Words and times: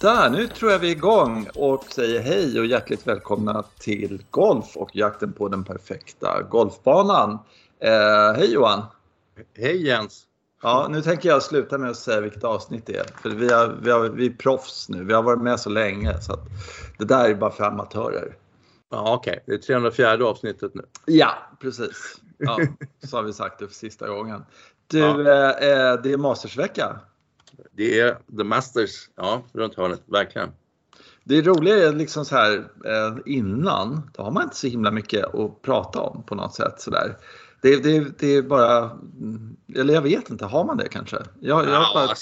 Där, 0.00 0.30
nu 0.30 0.46
tror 0.46 0.72
jag 0.72 0.78
vi 0.78 0.88
är 0.88 0.96
igång 0.96 1.48
och 1.54 1.84
säger 1.84 2.20
hej 2.20 2.60
och 2.60 2.66
hjärtligt 2.66 3.06
välkomna 3.06 3.64
till 3.78 4.22
Golf 4.30 4.76
och 4.76 4.96
jakten 4.96 5.32
på 5.32 5.48
den 5.48 5.64
perfekta 5.64 6.42
golfbanan. 6.42 7.38
Eh, 7.80 8.32
hej 8.36 8.52
Johan! 8.52 8.82
Hej 9.56 9.86
Jens! 9.86 10.22
Ja, 10.62 10.86
nu 10.90 11.02
tänker 11.02 11.28
jag 11.28 11.42
sluta 11.42 11.78
med 11.78 11.90
att 11.90 11.96
säga 11.96 12.20
vilket 12.20 12.44
avsnitt 12.44 12.86
det 12.86 12.96
är. 12.96 13.06
För 13.22 13.30
vi, 13.30 13.52
har, 13.52 13.78
vi, 13.82 13.90
har, 13.90 14.08
vi 14.08 14.26
är 14.26 14.30
proffs 14.30 14.88
nu, 14.88 15.04
vi 15.04 15.12
har 15.12 15.22
varit 15.22 15.42
med 15.42 15.60
så 15.60 15.70
länge 15.70 16.20
så 16.20 16.32
att 16.32 16.44
det 16.98 17.04
där 17.04 17.30
är 17.30 17.34
bara 17.34 17.50
för 17.50 17.64
amatörer. 17.64 18.36
Ja, 18.90 19.14
Okej, 19.14 19.32
okay. 19.32 19.42
det 19.46 19.52
är 19.54 19.58
304 19.58 20.26
avsnittet 20.26 20.74
nu. 20.74 20.82
Ja, 21.06 21.34
precis. 21.60 22.20
Ja, 22.38 22.58
så 23.08 23.16
har 23.16 23.22
vi 23.22 23.32
sagt 23.32 23.58
det 23.58 23.66
för 23.66 23.74
sista 23.74 24.08
gången. 24.08 24.44
Du, 24.86 24.98
ja. 24.98 25.10
eh, 25.50 26.02
det 26.02 26.12
är 26.12 26.16
Mastersvecka. 26.16 27.00
Det 27.72 28.00
är 28.00 28.18
The 28.36 28.44
Masters, 28.44 29.10
ja, 29.16 29.42
runt 29.52 29.74
hörnet, 29.74 30.02
verkligen. 30.06 30.48
Det 31.24 31.42
roliga 31.42 31.88
är 31.88 31.92
liksom 31.92 32.24
så 32.24 32.36
här 32.36 32.56
eh, 32.84 33.18
innan, 33.26 34.10
då 34.12 34.22
har 34.22 34.30
man 34.30 34.42
inte 34.42 34.56
så 34.56 34.66
himla 34.66 34.90
mycket 34.90 35.34
att 35.34 35.62
prata 35.62 36.00
om 36.00 36.22
på 36.22 36.34
något 36.34 36.54
sätt 36.54 36.80
sådär. 36.80 37.16
Det, 37.62 37.76
det, 37.76 38.18
det 38.18 38.36
är 38.36 38.42
bara, 38.42 38.98
eller 39.76 39.94
jag 39.94 40.02
vet 40.02 40.30
inte, 40.30 40.44
har 40.44 40.64
man 40.64 40.76
det 40.76 40.88
kanske? 40.88 41.16
Jag, 41.40 41.64
jag 41.64 41.68
ja, 41.68 41.90
bara... 41.94 42.14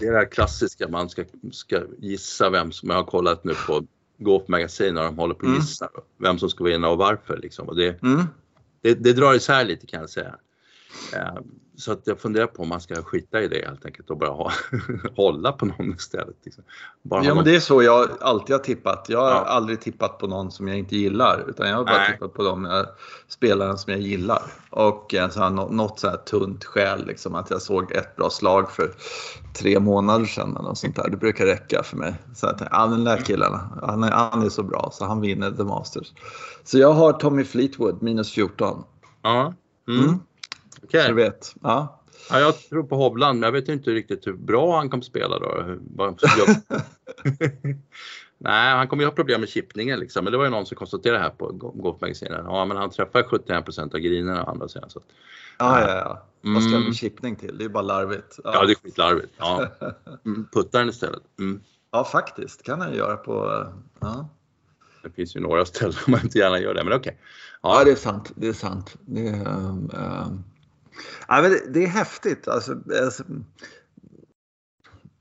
Det 0.00 0.06
är 0.06 0.12
det 0.12 0.18
här 0.18 0.30
klassiska, 0.30 0.88
man 0.88 1.08
ska, 1.08 1.24
ska 1.52 1.82
gissa 1.98 2.50
vem 2.50 2.72
som, 2.72 2.90
jag 2.90 2.96
har 2.96 3.04
kollat 3.04 3.44
nu 3.44 3.54
på 3.66 3.86
Golf 4.18 4.48
Magazine 4.48 4.92
när 4.92 5.04
de 5.04 5.18
håller 5.18 5.34
på 5.34 5.40
att 5.40 5.46
mm. 5.46 5.60
gissa 5.60 5.86
mm. 5.86 6.04
vem 6.18 6.38
som 6.38 6.50
ska 6.50 6.64
vinna 6.64 6.88
och 6.88 6.98
varför 6.98 7.36
liksom. 7.36 7.68
Och 7.68 7.76
det, 7.76 8.02
mm. 8.02 8.24
det, 8.82 8.94
det 8.94 9.12
drar 9.12 9.34
isär 9.34 9.64
lite 9.64 9.86
kan 9.86 10.00
jag 10.00 10.10
säga. 10.10 10.34
Eh, 11.14 11.42
så 11.78 11.92
att 11.92 12.00
jag 12.04 12.20
funderar 12.20 12.46
på 12.46 12.62
om 12.62 12.68
man 12.68 12.80
ska 12.80 12.94
skita 12.94 13.42
i 13.42 13.48
det 13.48 13.66
helt 13.66 13.86
enkelt 13.86 14.10
och 14.10 14.18
bara 14.18 14.30
ha, 14.30 14.52
hålla 15.16 15.52
på 15.52 15.66
någon 15.66 15.94
istället. 15.94 16.36
Liksom. 16.44 16.64
Bara 17.02 17.24
ja, 17.24 17.34
men 17.34 17.44
det 17.44 17.56
är 17.56 17.60
så 17.60 17.82
jag 17.82 18.08
alltid 18.20 18.56
har 18.56 18.62
tippat. 18.62 19.06
Jag 19.08 19.20
har 19.20 19.30
ja. 19.30 19.44
aldrig 19.44 19.80
tippat 19.80 20.18
på 20.18 20.26
någon 20.26 20.50
som 20.50 20.68
jag 20.68 20.78
inte 20.78 20.96
gillar 20.96 21.44
utan 21.48 21.68
jag 21.68 21.76
har 21.76 21.84
bara 21.84 21.98
Nej. 21.98 22.12
tippat 22.12 22.34
på 22.34 22.42
de 22.42 22.84
spelarna 23.28 23.76
som 23.76 23.92
jag 23.92 24.02
gillar. 24.02 24.42
Och 24.70 25.14
så 25.30 25.40
här, 25.40 25.50
något 25.50 25.98
så 25.98 26.08
här 26.08 26.16
tunt 26.16 26.64
skäl, 26.64 27.06
liksom, 27.06 27.34
att 27.34 27.50
jag 27.50 27.62
såg 27.62 27.92
ett 27.92 28.16
bra 28.16 28.30
slag 28.30 28.70
för 28.70 28.94
tre 29.54 29.80
månader 29.80 30.26
sedan 30.26 30.56
eller 30.56 30.74
sånt 30.74 30.96
där. 30.96 31.08
Det 31.10 31.16
brukar 31.16 31.46
räcka 31.46 31.82
för 31.82 31.96
mig. 31.96 32.14
Så 32.34 32.46
att, 32.46 32.62
ja, 32.70 32.86
den 32.86 33.04
där 33.04 33.16
killen, 33.16 33.52
han 33.82 34.04
är, 34.04 34.10
han 34.10 34.42
är 34.42 34.48
så 34.48 34.62
bra 34.62 34.90
så 34.92 35.04
han 35.04 35.20
vinner 35.20 35.50
The 35.50 35.64
Masters. 35.64 36.12
Så 36.64 36.78
jag 36.78 36.92
har 36.92 37.12
Tommy 37.12 37.44
Fleetwood 37.44 38.02
minus 38.02 38.32
14. 38.32 38.84
Ja. 39.22 39.54
Mm. 39.88 40.04
Mm. 40.04 40.20
Okay. 40.86 41.08
Du 41.08 41.14
vet. 41.14 41.54
Ja. 41.62 42.02
Ja, 42.30 42.40
jag 42.40 42.58
tror 42.58 42.82
på 42.82 42.96
Hovland, 42.96 43.40
men 43.40 43.46
jag 43.46 43.52
vet 43.52 43.68
inte 43.68 43.90
riktigt 43.90 44.26
hur 44.26 44.32
bra 44.32 44.76
han 44.76 44.90
kommer 44.90 45.02
spela 45.02 45.38
då. 45.38 45.78
Nej, 48.38 48.74
han 48.74 48.88
kommer 48.88 49.02
ju 49.02 49.06
ha 49.06 49.14
problem 49.14 49.40
med 49.40 49.48
chippningen 49.48 49.98
liksom. 49.98 50.24
Men 50.24 50.32
det 50.32 50.38
var 50.38 50.44
ju 50.44 50.50
någon 50.50 50.66
som 50.66 50.76
konstaterade 50.76 51.18
här 51.18 51.30
på 51.30 51.52
Golfmagasinet. 51.74 52.40
Ja, 52.44 52.64
men 52.64 52.76
han 52.76 52.90
träffar 52.90 53.22
71% 53.22 53.94
av 53.94 54.00
grinerna 54.00 54.44
å 54.44 54.50
andra 54.50 54.68
sidan. 54.68 54.90
Så. 54.90 55.02
Ja, 55.58 55.80
ja, 55.80 55.96
ja. 55.96 56.26
Vad 56.40 56.62
ska 56.62 56.72
mm. 56.72 56.84
med 56.84 56.96
chippning 56.96 57.36
till? 57.36 57.58
Det 57.58 57.62
är 57.62 57.66
ju 57.66 57.72
bara 57.72 57.82
larvigt. 57.82 58.38
Ja, 58.44 58.54
ja 58.54 58.66
det 58.66 58.72
är 58.72 58.74
skitlarvigt. 58.74 59.32
Ja. 59.36 59.66
Mm, 60.24 60.48
puttar 60.52 60.78
den 60.78 60.88
istället. 60.88 61.22
Mm. 61.38 61.60
Ja, 61.90 62.04
faktiskt. 62.04 62.62
kan 62.62 62.80
han 62.80 62.94
göra 62.94 63.16
på... 63.16 63.66
Ja. 64.00 64.28
Det 65.02 65.10
finns 65.10 65.36
ju 65.36 65.40
några 65.40 65.64
ställen 65.64 65.94
man 66.06 66.20
inte 66.22 66.38
gärna 66.38 66.60
gör 66.60 66.74
det, 66.74 66.84
men 66.84 66.92
okej. 66.92 67.10
Okay. 67.10 67.14
Ja. 67.62 67.78
ja. 67.78 67.84
det 67.84 67.90
är 67.90 67.96
sant. 67.96 68.32
Det 68.36 68.48
är 68.48 68.52
sant. 68.52 68.96
Det 69.00 69.28
är, 69.28 69.48
um, 69.48 69.90
um 69.94 70.44
Ja, 71.28 71.42
men 71.42 71.72
det, 71.72 71.84
är 71.84 71.88
häftigt. 71.88 72.48
Alltså, 72.48 72.76
alltså, 73.04 73.22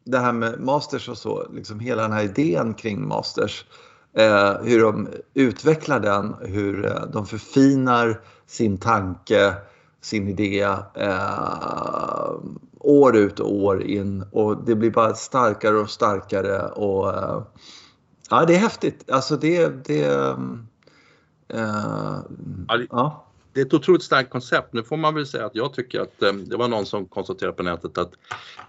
det 0.03 0.19
här 0.19 0.33
med 0.33 0.59
masters 0.59 1.09
och 1.09 1.17
så, 1.17 1.47
liksom 1.53 1.79
hela 1.79 2.01
den 2.01 2.11
här 2.11 2.23
idén 2.23 2.73
kring 2.73 3.07
masters. 3.07 3.65
Eh, 4.13 4.61
hur 4.61 4.81
de 4.81 5.07
utvecklar 5.33 5.99
den, 5.99 6.35
hur 6.41 6.85
eh, 6.85 7.05
de 7.13 7.25
förfinar 7.25 8.21
sin 8.45 8.77
tanke, 8.77 9.53
sin 10.01 10.27
idé 10.27 10.61
eh, 10.93 12.31
år 12.79 13.15
ut 13.15 13.39
och 13.39 13.53
år 13.53 13.83
in 13.83 14.25
och 14.31 14.65
det 14.65 14.75
blir 14.75 14.91
bara 14.91 15.13
starkare 15.13 15.77
och 15.77 15.89
starkare 15.89 16.61
och 16.61 17.13
eh, 17.13 17.43
ja, 18.29 18.45
det 18.45 18.55
är 18.55 18.59
häftigt. 18.59 19.11
Alltså 19.11 19.37
det, 19.37 19.85
det 19.85 20.05
eh, 21.47 22.19
ja 22.89 23.24
det 23.55 23.61
är 23.61 23.65
ett 23.65 23.73
otroligt 23.73 24.03
starkt 24.03 24.29
koncept. 24.29 24.73
Nu 24.73 24.83
får 24.83 24.97
man 24.97 25.15
väl 25.15 25.25
säga 25.25 25.45
att 25.45 25.55
jag 25.55 25.73
tycker 25.73 25.99
att 25.99 26.23
eh, 26.23 26.33
det 26.33 26.57
var 26.57 26.67
någon 26.67 26.85
som 26.85 27.05
konstaterade 27.05 27.57
på 27.57 27.63
nätet 27.63 27.97
att 27.97 28.11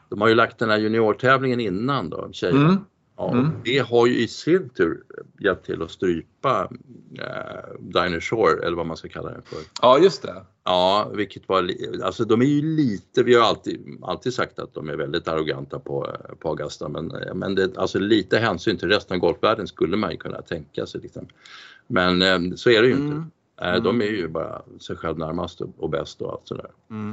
de 0.09 0.21
har 0.21 0.29
ju 0.29 0.35
lagt 0.35 0.59
den 0.59 0.71
här 0.71 0.79
juniortävlingen 0.79 1.61
innan 1.61 2.11
då, 2.11 2.29
tjejerna. 2.33 2.69
Mm. 2.69 2.85
Ja, 3.17 3.33
mm. 3.33 3.51
Det 3.65 3.79
har 3.79 4.07
ju 4.07 4.19
i 4.19 4.29
sin 4.29 4.69
tur 4.69 5.03
hjälpt 5.41 5.67
till 5.67 5.83
att 5.83 5.91
strypa 5.91 6.69
eh, 7.19 7.81
Diner 7.81 8.21
Shore 8.21 8.67
eller 8.67 8.77
vad 8.77 8.87
man 8.87 8.97
ska 8.97 9.09
kalla 9.09 9.31
den 9.31 9.43
för. 9.43 9.59
Ja, 9.83 9.99
just 9.99 10.23
det. 10.23 10.45
Ja, 10.65 11.11
vilket 11.15 11.49
var, 11.49 11.71
alltså 12.03 12.25
de 12.25 12.43
är 12.43 12.47
ju 12.47 12.63
lite, 12.63 13.23
vi 13.23 13.35
har 13.35 13.43
alltid, 13.43 13.99
alltid 14.03 14.35
sagt 14.35 14.59
att 14.59 14.75
de 14.75 14.89
är 14.89 14.97
väldigt 14.97 15.29
arroganta 15.29 15.79
på, 15.79 16.17
på 16.41 16.49
Augusta 16.49 16.89
men, 16.89 17.13
men 17.35 17.55
det, 17.55 17.79
alltså 17.79 17.99
lite 17.99 18.39
hänsyn 18.39 18.79
till 18.79 18.89
resten 18.89 19.15
av 19.15 19.21
golfvärlden 19.21 19.67
skulle 19.67 19.97
man 19.97 20.11
ju 20.11 20.17
kunna 20.17 20.43
tänka 20.43 20.87
sig. 20.87 21.01
Liksom. 21.01 21.27
Men 21.87 22.23
eh, 22.23 22.55
så 22.57 22.71
är 22.71 22.83
det 22.83 22.89
ju 22.89 22.95
mm. 22.95 23.07
inte. 23.07 23.31
Mm. 23.61 23.83
De 23.83 24.03
är 24.03 24.07
ju 24.07 24.29
bara 24.29 24.63
sig 24.81 24.97
själv 24.97 25.19
närmast 25.19 25.61
och 25.79 25.91
bäst 25.91 26.23
och 26.23 26.33
allt 26.33 26.49
sådär. 26.49 26.71
Mm. 26.91 27.11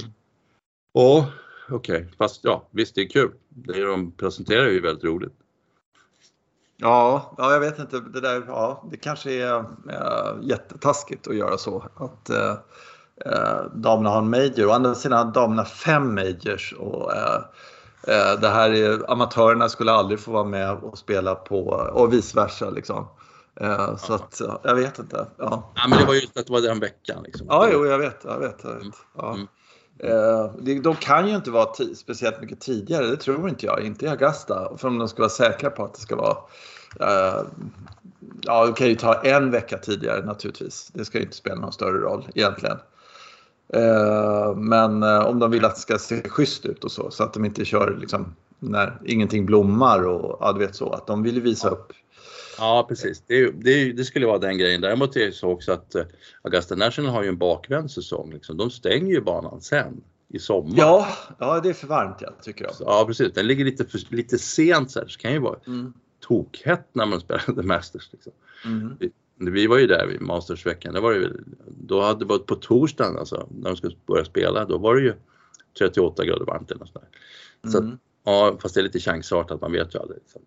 Och 0.94 1.24
okej, 1.70 1.96
okay. 1.96 2.06
fast 2.18 2.44
ja 2.44 2.68
visst 2.72 2.96
det 2.96 3.02
är 3.02 3.10
kul. 3.10 3.32
Det 3.50 3.84
de 3.84 4.12
presenterar 4.12 4.66
är 4.66 4.72
ju 4.72 4.82
väldigt 4.82 5.04
roligt. 5.04 5.34
Ja, 6.78 7.36
ja, 7.38 7.54
jag 7.54 7.60
vet 7.60 7.80
inte. 7.80 8.00
Det, 8.00 8.22
där, 8.22 8.44
ja, 8.48 8.88
det 8.92 8.98
kanske 8.98 9.32
är 9.32 9.60
äh, 9.90 10.34
jättetaskigt 10.42 11.28
att 11.28 11.36
göra 11.36 11.58
så. 11.58 11.86
Att 11.96 12.30
äh, 12.30 12.56
damerna 13.74 14.10
har 14.10 14.18
en 14.18 14.30
major. 14.30 14.68
Å 14.68 14.72
andra 14.72 14.96
sidan 14.96 15.26
har 15.26 15.34
damerna 15.34 15.66
fem 15.66 16.16
majors. 16.16 16.74
Och, 16.74 17.14
äh, 17.14 17.42
det 18.42 18.50
här 18.50 18.74
är, 18.74 19.12
amatörerna 19.12 19.70
skulle 19.70 19.92
aldrig 19.92 20.20
få 20.20 20.32
vara 20.32 20.44
med 20.44 20.72
och 20.72 20.98
spela 20.98 21.36
på 21.36 21.68
och 21.94 22.14
vice 22.14 22.36
versa. 22.36 22.70
Liksom. 22.70 23.08
Uh, 23.62 23.96
så 23.96 24.14
att, 24.14 24.42
jag 24.64 24.76
vet 24.76 25.00
inte. 25.00 25.28
Ja. 25.38 25.72
ja, 25.76 25.88
men 25.88 26.00
det 26.00 26.06
var 26.06 26.14
just 26.14 26.38
att 26.38 26.48
det 26.48 26.54
var 26.54 26.62
den 26.62 26.80
veckan. 26.80 27.24
Liksom. 27.24 27.48
Ja, 27.50 27.70
jo, 27.72 27.86
jag 27.86 27.98
vet. 27.98 28.18
Jag 28.24 28.40
vet, 28.40 28.60
jag 28.64 28.74
vet. 28.74 28.96
Ja. 29.18 29.34
Mm. 29.34 29.48
Uh, 30.04 30.82
de 30.82 30.96
kan 30.96 31.28
ju 31.28 31.36
inte 31.36 31.52
vara 31.52 31.74
speciellt 31.96 32.42
mycket 32.42 32.60
tidigare, 32.60 33.08
det 33.08 33.18
tror 33.18 33.50
inte 33.50 33.66
jag. 33.66 33.82
Inte 33.82 34.06
i 34.06 34.10
Augusta. 34.10 34.78
För 34.78 34.88
om 34.88 34.98
de 34.98 35.08
ska 35.08 35.22
vara 35.22 35.30
säkra 35.30 35.70
på 35.70 35.84
att 35.84 35.94
det 35.94 36.00
ska 36.00 36.16
vara... 36.16 36.38
Uh, 37.02 37.48
ja, 38.42 38.66
de 38.66 38.74
kan 38.74 38.88
ju 38.88 38.96
ta 38.96 39.14
en 39.14 39.52
vecka 39.52 39.78
tidigare 39.78 40.26
naturligtvis. 40.26 40.92
Det 40.94 41.06
ska 41.06 41.18
ju 41.18 41.24
inte 41.24 41.36
spela 41.36 41.56
någon 41.56 41.74
större 41.74 41.98
roll 41.98 42.28
egentligen. 42.36 42.78
men 44.56 45.04
om 45.04 45.40
de 45.40 45.52
vill 45.52 45.66
att 45.66 45.76
det 45.76 45.82
ska 45.82 45.98
se 45.98 46.30
schysst 46.30 46.66
ut 46.66 46.84
och 46.84 46.92
så, 46.92 47.12
så 47.12 47.24
att 47.24 47.34
de 47.34 47.46
inte 47.46 47.66
kör 47.66 47.98
liksom 48.00 48.36
när 48.60 49.02
ingenting 49.06 49.46
blommar 49.46 50.04
och 50.08 50.38
ja, 50.40 50.54
du 50.54 50.60
vet 50.60 50.76
så. 50.76 50.90
Att 50.90 51.08
de 51.08 51.24
vill 51.24 51.42
visa 51.42 51.70
upp 51.70 51.94
Ja 52.58 52.86
precis, 52.90 53.24
det, 53.28 53.52
det, 53.52 53.94
det, 53.94 54.06
skulle 54.06 54.26
vara 54.26 54.40
den 54.40 54.58
grejen. 54.58 54.82
Däremot 54.82 55.16
är 55.16 55.26
det 55.26 55.32
så 55.32 55.50
också 55.50 55.72
att 55.72 55.96
uh, 55.96 56.02
Augusta 56.42 56.76
National 56.76 57.12
har 57.12 57.24
ju 57.24 57.30
en 57.30 57.38
bakvänd 57.38 57.92
säsong. 57.92 58.32
Liksom. 58.34 58.58
De 58.58 58.70
stänger 58.70 59.14
ju 59.14 59.22
banan 59.22 59.62
sen 59.62 60.04
i 60.30 60.40
sommar. 60.40 60.78
Ja, 60.78 61.08
ja 61.40 61.60
det 61.60 61.70
är 61.70 61.74
för 61.74 61.88
varmt 61.88 62.18
jag 62.22 62.44
tycker 62.44 62.66
jag. 62.66 62.76
Så, 62.76 62.84
ja 62.84 63.06
precis, 63.08 63.34
den 63.34 63.48
ligger 63.48 63.66
lite, 63.66 63.86
för, 63.86 64.16
lite 64.16 64.38
sent 64.38 64.92
så 64.92 65.00
här. 65.00 65.08
Så 65.08 65.18
det 65.18 65.22
kan 65.22 65.34
ju 65.34 65.40
vara 65.40 65.60
mm. 65.68 65.94
tokhett 66.20 66.88
när 66.94 67.06
man 67.06 67.20
spelar 67.20 67.40
The 67.56 67.62
Masters. 67.62 68.10
Liksom. 68.12 68.32
Mm. 68.66 68.98
Vi, 69.00 69.12
vi, 69.52 69.68
var 69.68 69.78
ju 69.78 69.88
där 69.88 70.08
vid 70.08 70.22
Mastersveckan, 70.22 70.94
det 70.94 71.00
var 71.00 71.12
ju, 71.12 71.34
då 71.68 72.02
hade 72.02 72.20
det 72.20 72.26
varit 72.26 72.46
på 72.46 72.56
torsdagen 72.56 73.18
alltså, 73.18 73.48
när 73.52 73.70
de 73.70 73.76
skulle 73.78 73.96
börja 74.06 74.26
spela, 74.26 74.66
då 74.66 74.78
var 74.78 74.96
det 74.96 75.02
ju 75.02 75.14
38 75.78 76.26
grader 76.26 76.46
varmt 76.46 76.72
eller 76.72 76.86
sådär. 76.86 77.08
Så 77.72 77.78
mm. 77.78 77.98
ja, 78.24 78.58
fast 78.62 78.76
det 78.76 78.82
är 78.82 78.84
lite 78.84 79.00
chansartat, 79.00 79.62
man 79.62 79.72
vet 79.72 79.96
ju 79.96 80.00
aldrig. 80.00 80.20
Liksom. 80.20 80.42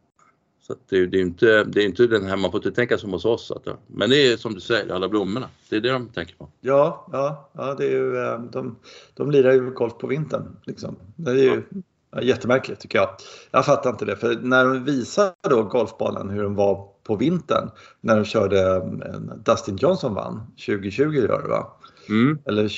Så 0.67 0.75
det, 0.89 1.07
det, 1.07 1.19
är 1.19 1.23
inte, 1.23 1.65
det 1.65 1.83
är 1.83 1.87
inte 1.87 2.07
den 2.07 2.27
här, 2.27 2.37
man 2.37 2.51
får 2.51 2.59
inte 2.59 2.73
tänka 2.73 2.99
som 2.99 3.13
hos 3.13 3.25
oss. 3.25 3.51
Att, 3.51 3.69
men 3.87 4.11
det 4.11 4.33
är 4.33 4.37
som 4.37 4.55
du 4.55 4.61
säger, 4.61 4.95
alla 4.95 5.09
blommorna. 5.09 5.49
Det 5.71 5.77
är 5.77 5.81
det 5.81 5.93
de 5.93 6.09
tänker 6.09 6.37
på. 6.37 6.49
Ja, 6.61 7.07
ja, 7.13 7.51
ja 7.53 7.75
det 7.75 7.85
är 7.85 7.91
ju, 7.91 8.17
eh, 8.17 8.41
de, 8.41 8.79
de 9.15 9.31
lirar 9.31 9.53
ju 9.53 9.71
golf 9.71 9.93
på 9.99 10.07
vintern. 10.07 10.57
Liksom. 10.65 10.97
Det 11.17 11.31
är 11.31 11.35
ju 11.35 11.63
ja. 12.11 12.23
jättemärkligt 12.23 12.81
tycker 12.81 12.99
jag. 12.99 13.09
Jag 13.51 13.67
fattar 13.67 13.91
inte 13.91 14.05
det. 14.05 14.17
För 14.17 14.39
när 14.43 14.65
de 14.65 14.85
visar 14.85 15.33
då 15.51 15.63
golfbanan 15.63 16.31
hur 16.31 16.43
den 16.43 16.55
var 16.55 16.89
på 17.03 17.17
vintern. 17.17 17.71
När 18.01 18.17
de 18.17 18.25
körde, 18.25 18.77
eh, 18.77 19.21
Dustin 19.45 19.77
Johnson 19.77 20.15
vann 20.15 20.53
2020 20.67 21.03
gör 21.03 21.43
det 21.43 21.49
va? 21.49 21.73
Mm. 22.09 22.39
Eller 22.45 22.73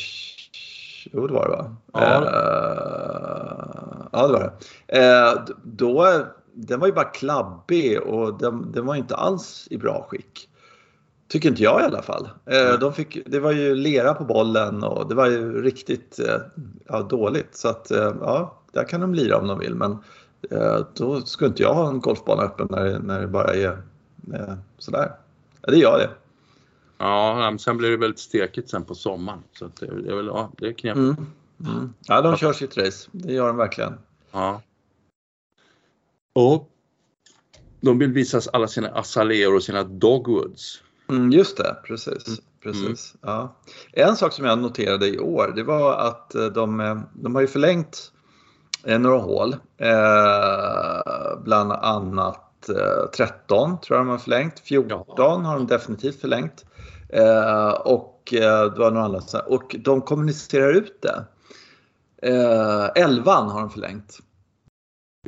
Jo, 1.12 1.26
det 1.26 1.32
var 1.32 1.48
det 1.48 1.56
va? 1.56 1.76
Ja, 1.92 2.20
uh, 2.20 2.28
ja 4.12 4.26
det 4.26 4.32
var 4.32 4.40
det. 4.40 4.52
Uh, 4.98 5.56
då 5.64 6.24
den 6.66 6.80
var 6.80 6.86
ju 6.86 6.92
bara 6.92 7.04
klabbig 7.04 8.00
och 8.00 8.38
den, 8.38 8.72
den 8.72 8.86
var 8.86 8.94
inte 8.94 9.16
alls 9.16 9.68
i 9.70 9.78
bra 9.78 10.06
skick. 10.08 10.48
Tycker 11.28 11.48
inte 11.48 11.62
jag 11.62 11.80
i 11.80 11.84
alla 11.84 12.02
fall. 12.02 12.28
Mm. 12.46 12.80
De 12.80 12.92
fick, 12.92 13.18
det 13.26 13.40
var 13.40 13.52
ju 13.52 13.74
lera 13.74 14.14
på 14.14 14.24
bollen 14.24 14.82
och 14.82 15.08
det 15.08 15.14
var 15.14 15.26
ju 15.26 15.62
riktigt 15.62 16.18
eh, 16.18 16.40
ja, 16.86 17.02
dåligt. 17.02 17.56
Så 17.56 17.68
att 17.68 17.90
eh, 17.90 18.14
ja, 18.20 18.58
där 18.72 18.84
kan 18.84 19.00
de 19.00 19.14
lira 19.14 19.38
om 19.38 19.46
de 19.46 19.58
vill. 19.58 19.74
Men 19.74 19.98
eh, 20.50 20.78
då 20.94 21.20
skulle 21.20 21.48
inte 21.48 21.62
jag 21.62 21.74
ha 21.74 21.88
en 21.88 22.00
golfbana 22.00 22.42
öppen 22.42 22.68
när, 22.70 22.98
när 22.98 23.20
det 23.20 23.26
bara 23.26 23.54
är 23.54 23.82
eh, 24.34 24.54
sådär. 24.78 25.12
Ja, 25.62 25.70
det 25.70 25.78
gör 25.78 25.98
det. 25.98 26.10
Ja, 26.98 27.34
men 27.36 27.58
sen 27.58 27.76
blir 27.76 27.90
det 27.90 27.96
väldigt 27.96 28.18
stekigt 28.18 28.70
sen 28.70 28.84
på 28.84 28.94
sommaren. 28.94 29.42
Så 29.52 29.70
det 29.80 29.86
är 29.86 30.16
väl, 30.16 30.26
ja, 30.26 30.50
det 30.58 30.66
är 30.66 30.72
knepigt. 30.72 30.96
Mm. 30.96 31.26
Mm. 31.60 31.94
Ja, 32.06 32.20
de 32.20 32.36
kör 32.36 32.52
sitt 32.52 32.76
race. 32.78 33.08
Det 33.12 33.32
gör 33.32 33.46
de 33.46 33.56
verkligen. 33.56 33.94
Ja. 34.32 34.62
Och 36.38 36.70
de 37.80 37.98
vill 37.98 38.12
visa 38.12 38.40
alla 38.52 38.68
sina 38.68 38.88
azaleor 38.88 39.54
och 39.54 39.62
sina 39.62 39.82
dogwoods. 39.84 40.82
Mm, 41.10 41.32
just 41.32 41.56
det, 41.56 41.76
precis. 41.84 42.28
Mm. 42.28 42.40
precis. 42.62 43.14
Ja. 43.20 43.56
En 43.92 44.16
sak 44.16 44.32
som 44.32 44.44
jag 44.44 44.58
noterade 44.58 45.08
i 45.08 45.18
år, 45.18 45.52
det 45.56 45.62
var 45.62 45.92
att 45.92 46.34
eh, 46.34 46.46
de, 46.46 46.80
eh, 46.80 47.00
de 47.14 47.34
har 47.34 47.42
ju 47.42 47.46
förlängt 47.46 48.12
eh, 48.84 48.98
några 48.98 49.18
hål. 49.18 49.56
Eh, 49.76 51.38
bland 51.44 51.72
annat 51.72 52.68
eh, 52.68 53.10
13 53.16 53.80
tror 53.80 53.98
jag 53.98 54.06
de 54.06 54.10
har 54.10 54.18
förlängt. 54.18 54.60
14 54.60 55.04
ja. 55.16 55.38
har 55.44 55.56
de 55.56 55.66
definitivt 55.66 56.20
förlängt. 56.20 56.64
Eh, 57.08 57.70
och 57.70 58.28
det 58.30 58.78
var 58.78 58.90
några 58.90 59.04
andra. 59.04 59.40
Och 59.46 59.76
de 59.78 60.00
kommunicerar 60.00 60.72
ut 60.72 61.02
det. 61.02 61.24
Eh, 62.22 63.04
11 63.04 63.32
har 63.32 63.60
de 63.60 63.70
förlängt. 63.70 64.20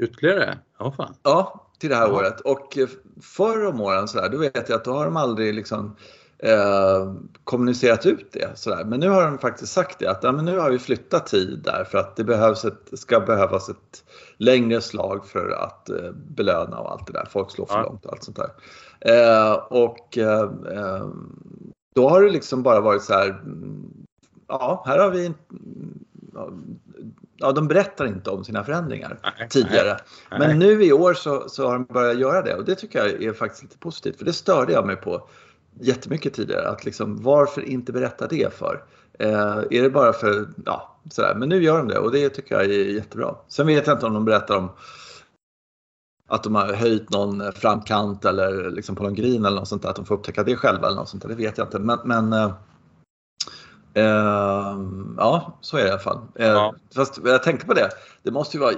Ytterligare? 0.01 0.59
Ja, 0.79 0.93
fan. 0.93 1.15
Ja, 1.23 1.71
till 1.79 1.91
det 1.91 1.97
här 1.97 2.09
ja. 2.09 2.15
året. 2.15 2.41
Och 2.41 2.79
förr 3.23 3.67
om 3.67 3.81
åren 3.81 4.09
så 4.09 4.21
där, 4.21 4.29
då 4.29 4.39
vet 4.39 4.69
jag 4.69 4.77
att 4.77 4.85
då 4.85 4.93
har 4.93 5.05
de 5.05 5.17
aldrig 5.17 5.55
liksom 5.55 5.97
eh, 6.39 7.15
kommunicerat 7.45 8.07
ut 8.07 8.33
det. 8.33 8.59
Så 8.59 8.71
där. 8.71 8.85
Men 8.85 9.01
nu 9.01 9.09
har 9.09 9.25
de 9.25 9.39
faktiskt 9.39 9.73
sagt 9.73 9.99
det 9.99 10.07
att 10.07 10.23
ja, 10.23 10.33
men 10.33 10.45
nu 10.45 10.59
har 10.59 10.71
vi 10.71 10.79
flyttat 10.79 11.27
tid 11.27 11.61
där 11.65 11.85
för 11.85 11.99
att 11.99 12.17
det 12.17 12.25
behövs 12.25 12.65
ett, 12.65 12.99
ska 12.99 13.21
behövas 13.21 13.69
ett 13.69 14.05
längre 14.37 14.81
slag 14.81 15.27
för 15.27 15.51
att 15.51 15.91
eh, 15.91 16.13
belöna 16.13 16.79
och 16.79 16.93
allt 16.93 17.07
det 17.07 17.13
där. 17.13 17.27
Folk 17.31 17.51
slår 17.51 17.67
för 17.67 17.75
ja. 17.75 17.83
långt 17.83 18.05
och 18.05 18.13
allt 18.13 18.25
sånt 18.25 18.37
där. 18.37 18.51
Eh, 19.01 19.55
och 19.55 20.19
eh, 20.19 20.51
eh, 20.73 21.09
då 21.95 22.09
har 22.09 22.23
det 22.23 22.31
liksom 22.31 22.63
bara 22.63 22.81
varit 22.81 23.03
så 23.03 23.13
här. 23.13 23.29
Mm, 23.29 23.91
ja, 24.49 24.85
här 24.87 24.99
har 24.99 25.11
vi 25.11 25.33
ja, 27.41 27.53
de 27.53 27.69
berättar 27.69 28.07
inte 28.07 28.31
om 28.31 28.45
sina 28.45 28.65
förändringar 28.65 29.19
nej, 29.23 29.49
tidigare. 29.49 29.97
Nej, 30.31 30.39
Men 30.39 30.59
nu 30.59 30.85
i 30.85 30.93
år 30.93 31.15
så, 31.15 31.49
så 31.49 31.67
har 31.67 31.73
de 31.73 31.85
börjat 31.85 32.19
göra 32.19 32.43
det 32.43 32.55
och 32.55 32.65
det 32.65 32.75
tycker 32.75 32.99
jag 32.99 33.23
är 33.23 33.33
faktiskt 33.33 33.63
lite 33.63 33.79
positivt 33.79 34.19
för 34.19 34.25
det 34.25 34.33
störde 34.33 34.73
jag 34.73 34.87
mig 34.87 34.97
på 34.97 35.29
jättemycket 35.81 36.35
tidigare. 36.35 36.69
Att 36.69 36.85
liksom, 36.85 37.23
varför 37.23 37.63
inte 37.63 37.93
berätta 37.93 38.27
det 38.27 38.55
för? 38.55 38.83
Eh, 39.19 39.59
är 39.71 39.83
det 39.83 39.91
bara 39.91 40.13
för, 40.13 40.49
ja 40.67 40.97
sådär. 41.11 41.35
Men 41.35 41.49
nu 41.49 41.63
gör 41.63 41.79
de 41.79 41.89
det 41.89 41.99
och 41.99 42.13
det 42.13 42.29
tycker 42.29 42.55
jag 42.55 42.65
är 42.65 42.69
jättebra. 42.69 43.35
Sen 43.49 43.67
vet 43.67 43.87
jag 43.87 43.97
inte 43.97 44.07
om 44.07 44.15
de 44.15 44.25
berättar 44.25 44.57
om 44.57 44.69
att 46.29 46.43
de 46.43 46.55
har 46.55 46.73
höjt 46.73 47.11
någon 47.11 47.53
framkant 47.53 48.25
eller 48.25 48.71
liksom 48.71 48.97
på 48.97 49.03
någon 49.03 49.15
green 49.15 49.45
eller 49.45 49.57
något 49.57 49.69
sånt 49.69 49.83
där, 49.83 49.89
att 49.89 49.97
de 49.97 50.05
får 50.05 50.15
upptäcka 50.15 50.43
det 50.43 50.57
själva 50.57 50.87
eller 50.87 50.97
något 50.97 51.09
sånt 51.09 51.23
där, 51.23 51.29
det 51.29 51.35
vet 51.35 51.59
jag 51.59 51.67
inte. 51.67 51.79
Men, 51.79 51.99
men 52.05 52.33
eh, 52.33 52.53
Uh, 53.97 54.87
ja, 55.17 55.59
så 55.61 55.77
är 55.77 55.83
det 55.83 55.89
i 55.89 55.91
alla 55.91 56.01
fall. 56.01 56.19
Uh, 56.19 56.47
ja. 56.47 56.75
Fast 56.95 57.21
jag 57.25 57.43
tänkte 57.43 57.67
på 57.67 57.75
det. 57.75 57.91
Det 58.23 58.31
måste 58.31 58.57
ju 58.57 58.61
vara 58.61 58.75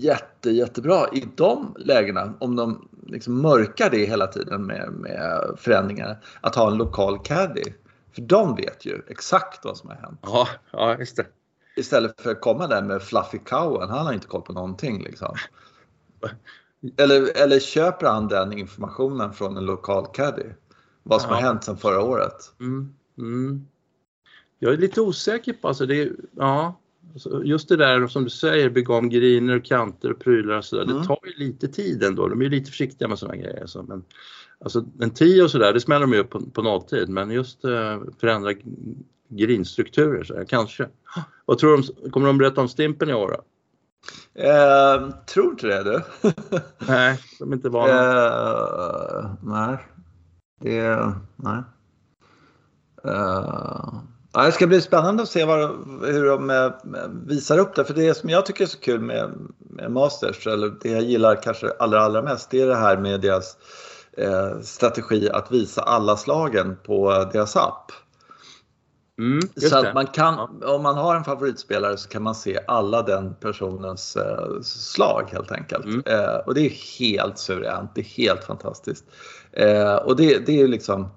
jätte, 0.00 0.50
jättebra 0.50 1.08
i 1.12 1.28
de 1.34 1.74
lägena 1.78 2.34
om 2.40 2.56
de 2.56 2.88
liksom 3.06 3.42
mörkar 3.42 3.90
det 3.90 4.06
hela 4.06 4.26
tiden 4.26 4.66
med, 4.66 4.92
med 4.92 5.54
förändringar. 5.56 6.24
Att 6.40 6.54
ha 6.54 6.70
en 6.70 6.76
lokal 6.76 7.18
caddy. 7.18 7.64
För 8.14 8.22
de 8.22 8.56
vet 8.56 8.86
ju 8.86 9.02
exakt 9.08 9.64
vad 9.64 9.76
som 9.76 9.88
har 9.88 9.96
hänt. 9.96 10.20
Ja, 10.22 10.48
ja 10.70 10.98
just 10.98 11.16
det. 11.16 11.26
Istället 11.76 12.20
för 12.20 12.30
att 12.30 12.40
komma 12.40 12.66
där 12.66 12.82
med 12.82 13.02
Fluffy 13.02 13.38
Cowen. 13.38 13.88
Han 13.88 14.06
har 14.06 14.12
inte 14.12 14.26
koll 14.26 14.42
på 14.42 14.52
någonting 14.52 15.02
liksom. 15.02 15.36
Eller, 16.96 17.42
eller 17.42 17.60
köper 17.60 18.06
han 18.06 18.28
den 18.28 18.52
informationen 18.52 19.32
från 19.32 19.56
en 19.56 19.64
lokal 19.64 20.06
caddy? 20.06 20.44
Vad 21.02 21.22
som 21.22 21.30
ja. 21.30 21.36
har 21.36 21.42
hänt 21.42 21.64
sedan 21.64 21.76
förra 21.76 22.02
året. 22.02 22.52
Mm. 22.60 22.94
Mm. 23.18 23.66
Jag 24.58 24.72
är 24.72 24.78
lite 24.78 25.00
osäker 25.00 25.52
på, 25.52 25.68
alltså 25.68 25.86
det, 25.86 26.12
ja, 26.36 26.80
alltså 27.12 27.44
just 27.44 27.68
det 27.68 27.76
där 27.76 28.06
som 28.06 28.24
du 28.24 28.30
säger, 28.30 28.70
bygga 28.70 28.94
om 28.94 29.08
griner 29.08 29.56
och 29.56 29.64
kanter 29.64 30.12
och 30.12 30.18
prylar 30.18 30.58
och 30.58 30.64
sådär, 30.64 30.82
mm. 30.82 30.98
det 30.98 31.04
tar 31.04 31.18
ju 31.26 31.44
lite 31.44 31.68
tid 31.68 32.02
ändå. 32.02 32.28
De 32.28 32.42
är 32.42 32.50
lite 32.50 32.70
försiktiga 32.70 33.08
med 33.08 33.18
sådana 33.18 33.36
grejer. 33.36 33.66
Så, 33.66 33.82
men, 33.82 34.04
alltså 34.58 34.84
en 35.00 35.10
10 35.10 35.42
och 35.42 35.50
sådär, 35.50 35.72
det 35.72 35.80
smäller 35.80 36.06
de 36.06 36.12
ju 36.12 36.18
upp 36.18 36.30
på, 36.30 36.40
på 36.40 36.62
nolltid, 36.62 37.08
men 37.08 37.30
just 37.30 37.64
uh, 37.64 38.02
förändra 38.20 38.52
grinstrukturer, 39.28 40.24
så 40.24 40.34
här, 40.34 40.44
kanske. 40.44 40.88
Vad 41.44 41.58
tror 41.58 41.76
du, 41.76 42.10
kommer 42.10 42.26
de 42.26 42.38
berätta 42.38 42.60
om 42.60 42.68
Stimpen 42.68 43.10
i 43.10 43.14
år 43.14 43.28
då? 43.28 43.42
Eh, 44.42 45.10
tror 45.26 45.50
inte 45.50 45.66
det 45.66 45.84
du. 45.84 46.02
nej, 46.88 47.18
de 47.38 47.52
är 47.52 47.56
inte 47.56 47.68
vana. 47.68 47.92
Eh, 47.92 49.30
nej. 49.42 49.78
Det, 50.60 51.12
nej. 51.36 51.62
Uh, 53.06 53.98
Ja, 54.36 54.42
det 54.42 54.52
ska 54.52 54.66
bli 54.66 54.80
spännande 54.80 55.22
att 55.22 55.28
se 55.28 55.44
vad, 55.44 55.70
hur 56.02 56.26
de 56.26 56.50
eh, 56.50 56.72
visar 57.26 57.58
upp 57.58 57.74
det. 57.74 57.84
För 57.84 57.94
det 57.94 58.14
som 58.14 58.30
jag 58.30 58.46
tycker 58.46 58.64
är 58.64 58.68
så 58.68 58.78
kul 58.78 59.00
med, 59.00 59.32
med 59.58 59.90
Masters, 59.90 60.46
eller 60.46 60.72
det 60.82 60.90
jag 60.90 61.02
gillar 61.02 61.42
kanske 61.42 61.70
allra, 61.78 62.00
allra 62.00 62.22
mest, 62.22 62.50
det 62.50 62.60
är 62.60 62.66
det 62.66 62.76
här 62.76 62.96
med 62.96 63.20
deras 63.20 63.56
eh, 64.16 64.60
strategi 64.60 65.30
att 65.30 65.52
visa 65.52 65.82
alla 65.82 66.16
slagen 66.16 66.76
på 66.84 67.28
deras 67.32 67.56
app. 67.56 67.92
Mm, 69.18 69.40
så 69.56 69.78
att 69.78 69.94
man 69.94 70.06
kan, 70.06 70.62
om 70.64 70.82
man 70.82 70.94
har 70.94 71.16
en 71.16 71.24
favoritspelare 71.24 71.96
så 71.96 72.08
kan 72.08 72.22
man 72.22 72.34
se 72.34 72.58
alla 72.66 73.02
den 73.02 73.34
personens 73.34 74.16
eh, 74.16 74.60
slag 74.62 75.28
helt 75.32 75.52
enkelt. 75.52 75.84
Mm. 75.84 76.02
Eh, 76.06 76.36
och 76.36 76.54
det 76.54 76.60
är 76.60 76.98
helt 76.98 77.38
suveränt, 77.38 77.90
det 77.94 78.00
är 78.00 78.04
helt 78.04 78.44
fantastiskt. 78.44 79.04
Eh, 79.52 79.94
och 79.94 80.16
det, 80.16 80.46
det 80.46 80.60
är 80.60 80.68
liksom 80.68 81.08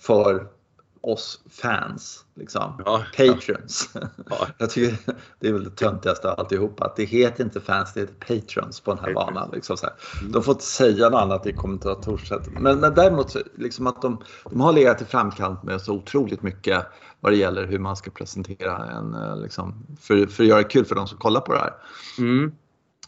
för 0.00 0.59
oss 1.02 1.40
fans, 1.50 2.24
liksom. 2.34 2.82
Ja, 2.84 3.04
patrons. 3.16 3.90
Ja. 4.30 4.46
Jag 4.58 4.70
tycker 4.70 4.96
det 5.40 5.48
är 5.48 5.52
väl 5.52 5.64
det 5.64 5.70
töntigaste 5.70 6.32
alltihopa. 6.32 6.84
Att 6.84 6.96
det 6.96 7.04
heter 7.04 7.44
inte 7.44 7.60
fans, 7.60 7.92
det 7.94 8.00
heter 8.00 8.14
patrons 8.14 8.80
på 8.80 8.94
den 8.94 9.04
här 9.04 9.14
patrons. 9.14 9.34
banan. 9.34 9.50
Liksom. 9.52 9.76
Mm. 10.20 10.32
De 10.32 10.42
får 10.42 10.52
inte 10.52 10.64
säga 10.64 11.08
något 11.08 11.20
annat 11.20 11.46
i 11.46 11.52
kommentatorsättet. 11.52 12.52
Men, 12.60 12.80
men 12.80 12.94
däremot 12.94 13.36
liksom 13.58 13.86
att 13.86 14.02
de, 14.02 14.22
de 14.50 14.60
har 14.60 14.72
legat 14.72 15.02
i 15.02 15.04
framkant 15.04 15.62
med 15.62 15.80
så 15.80 15.94
otroligt 15.94 16.42
mycket 16.42 16.86
vad 17.20 17.32
det 17.32 17.36
gäller 17.36 17.66
hur 17.66 17.78
man 17.78 17.96
ska 17.96 18.10
presentera 18.10 18.86
en, 18.86 19.14
eh, 19.14 19.36
liksom, 19.36 19.86
för, 20.00 20.26
för 20.26 20.42
att 20.42 20.48
göra 20.48 20.62
det 20.62 20.68
kul 20.68 20.84
för 20.84 20.94
de 20.94 21.06
som 21.06 21.18
kollar 21.18 21.40
på 21.40 21.52
det 21.52 21.58
här. 21.58 21.72
Mm. 22.18 22.52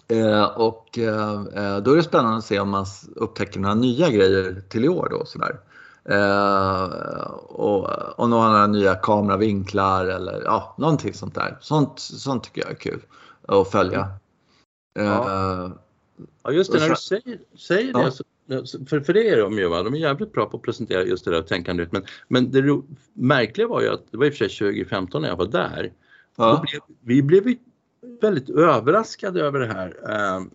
Eh, 0.08 0.44
och 0.44 0.98
eh, 0.98 1.32
eh 1.32 1.78
då 1.78 1.92
är 1.92 1.96
det 1.96 2.02
spännande 2.02 2.38
att 2.38 2.44
se 2.44 2.60
om 2.60 2.70
man 2.70 2.86
upptäcker 3.16 3.60
några 3.60 3.74
nya 3.74 4.10
grejer 4.10 4.62
till 4.68 4.84
i 4.84 4.88
år 4.88 5.08
då. 5.10 5.24
Sådär. 5.26 5.60
Eh, 6.08 6.84
och, 7.48 7.88
och 8.18 8.28
några 8.28 8.66
nya 8.66 8.94
kameravinklar 8.94 10.06
eller 10.06 10.42
ja, 10.44 10.74
någonting 10.78 11.14
sånt 11.14 11.34
där. 11.34 11.58
Sånt, 11.60 11.98
sånt 11.98 12.44
tycker 12.44 12.60
jag 12.60 12.70
är 12.70 12.74
kul 12.74 13.00
att 13.48 13.70
följa. 13.70 14.08
Ja, 14.94 15.02
eh, 15.02 15.72
ja 16.42 16.50
just 16.50 16.72
det, 16.72 16.78
när 16.78 16.88
du 16.88 16.96
säger, 16.96 17.38
säger 17.58 17.92
ja. 17.92 18.04
det. 18.04 18.12
Så, 18.12 18.24
för, 18.86 19.00
för 19.00 19.12
det 19.12 19.28
är 19.28 19.36
de 19.36 19.58
ju, 19.58 19.68
va? 19.68 19.82
de 19.82 19.94
är 19.94 19.98
jävligt 19.98 20.32
bra 20.32 20.46
på 20.46 20.56
att 20.56 20.62
presentera 20.62 21.04
just 21.04 21.24
det 21.24 21.30
där 21.30 21.42
tänkandet. 21.42 21.92
Men, 21.92 22.02
men 22.28 22.50
det 22.50 22.82
märkliga 23.12 23.66
var 23.66 23.80
ju 23.80 23.88
att, 23.88 24.02
det 24.10 24.16
var 24.16 24.26
i 24.26 24.28
och 24.28 24.34
för 24.34 24.48
sig 24.48 24.72
2015 24.72 25.22
när 25.22 25.28
jag 25.28 25.36
var 25.36 25.46
där, 25.46 25.92
ja. 26.36 26.64
blev, 26.70 26.80
vi 27.00 27.22
blev 27.22 27.56
väldigt 28.20 28.50
överraskade 28.50 29.40
över 29.40 29.60
det 29.60 29.66
här. 29.66 29.88
Uh, 29.88 30.46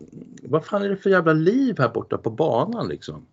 vad 0.42 0.64
fan 0.64 0.82
är 0.82 0.88
det 0.88 0.96
för 0.96 1.10
jävla 1.10 1.32
liv 1.32 1.74
här 1.78 1.88
borta 1.88 2.18
på 2.18 2.30
banan 2.30 2.88
liksom? 2.88 3.26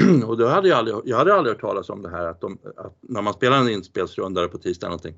och 0.26 0.36
då 0.36 0.46
hade 0.46 0.68
jag, 0.68 0.78
aldrig, 0.78 0.96
jag 1.04 1.16
hade 1.16 1.34
aldrig 1.34 1.54
hört 1.54 1.60
talas 1.60 1.90
om 1.90 2.02
det 2.02 2.10
här 2.10 2.26
att, 2.26 2.40
de, 2.40 2.58
att 2.76 2.96
när 3.00 3.22
man 3.22 3.34
spelar 3.34 3.58
en 3.58 3.68
inspelsrunda 3.68 4.48
på 4.48 4.58
tisdag 4.58 4.86
någonting 4.86 5.14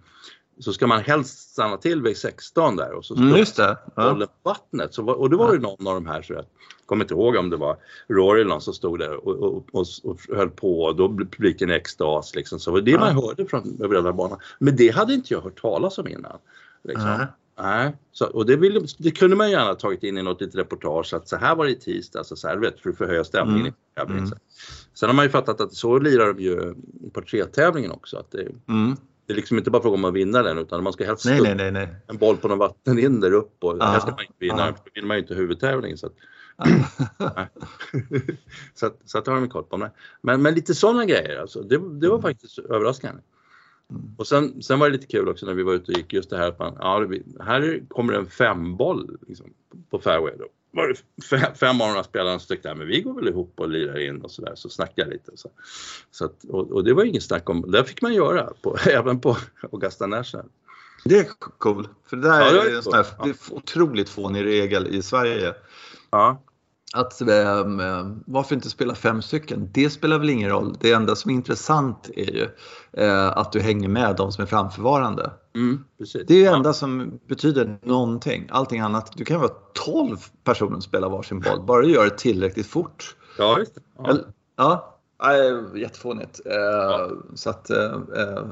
så 0.58 0.72
ska 0.72 0.86
man 0.86 1.00
helst 1.00 1.50
stanna 1.50 1.76
till 1.76 2.02
vid 2.02 2.16
16 2.16 2.76
där 2.76 2.92
och 2.92 3.04
så 3.04 3.16
mm, 3.16 3.36
just 3.36 3.56
det. 3.56 3.78
Ja. 3.94 4.26
vattnet. 4.42 4.94
Så, 4.94 5.10
och 5.10 5.30
det 5.30 5.36
var 5.36 5.52
ju 5.52 5.60
någon 5.60 5.86
av 5.86 5.94
de 5.94 6.06
här, 6.06 6.22
så 6.22 6.32
jag 6.32 6.44
kommer 6.86 7.04
inte 7.04 7.14
ihåg 7.14 7.36
om 7.36 7.50
det 7.50 7.56
var 7.56 7.76
Rory 8.08 8.40
eller 8.40 8.50
någon 8.50 8.60
som 8.60 8.74
stod 8.74 8.98
där 8.98 9.28
och, 9.28 9.36
och, 9.36 9.64
och, 9.72 9.86
och 10.04 10.36
höll 10.36 10.50
på 10.50 10.82
och 10.82 10.96
då 10.96 11.08
blev 11.08 11.30
publiken 11.30 11.70
i 11.70 11.72
extas. 11.72 12.34
Liksom. 12.34 12.60
Så 12.60 12.70
det 12.70 12.74
var 12.74 12.80
det 12.80 12.90
ja. 12.90 13.00
man 13.00 13.14
hörde 13.14 13.46
från 13.46 13.78
hela 13.80 14.12
banan. 14.12 14.38
Men 14.58 14.76
det 14.76 14.94
hade 14.94 15.14
inte 15.14 15.34
jag 15.34 15.40
hört 15.40 15.60
talas 15.60 15.98
om 15.98 16.08
innan. 16.08 16.38
Liksom. 16.84 17.26
Nej, 17.60 17.92
så, 18.12 18.26
och 18.26 18.46
det, 18.46 18.56
vill, 18.56 18.86
det, 18.98 19.10
kunde 19.10 19.36
man 19.36 19.50
gärna 19.50 19.74
tagit 19.74 20.02
in 20.02 20.18
i 20.18 20.22
något 20.22 20.40
litet 20.40 20.54
reportage 20.54 21.14
att 21.14 21.28
så 21.28 21.36
här 21.36 21.56
var 21.56 21.64
det 21.64 21.70
i 21.70 21.74
tisdags 21.74 22.32
och 22.32 22.38
så 22.38 22.48
här, 22.48 22.56
vet, 22.56 22.80
för 22.80 22.90
att 22.90 22.98
förhöja 22.98 23.24
stämningen. 23.24 23.74
Mm. 24.00 24.18
Mm. 24.18 24.30
Sen 24.94 25.08
har 25.08 25.14
man 25.14 25.24
ju 25.24 25.30
fattat 25.30 25.60
att 25.60 25.74
så 25.74 25.98
lirar 25.98 26.34
de 26.34 26.42
ju 26.42 26.74
porträttävlingen 27.12 27.90
också. 27.90 28.16
Att 28.16 28.30
det, 28.30 28.48
mm. 28.68 28.96
det 29.26 29.32
är 29.32 29.36
liksom 29.36 29.58
inte 29.58 29.70
bara 29.70 29.82
fråga 29.82 29.94
om 29.94 30.04
att 30.04 30.14
vinna 30.14 30.42
den 30.42 30.58
utan 30.58 30.82
man 30.82 30.92
ska 30.92 31.04
helst 31.04 31.24
nej, 31.24 31.40
nej, 31.40 31.54
nej, 31.54 31.70
nej. 31.70 31.88
en 32.06 32.16
boll 32.16 32.36
på 32.36 32.48
någon 32.48 32.58
vattenhinder 32.58 33.32
upp 33.32 33.64
och 33.64 33.84
här 33.84 34.00
ska 34.00 34.10
man 34.10 34.20
inte 34.20 34.34
vinna, 34.38 34.62
Aha. 34.62 34.70
då 34.70 34.90
vinner 34.94 35.08
man 35.08 35.16
ju 35.16 35.22
inte 35.22 35.34
huvudtävlingen. 35.34 35.98
Så 35.98 36.06
att, 36.06 36.14
så, 38.74 38.86
att, 38.86 39.00
så 39.04 39.18
att 39.18 39.24
det 39.24 39.30
har 39.30 39.40
de 39.40 39.48
koll 39.48 39.64
på. 39.64 39.90
Men, 40.22 40.42
men 40.42 40.54
lite 40.54 40.74
sådana 40.74 41.04
grejer 41.04 41.40
alltså, 41.40 41.62
det, 41.62 41.98
det 42.00 42.08
var 42.08 42.20
faktiskt 42.20 42.58
överraskande. 42.58 43.22
Och 44.16 44.26
sen, 44.26 44.62
sen 44.62 44.78
var 44.78 44.86
det 44.86 44.92
lite 44.92 45.06
kul 45.06 45.28
också 45.28 45.46
när 45.46 45.54
vi 45.54 45.62
var 45.62 45.72
ute 45.72 45.92
och 45.92 45.98
gick 45.98 46.12
just 46.12 46.30
det 46.30 46.36
här 46.36 46.48
att 46.48 46.58
man, 46.58 46.76
ja, 46.78 47.08
här 47.44 47.82
kommer 47.88 48.12
en 48.12 48.26
femboll 48.26 49.18
liksom, 49.28 49.46
på 49.90 49.98
fairway 49.98 50.34
då. 50.38 50.46
var 50.70 50.88
det 50.88 51.56
fem, 51.56 51.80
av 51.80 51.88
de 51.88 51.94
här 51.94 52.02
spelarna 52.02 52.38
som 52.38 52.46
tyckte 52.46 52.70
att 52.70 52.78
vi 52.78 53.00
går 53.00 53.14
väl 53.14 53.28
ihop 53.28 53.52
och 53.56 53.68
lirar 53.68 53.98
in 53.98 54.22
och 54.22 54.30
sådär, 54.30 54.52
så 54.54 54.68
snackade 54.68 55.00
jag 55.00 55.12
lite. 55.12 55.32
Så. 55.34 55.50
Så 56.10 56.24
att, 56.24 56.44
och, 56.44 56.70
och, 56.70 56.84
det 56.84 56.94
var 56.94 57.04
inget 57.04 57.22
snack 57.22 57.50
om, 57.50 57.70
det 57.70 57.84
fick 57.84 58.02
man 58.02 58.14
göra 58.14 58.52
på, 58.62 58.76
även 58.86 59.20
på 59.20 59.36
Augusta 59.72 60.06
National. 60.06 60.46
Det 61.04 61.18
är 61.18 61.26
cool, 61.58 61.88
för 62.06 62.16
det 62.16 62.28
där 62.28 62.40
ja, 62.40 62.52
det 62.52 62.70
är, 62.70 62.76
en 62.76 62.82
sån 62.82 62.94
här, 62.94 63.06
ja. 63.18 63.32
otroligt 63.50 64.08
fånig 64.08 64.44
regel 64.44 64.86
i 64.86 65.02
Sverige. 65.02 65.54
Ja. 66.10 66.42
Att 66.94 67.20
äh, 67.20 67.26
varför 68.26 68.54
inte 68.54 68.70
spela 68.70 68.94
fem 68.94 69.22
stycken? 69.22 69.70
Det 69.72 69.90
spelar 69.90 70.18
väl 70.18 70.30
ingen 70.30 70.50
roll. 70.50 70.76
Det 70.80 70.92
enda 70.92 71.16
som 71.16 71.30
är 71.30 71.34
intressant 71.34 72.10
är 72.16 72.34
ju 72.34 72.48
äh, 72.92 73.26
att 73.26 73.52
du 73.52 73.60
hänger 73.60 73.88
med 73.88 74.16
de 74.16 74.32
som 74.32 74.42
är 74.42 74.46
framförvarande. 74.46 75.30
Mm, 75.54 75.84
det 75.98 76.14
är 76.14 76.24
det 76.24 76.44
enda 76.44 76.72
som 76.72 77.18
betyder 77.26 77.78
någonting. 77.82 78.48
Allting 78.50 78.80
annat, 78.80 79.12
du 79.16 79.24
kan 79.24 79.40
vara 79.40 79.52
12 79.86 80.16
personer 80.44 80.72
som 80.72 80.82
spelar 80.82 81.08
varsin 81.08 81.40
boll, 81.40 81.62
bara 81.62 81.82
du 81.82 81.92
gör 81.92 82.04
det 82.04 82.18
tillräckligt 82.18 82.66
fort. 82.66 83.16
Ja, 83.38 83.58
just 83.58 83.74
det. 83.74 83.80
Ja. 83.98 84.16
ja. 84.56 84.94
Nej, 85.22 85.80
jättefånigt. 85.80 86.40
Eh, 86.46 86.52
ja. 86.54 87.10
Så 87.34 87.50
att, 87.50 87.70
eh, 87.70 88.00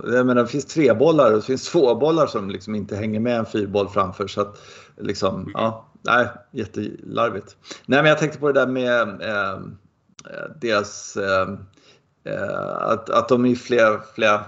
jag 0.05 0.27
menar, 0.27 0.43
det 0.43 0.49
finns 0.49 0.65
tre 0.65 0.93
bollar 0.93 1.31
och 1.31 1.37
det 1.37 1.43
finns 1.43 1.69
två 1.71 1.95
bollar 1.95 2.27
som 2.27 2.51
liksom 2.51 2.75
inte 2.75 2.97
hänger 2.97 3.21
med 3.21 3.39
en 3.39 3.47
fyrboll 3.47 3.89
framför. 3.89 4.27
Så 4.27 4.41
att, 4.41 4.59
liksom, 4.97 5.35
mm. 5.35 5.51
ja, 5.55 5.87
nej, 6.07 6.29
jättelarvigt. 6.51 7.57
Nej, 7.87 8.03
men 8.03 8.09
jag 8.09 8.19
tänkte 8.19 8.39
på 8.39 8.53
det 8.53 8.61
där 8.61 8.67
med 8.67 9.09
eh, 9.23 9.61
deras... 10.61 11.17
Eh, 11.17 11.49
att, 12.79 13.11
att 13.11 13.29
de 13.29 13.47
i 13.47 13.57
flera, 13.57 14.01
flera 14.15 14.45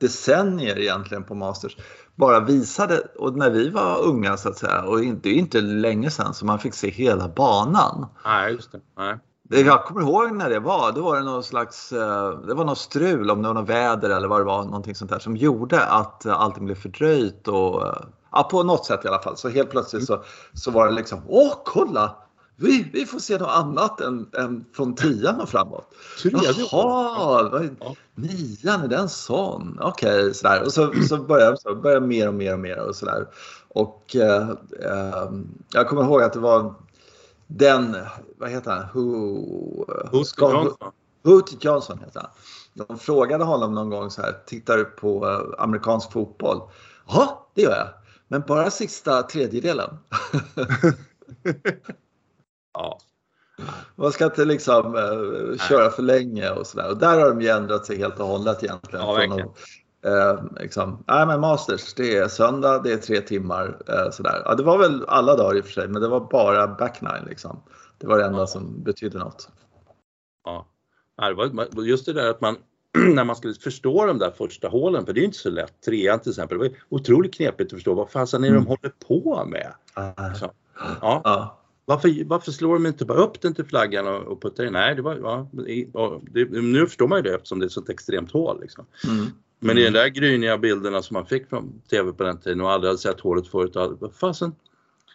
decennier 0.00 0.78
egentligen 0.78 1.24
på 1.24 1.34
Masters 1.34 1.76
bara 2.14 2.40
visade, 2.40 3.02
och 3.18 3.36
när 3.36 3.50
vi 3.50 3.70
var 3.70 4.02
unga 4.04 4.36
så 4.36 4.48
att 4.48 4.58
säga, 4.58 4.82
och 4.82 5.00
det 5.00 5.28
är 5.28 5.34
inte 5.34 5.60
länge 5.60 6.10
sedan 6.10 6.34
som 6.34 6.46
man 6.46 6.58
fick 6.58 6.74
se 6.74 6.90
hela 6.90 7.28
banan. 7.28 8.06
Nej, 8.24 8.52
just 8.52 8.72
det. 8.72 8.80
Nej. 8.96 9.18
Jag 9.64 9.84
kommer 9.84 10.00
ihåg 10.00 10.32
när 10.32 10.50
det 10.50 10.60
var. 10.60 10.92
Då 10.92 11.02
var 11.02 11.16
det 11.16 11.24
någon 11.24 11.42
slags, 11.42 11.92
eh, 11.92 12.30
det 12.30 12.54
var 12.54 12.64
något 12.64 12.78
strul 12.78 13.30
om 13.30 13.42
det 13.42 13.48
var 13.48 13.54
något 13.54 13.68
väder 13.68 14.10
eller 14.10 14.28
vad 14.28 14.40
det 14.40 14.44
var, 14.44 14.64
någonting 14.64 14.94
sånt 14.94 15.10
där 15.10 15.18
som 15.18 15.36
gjorde 15.36 15.84
att 15.84 16.26
allting 16.26 16.64
blev 16.64 16.74
fördröjt 16.74 17.48
och 17.48 17.86
eh, 17.86 17.94
ja, 18.36 18.42
på 18.42 18.62
något 18.62 18.84
sätt 18.84 19.04
i 19.04 19.08
alla 19.08 19.22
fall. 19.22 19.36
Så 19.36 19.48
helt 19.48 19.70
plötsligt 19.70 20.06
så, 20.06 20.24
så 20.54 20.70
var 20.70 20.86
det 20.86 20.92
liksom, 20.92 21.22
åh 21.28 21.52
kolla! 21.64 22.16
Vi, 22.58 22.90
vi 22.92 23.06
får 23.06 23.18
se 23.18 23.38
något 23.38 23.48
annat 23.48 24.00
än, 24.00 24.30
än 24.38 24.64
från 24.72 24.94
tian 24.94 25.40
och 25.40 25.48
framåt. 25.48 25.94
Jaha, 26.24 27.68
nian, 28.14 28.82
är 28.82 28.88
den 28.88 29.08
sån? 29.08 29.78
Okej, 29.82 30.20
okay, 30.20 30.34
sådär. 30.34 30.62
Och 30.64 30.72
så, 30.72 30.92
så 31.08 31.16
började 31.16 31.56
så 31.56 31.74
börjar 31.74 32.00
mer 32.00 32.28
och 32.28 32.34
mer 32.34 32.52
och 32.52 32.58
mer 32.58 32.78
och 32.78 32.96
sådär. 32.96 33.26
Och 33.68 34.16
eh, 34.16 34.50
eh, 34.82 35.30
jag 35.72 35.88
kommer 35.88 36.02
ihåg 36.02 36.22
att 36.22 36.32
det 36.32 36.38
var 36.38 36.74
den, 37.46 37.96
vad 38.38 38.50
heter 38.50 38.70
han? 38.70 38.86
Who, 38.94 39.04
Hootie 40.10 40.34
Johnson. 40.38 40.92
Hootie 41.24 41.58
Johnson 41.60 41.98
heter 41.98 42.20
han. 42.20 42.30
De 42.86 42.98
frågade 42.98 43.44
honom 43.44 43.74
någon 43.74 43.90
gång 43.90 44.10
så 44.10 44.22
här, 44.22 44.36
tittar 44.46 44.76
du 44.76 44.84
på 44.84 45.26
uh, 45.26 45.40
amerikansk 45.58 46.12
fotboll? 46.12 46.60
Ja, 47.08 47.48
det 47.54 47.62
gör 47.62 47.76
jag. 47.76 47.88
Men 48.28 48.42
bara 48.46 48.70
sista 48.70 49.22
tredjedelen. 49.22 49.90
ja. 52.72 52.98
Man 53.94 54.12
ska 54.12 54.24
inte 54.24 54.44
liksom 54.44 54.94
uh, 54.94 55.58
köra 55.58 55.90
för 55.90 56.02
länge 56.02 56.50
och 56.50 56.66
sådär. 56.66 56.90
Och 56.90 56.96
där 56.96 57.18
har 57.18 57.28
de 57.28 57.40
ju 57.40 57.48
ändrat 57.48 57.86
sig 57.86 57.98
helt 57.98 58.20
och 58.20 58.26
hållet 58.26 58.62
egentligen. 58.62 59.06
Ja, 59.06 59.12
verkligen. 59.12 59.48
Eh, 60.06 60.44
liksom, 60.60 61.04
nej 61.06 61.26
men 61.26 61.40
Masters, 61.40 61.94
det 61.94 62.16
är 62.16 62.28
söndag, 62.28 62.78
det 62.78 62.92
är 62.92 62.96
tre 62.96 63.20
timmar. 63.20 63.82
Eh, 63.88 64.10
sådär. 64.10 64.42
Ja, 64.44 64.54
det 64.54 64.62
var 64.62 64.78
väl 64.78 65.04
alla 65.08 65.36
dagar 65.36 65.56
i 65.56 65.60
och 65.60 65.64
för 65.64 65.72
sig, 65.72 65.88
men 65.88 66.02
det 66.02 66.08
var 66.08 66.20
bara 66.20 66.66
back 66.66 67.00
nine. 67.00 67.24
Liksom. 67.26 67.62
Det 67.98 68.06
var 68.06 68.18
det 68.18 68.24
enda 68.24 68.38
ja. 68.38 68.46
som 68.46 68.82
betydde 68.82 69.18
något. 69.18 69.48
Ja, 70.44 70.66
just 71.84 72.06
det 72.06 72.12
där 72.12 72.30
att 72.30 72.40
man 72.40 72.56
när 73.14 73.24
man 73.24 73.36
skulle 73.36 73.54
förstå 73.54 74.06
de 74.06 74.18
där 74.18 74.30
första 74.30 74.68
hålen, 74.68 75.06
för 75.06 75.12
det 75.12 75.20
är 75.20 75.24
inte 75.24 75.38
så 75.38 75.50
lätt. 75.50 75.80
Trean 75.84 76.20
till 76.20 76.30
exempel, 76.30 76.58
det 76.58 76.68
var 76.68 76.76
otroligt 76.88 77.34
knepigt 77.34 77.72
att 77.72 77.76
förstå 77.76 77.94
vad 77.94 78.10
fasen 78.10 78.44
är 78.44 78.48
mm. 78.48 78.64
de 78.64 78.66
håller 78.66 78.92
på 79.08 79.44
med. 79.46 79.72
Så, 80.38 80.50
ja. 81.00 81.20
ja. 81.24 81.62
Varför, 81.84 82.24
varför 82.24 82.52
slår 82.52 82.74
de 82.74 82.86
inte 82.86 83.04
bara 83.04 83.18
upp 83.18 83.40
den 83.40 83.54
till 83.54 83.64
flaggan 83.64 84.06
och, 84.06 84.22
och 84.22 84.42
puttar 84.42 84.64
in? 84.64 84.72
Nej, 84.72 84.94
det 84.94 85.02
var, 85.02 85.16
ja, 85.16 85.50
det, 86.30 86.44
nu 86.50 86.86
förstår 86.86 87.08
man 87.08 87.18
ju 87.18 87.22
det 87.22 87.34
eftersom 87.34 87.58
det 87.58 87.64
är 87.64 87.66
ett 87.66 87.72
så 87.72 87.84
extremt 87.88 88.32
hål. 88.32 88.60
Liksom. 88.60 88.86
Mm. 89.08 89.26
Men 89.58 89.78
i 89.78 89.84
de 89.84 89.90
där 89.90 90.08
gryniga 90.08 90.58
bilderna 90.58 91.02
som 91.02 91.14
man 91.14 91.26
fick 91.26 91.48
från 91.48 91.80
TV 91.90 92.12
på 92.12 92.22
den 92.22 92.40
tiden 92.40 92.60
och 92.60 92.70
aldrig 92.70 92.88
hade 92.88 92.98
sett 92.98 93.20
hålet 93.20 93.48
förut, 93.48 93.72
vad 93.74 94.14
fasen. 94.14 94.54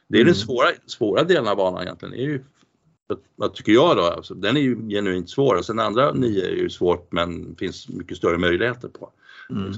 Det 0.08 0.18
är 0.18 0.22
mm. 0.22 0.34
den 0.34 0.36
svåra, 0.36 0.68
svåra 0.86 1.24
delen 1.24 1.48
av 1.48 1.58
banan 1.58 1.84
egentligen. 1.84 2.12
Det 2.12 2.22
är 2.22 2.28
ju, 2.28 2.44
vad 3.36 3.54
tycker 3.54 3.72
jag 3.72 3.98
då? 3.98 4.04
Alltså, 4.04 4.34
den 4.34 4.58
är 4.58 4.62
ju 4.62 4.90
genuint 4.90 5.30
svår 5.30 5.56
och 5.56 5.66
sen 5.66 5.80
andra 5.80 6.12
nio 6.12 6.46
är 6.46 6.56
ju 6.56 6.70
svårt 6.70 7.12
men 7.12 7.56
finns 7.56 7.90
mycket 7.90 8.18
större 8.18 8.38
möjligheter 8.38 8.88
på. 8.88 9.10
Mm. 9.50 9.72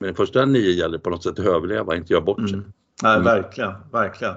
Men 0.00 0.06
den 0.06 0.14
första 0.14 0.44
nio 0.44 0.70
gäller 0.70 0.98
på 0.98 1.10
något 1.10 1.22
sätt 1.22 1.38
att 1.38 1.46
överleva, 1.46 1.96
inte 1.96 2.12
göra 2.12 2.24
bort 2.24 2.48
sig. 2.48 2.58
Mm. 2.58 2.72
Nej, 3.02 3.12
mm. 3.12 3.24
verkligen, 3.24 3.72
verkligen. 3.92 4.34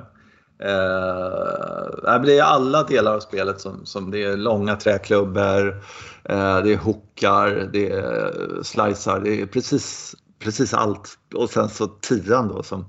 Eh, 0.59 2.21
det 2.21 2.37
är 2.37 2.41
alla 2.43 2.83
delar 2.83 3.15
av 3.15 3.19
spelet 3.19 3.61
som, 3.61 3.85
som 3.85 4.11
det 4.11 4.23
är 4.23 4.37
långa 4.37 4.75
träklubbor, 4.75 5.81
eh, 6.23 6.63
det 6.63 6.73
är 6.73 6.77
hookar, 6.77 7.69
det 7.73 7.91
är 7.91 8.63
slicer, 8.63 9.19
det 9.19 9.41
är 9.41 9.45
precis, 9.45 10.15
precis 10.39 10.73
allt. 10.73 11.17
Och 11.35 11.49
sen 11.49 11.69
så 11.69 11.87
tian 11.87 12.47
då 12.47 12.63
som 12.63 12.85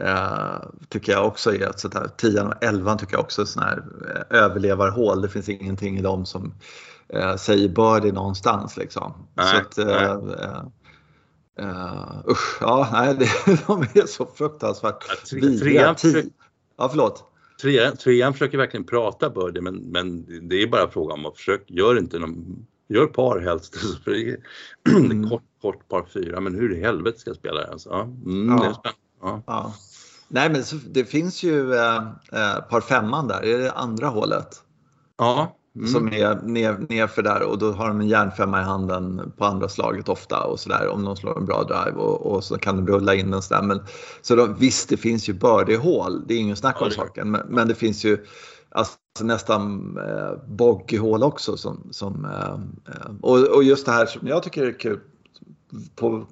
eh, 0.00 0.58
tycker 0.88 1.12
jag 1.12 1.26
också 1.26 1.54
är 1.54 1.70
ett 1.70 1.80
sånt 1.80 1.94
här, 1.94 2.08
tian 2.16 2.46
och 2.46 2.64
elvan 2.64 2.98
tycker 2.98 3.14
jag 3.14 3.20
också 3.20 3.42
är 3.42 3.46
sån 3.46 3.62
här 3.62 3.84
eh, 4.08 4.38
överlevarhål. 4.38 5.22
Det 5.22 5.28
finns 5.28 5.48
ingenting 5.48 5.98
i 5.98 6.02
dem 6.02 6.26
som 6.26 6.54
eh, 7.08 7.36
säger 7.36 7.68
birdie 7.68 8.12
någonstans 8.12 8.76
liksom. 8.76 9.28
Nej, 9.34 9.64
så 9.70 9.82
att, 9.82 9.88
Uh, 11.60 12.30
usch, 12.30 12.58
ja, 12.60 12.88
nej, 12.92 13.14
det, 13.14 13.28
de 13.66 13.82
är 13.82 14.06
så 14.06 14.26
fruktansvärt 14.26 15.04
ja, 15.08 15.14
tre, 15.30 15.58
trean, 15.58 15.96
Ja, 16.76 16.88
förlåt. 16.88 17.24
Trean, 17.62 17.96
trean 17.96 18.32
försöker 18.32 18.58
verkligen 18.58 18.86
prata 18.86 19.30
birdie 19.30 19.60
men, 19.60 19.76
men 19.76 20.26
det 20.48 20.62
är 20.62 20.66
bara 20.66 20.90
fråga 20.90 21.14
om 21.14 21.26
att 21.26 21.36
försöka, 21.36 21.64
gör 21.66 21.98
inte 21.98 22.18
någon, 22.18 22.66
gör 22.88 23.06
par 23.06 23.40
helst. 23.40 23.76
det 24.04 24.10
är 24.10 24.36
mm. 24.88 25.30
kort, 25.30 25.42
kort 25.62 25.88
par 25.88 26.04
fyra, 26.04 26.40
men 26.40 26.54
hur 26.54 26.76
i 26.76 26.80
helvete 26.80 27.18
ska 27.18 27.30
jag 27.30 27.36
spela 27.36 27.60
det? 27.60 27.72
Alltså, 27.72 27.90
mm, 27.90 28.48
ja. 28.48 28.62
Det 28.62 28.68
är 28.68 28.72
spännande. 28.72 28.98
Ja. 29.24 29.42
ja. 29.46 29.74
Nej 30.28 30.50
men 30.50 30.62
det 30.90 31.04
finns 31.04 31.42
ju 31.42 31.74
eh, 31.74 31.96
eh, 32.32 32.60
par 32.70 32.80
femman 32.80 33.28
där, 33.28 33.44
är 33.44 33.58
det 33.58 33.72
andra 33.72 34.08
hålet? 34.08 34.62
Ja, 35.18 35.56
Mm. 35.76 35.88
Som 35.88 36.12
är 36.12 36.42
ner, 36.42 36.86
nerför 36.88 37.22
där 37.22 37.42
och 37.42 37.58
då 37.58 37.72
har 37.72 37.88
de 37.88 38.00
en 38.00 38.08
järnfemma 38.08 38.60
i 38.60 38.64
handen 38.64 39.32
på 39.36 39.44
andra 39.44 39.68
slaget 39.68 40.08
ofta 40.08 40.44
och 40.44 40.60
sådär 40.60 40.88
om 40.88 41.04
de 41.04 41.16
slår 41.16 41.38
en 41.38 41.44
bra 41.44 41.62
drive 41.62 41.96
och, 41.96 42.26
och 42.26 42.44
så 42.44 42.58
kan 42.58 42.76
de 42.76 42.92
rulla 42.92 43.14
in 43.14 43.30
den 43.30 43.42
sådär. 43.42 43.62
Men, 43.62 43.80
så 44.22 44.36
då, 44.36 44.46
visst, 44.46 44.88
det 44.88 44.96
finns 44.96 45.28
ju 45.28 45.32
birdie-hål, 45.32 46.24
det 46.26 46.34
är 46.34 46.38
ingen 46.38 46.56
snack 46.56 46.82
om 46.82 46.88
ja, 46.90 46.96
saken, 46.96 47.30
men, 47.30 47.46
men, 47.48 47.68
det 47.68 47.74
finns 47.74 48.04
ju 48.04 48.26
alltså, 48.70 48.96
nästan 49.20 49.96
eh, 49.98 50.48
boggy-hål 50.48 51.22
också. 51.22 51.56
Som, 51.56 51.88
som 51.90 52.24
eh, 52.24 52.94
eh, 52.94 53.14
och, 53.20 53.56
och 53.56 53.64
just 53.64 53.86
det 53.86 53.92
här 53.92 54.06
som 54.06 54.28
jag 54.28 54.42
tycker 54.42 54.66
är 54.66 54.78
kul 54.78 55.00
på 55.96 56.26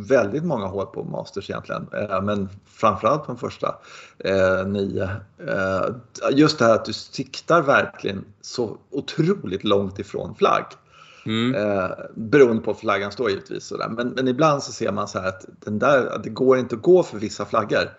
väldigt 0.00 0.44
många 0.44 0.66
hål 0.66 0.86
på 0.86 1.04
Masters 1.04 1.50
egentligen, 1.50 1.86
eh, 1.92 2.22
men 2.22 2.48
framförallt 2.66 3.20
på 3.20 3.32
den 3.32 3.38
första 3.38 3.74
eh, 4.18 4.66
nio. 4.66 5.10
Eh, 5.48 5.86
just 6.32 6.58
det 6.58 6.64
här 6.64 6.74
att 6.74 6.84
du 6.84 6.92
siktar 6.92 7.62
verkligen 7.62 8.24
så 8.40 8.78
otroligt 8.90 9.64
långt 9.64 9.98
ifrån 9.98 10.34
flagg. 10.34 10.64
Mm. 11.26 11.54
Eh, 11.54 11.90
beroende 12.14 12.62
på 12.62 12.74
flaggan 12.74 13.12
står 13.12 13.30
givetvis. 13.30 13.64
Sådär. 13.64 13.88
Men, 13.88 14.08
men 14.08 14.28
ibland 14.28 14.62
så 14.62 14.72
ser 14.72 14.92
man 14.92 15.08
så 15.08 15.18
att 15.18 15.44
den 15.60 15.78
där, 15.78 16.20
det 16.22 16.30
går 16.30 16.58
inte 16.58 16.74
att 16.74 16.82
gå 16.82 17.02
för 17.02 17.18
vissa 17.18 17.44
flaggor. 17.44 17.90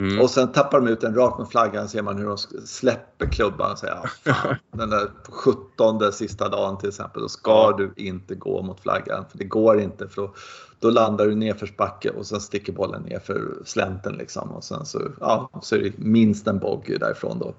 Mm. 0.00 0.20
Och 0.20 0.30
sen 0.30 0.52
tappar 0.52 0.80
de 0.80 0.88
ut 0.88 1.00
den 1.00 1.14
rakt 1.14 1.38
med 1.38 1.48
flaggan 1.48 1.88
ser 1.88 2.02
man 2.02 2.18
hur 2.18 2.26
de 2.26 2.38
släpper 2.66 3.26
klubban 3.26 3.72
och 3.72 3.78
säger 3.78 3.94
ja, 3.94 4.32
fan, 4.34 4.56
den 4.72 4.90
där 4.90 5.10
17 5.28 6.12
sista 6.12 6.48
dagen 6.48 6.78
till 6.78 6.88
exempel, 6.88 7.22
då 7.22 7.28
ska 7.28 7.76
du 7.76 7.92
inte 7.96 8.34
gå 8.34 8.62
mot 8.62 8.80
flaggan 8.80 9.24
för 9.30 9.38
det 9.38 9.44
går 9.44 9.80
inte 9.80 10.08
för 10.08 10.22
då, 10.22 10.34
då 10.80 10.90
landar 10.90 11.26
du 11.26 11.34
nedförsbacke 11.34 12.10
och 12.10 12.26
sen 12.26 12.40
sticker 12.40 12.72
bollen 12.72 13.02
ner 13.02 13.18
för 13.18 13.58
slänten 13.64 14.12
liksom 14.12 14.50
och 14.50 14.64
sen 14.64 14.86
så, 14.86 15.02
ja, 15.20 15.50
så 15.62 15.76
är 15.76 15.82
det 15.82 15.98
minst 15.98 16.46
en 16.46 16.58
bogey 16.58 16.98
därifrån 16.98 17.38
då. 17.38 17.54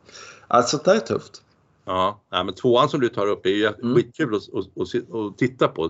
Alltså 0.48 0.78
det 0.78 0.92
är 0.92 1.00
tufft. 1.00 1.44
Ja, 1.86 2.20
men 2.30 2.54
tvåan 2.54 2.90
som 2.90 3.00
du 3.00 3.10
tar 3.10 3.28
upp 3.28 3.46
är 3.46 3.50
ju 3.50 3.68
mm. 3.68 3.96
skitkul 3.96 4.36
att, 4.36 4.42
att, 4.54 5.16
att, 5.16 5.38
titta 5.38 5.68
på. 5.68 5.90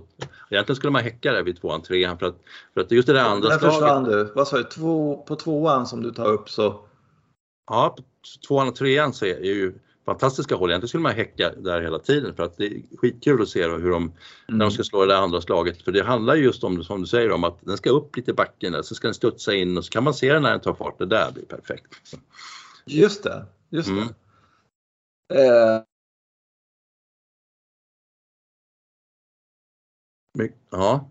Egentligen 0.49 0.75
skulle 0.75 0.91
man 0.91 1.03
häcka 1.03 1.31
där 1.31 1.43
vid 1.43 1.61
tvåan, 1.61 1.81
trean 1.81 2.17
för 2.17 2.25
att, 2.25 2.35
för 2.73 2.81
att 2.81 2.91
just 2.91 3.07
det 3.07 3.13
där 3.13 3.23
andra 3.23 3.47
slaget. 3.47 3.61
försvann 3.61 4.03
du. 4.03 4.31
Vad 4.35 4.47
sa 4.47 4.57
du? 4.57 4.63
Två, 4.63 5.17
på 5.27 5.35
tvåan 5.35 5.87
som 5.87 6.03
du 6.03 6.11
tar 6.11 6.25
upp 6.25 6.49
så? 6.49 6.79
Ja, 7.69 7.95
på 7.97 8.03
tvåan 8.47 8.67
och 8.67 8.75
trean 8.75 9.13
så 9.13 9.25
är 9.25 9.43
ju 9.43 9.73
fantastiska 10.09 10.55
hål. 10.55 10.69
Egentligen 10.69 10.87
skulle 10.87 11.03
man 11.03 11.15
häcka 11.15 11.51
där 11.57 11.81
hela 11.81 11.99
tiden 11.99 12.35
för 12.35 12.43
att 12.43 12.57
det 12.57 12.65
är 12.65 12.97
skitkul 12.97 13.41
att 13.41 13.49
se 13.49 13.67
hur 13.67 13.89
de, 13.89 14.03
mm. 14.03 14.13
när 14.47 14.65
de 14.65 14.71
ska 14.71 14.83
slå 14.83 15.05
det 15.05 15.17
andra 15.17 15.41
slaget. 15.41 15.81
För 15.81 15.91
det 15.91 16.03
handlar 16.03 16.35
just 16.35 16.63
om, 16.63 16.83
som 16.83 17.01
du 17.01 17.07
säger, 17.07 17.31
om 17.31 17.43
att 17.43 17.57
den 17.61 17.77
ska 17.77 17.89
upp 17.89 18.15
lite 18.15 18.31
i 18.31 18.33
backen 18.33 18.83
så 18.83 18.95
ska 18.95 19.07
den 19.07 19.15
studsa 19.15 19.53
in 19.53 19.77
och 19.77 19.85
så 19.85 19.91
kan 19.91 20.03
man 20.03 20.13
se 20.13 20.33
den 20.33 20.43
när 20.43 20.51
den 20.51 20.59
tar 20.59 20.73
fart. 20.73 20.99
Det 20.99 21.05
där 21.05 21.31
blir 21.31 21.45
perfekt. 21.45 21.93
Just 22.85 23.23
det. 23.23 23.45
just 23.69 23.89
det. 23.89 25.39
Eh, 25.39 25.83
Ja. 30.69 31.09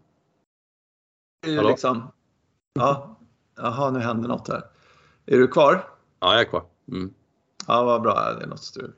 Hallå? 1.46 1.68
liksom, 1.68 2.12
ja, 2.72 3.16
jaha, 3.56 3.90
nu 3.90 3.98
händer 3.98 4.28
något 4.28 4.48
här. 4.48 4.62
Är 5.26 5.38
du 5.38 5.48
kvar? 5.48 5.90
Ja, 6.20 6.32
jag 6.32 6.40
är 6.40 6.44
kvar. 6.44 6.64
Mm. 6.88 7.14
Ja, 7.68 7.84
vad 7.84 8.02
bra. 8.02 8.32
Det 8.38 8.44
är 8.44 8.48
något 8.48 8.64
strul. 8.64 8.92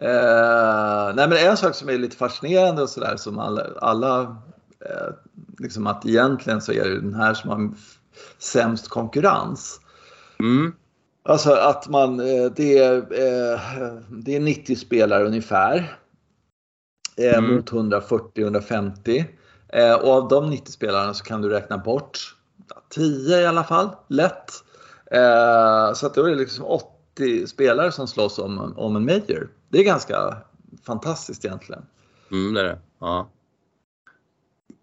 Eh, 0.00 1.14
nej, 1.14 1.28
men 1.28 1.32
en 1.50 1.56
sak 1.56 1.74
som 1.74 1.88
är 1.88 1.98
lite 1.98 2.16
fascinerande 2.16 2.82
och 2.82 2.88
sådär 2.90 3.16
som 3.16 3.38
alla, 3.38 3.66
alla 3.80 4.20
eh, 4.80 5.14
liksom 5.58 5.86
att 5.86 6.06
egentligen 6.06 6.60
så 6.60 6.72
är 6.72 6.84
det 6.84 7.00
den 7.00 7.14
här 7.14 7.34
som 7.34 7.50
har 7.50 7.70
sämst 8.38 8.88
konkurrens. 8.88 9.80
Mm. 10.40 10.72
Alltså 11.28 11.52
att 11.52 11.88
man, 11.88 12.20
eh, 12.20 12.50
det 12.56 12.78
är, 12.78 12.96
eh, 12.96 13.60
det 14.08 14.36
är 14.36 14.40
90 14.40 14.76
spelare 14.76 15.24
ungefär. 15.26 15.98
eh, 17.16 17.38
Mm. 17.38 17.54
Mot 17.56 17.70
140-150. 17.72 19.24
Eh, 19.68 19.94
Och 19.94 20.12
av 20.12 20.28
de 20.28 20.50
90 20.50 20.72
spelarna 20.72 21.14
så 21.14 21.24
kan 21.24 21.42
du 21.42 21.48
räkna 21.48 21.78
bort 21.78 22.36
ja, 22.68 22.82
10 22.90 23.40
i 23.40 23.46
alla 23.46 23.64
fall, 23.64 23.88
lätt. 24.08 24.50
Så 25.94 26.06
att 26.06 26.14
då 26.14 26.24
är 26.24 26.30
det 26.30 26.36
liksom 26.36 26.64
80 27.16 27.46
spelare 27.46 27.92
som 27.92 28.06
slåss 28.08 28.38
om, 28.38 28.74
om 28.76 28.96
en 28.96 29.04
major. 29.04 29.48
Det 29.68 29.78
är 29.78 29.84
ganska 29.84 30.36
fantastiskt 30.82 31.44
egentligen. 31.44 31.82
Mm, 32.30 32.54
det 32.54 32.60
är 32.60 32.64
det. 32.64 32.78
Ja. 32.98 33.30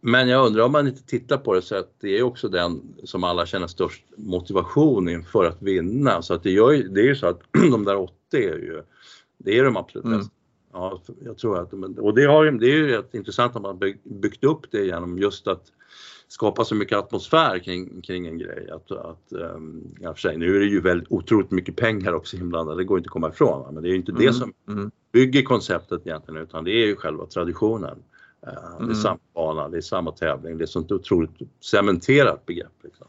Men 0.02 0.28
jag 0.28 0.46
undrar 0.48 0.64
om 0.64 0.72
man 0.72 0.88
inte 0.88 1.04
tittar 1.04 1.38
på 1.38 1.54
det 1.54 1.62
så 1.62 1.76
att 1.76 1.94
det 2.00 2.18
är 2.18 2.24
också 2.24 2.50
den 2.50 2.82
som 3.04 3.24
alla 3.24 3.46
känner 3.46 3.68
störst 3.68 4.04
motivation 4.18 5.10
inför 5.10 5.46
att 5.46 5.62
vinna. 5.62 6.22
Så 6.22 6.34
att 6.34 6.44
det, 6.44 6.52
gör, 6.52 6.72
det 6.72 7.02
är 7.02 7.06
ju 7.06 7.16
så 7.16 7.28
att 7.28 7.40
de 7.72 7.86
där 7.86 7.96
80 7.96 8.14
är 8.34 8.40
ju, 8.40 8.84
det 9.38 9.60
är 9.60 9.64
de 9.64 9.78
absolut 9.78 10.06
Mm. 10.06 10.18
bästa. 10.18 10.34
Ja, 10.74 11.02
jag 11.26 11.38
tror 11.38 11.60
att, 11.60 11.74
och 11.98 12.16
det, 12.16 12.26
har, 12.26 12.52
det 12.52 12.66
är 12.66 12.76
ju 12.76 12.88
rätt 12.88 13.16
intressant 13.16 13.56
att 13.56 13.62
man 13.62 13.80
bygg, 13.80 14.00
byggt 14.04 14.44
upp 14.44 14.72
det 14.72 14.86
genom 14.86 15.18
just 15.18 15.48
att 15.48 15.72
skapa 16.34 16.66
så 16.66 16.76
mycket 16.76 16.98
atmosfär 16.98 17.60
kring, 17.60 18.02
kring 18.02 18.28
en 18.28 18.38
grej. 18.38 18.70
Att, 18.72 18.92
att, 18.92 19.34
um, 19.56 19.96
ja, 20.02 20.14
för 20.14 20.20
sig, 20.20 20.38
nu 20.38 20.56
är 20.56 20.60
det 20.60 20.66
ju 20.66 20.82
väldigt 20.82 21.12
otroligt 21.12 21.52
mycket 21.52 21.76
pengar 21.76 22.14
också 22.14 22.38
inblandade, 22.38 22.78
det 22.78 22.84
går 22.84 22.98
inte 22.98 23.08
att 23.08 23.12
komma 23.12 23.30
ifrån. 23.30 23.62
Va? 23.62 23.72
Men 23.72 23.84
det 23.84 23.90
är 23.90 23.92
ju 23.92 23.96
inte 23.96 24.12
det 24.12 24.24
Mm, 24.24 24.34
som 24.34 24.54
mm. 24.68 24.92
bygger 25.12 25.42
konceptet 25.42 26.08
egentligen 26.08 26.42
utan 26.42 26.64
det 26.64 26.72
är 26.72 26.86
ju 26.86 26.96
själva 26.96 27.26
traditionen. 27.26 27.98
Eh, 28.48 28.54
Det 28.54 28.78
är 28.78 28.84
Mm. 28.84 28.96
samma 28.96 29.20
bana, 29.36 29.70
det 29.70 29.78
är 29.78 29.82
samma 29.82 30.12
tävling, 30.12 30.58
det 30.58 30.64
är 30.64 30.66
sånt 30.66 30.92
otroligt 30.92 31.32
cementerat 31.62 32.46
begrepp. 32.46 32.84
Liksom. 32.84 33.08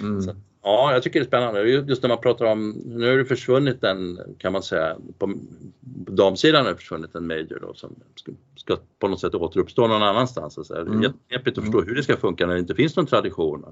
Mm. 0.00 0.22
Så, 0.22 0.34
ja, 0.62 0.92
jag 0.92 1.02
tycker 1.02 1.20
det 1.20 1.24
är 1.24 1.26
spännande. 1.26 1.62
Just 1.62 2.02
när 2.02 2.08
man 2.08 2.20
pratar 2.20 2.44
om, 2.44 2.70
nu 2.86 3.10
har 3.10 3.16
det 3.16 3.24
försvunnit 3.24 3.84
en, 3.84 4.20
kan 4.38 4.52
man 4.52 4.62
säga, 4.62 4.96
på 5.18 5.34
damsidan 6.06 6.64
har 6.64 6.72
det 6.72 6.78
försvunnit 6.78 7.14
en 7.14 7.26
major 7.26 7.58
då 7.62 7.74
som 7.74 7.94
ska, 8.14 8.32
ska 8.56 8.76
på 8.98 9.08
något 9.08 9.20
sätt 9.20 9.34
återuppstå 9.34 9.86
någon 9.86 10.02
annanstans. 10.02 10.54
Så 10.54 10.62
det 10.62 10.80
är 10.80 10.86
Mm. 10.86 11.02
jätteknepigt 11.02 11.58
att 11.58 11.64
förstå 11.64 11.82
hur 11.82 11.94
det 11.94 12.02
ska 12.02 12.16
funka 12.16 12.46
när 12.46 12.54
det 12.54 12.60
inte 12.60 12.74
finns 12.74 12.96
någon 12.96 13.06
tradition 13.06 13.64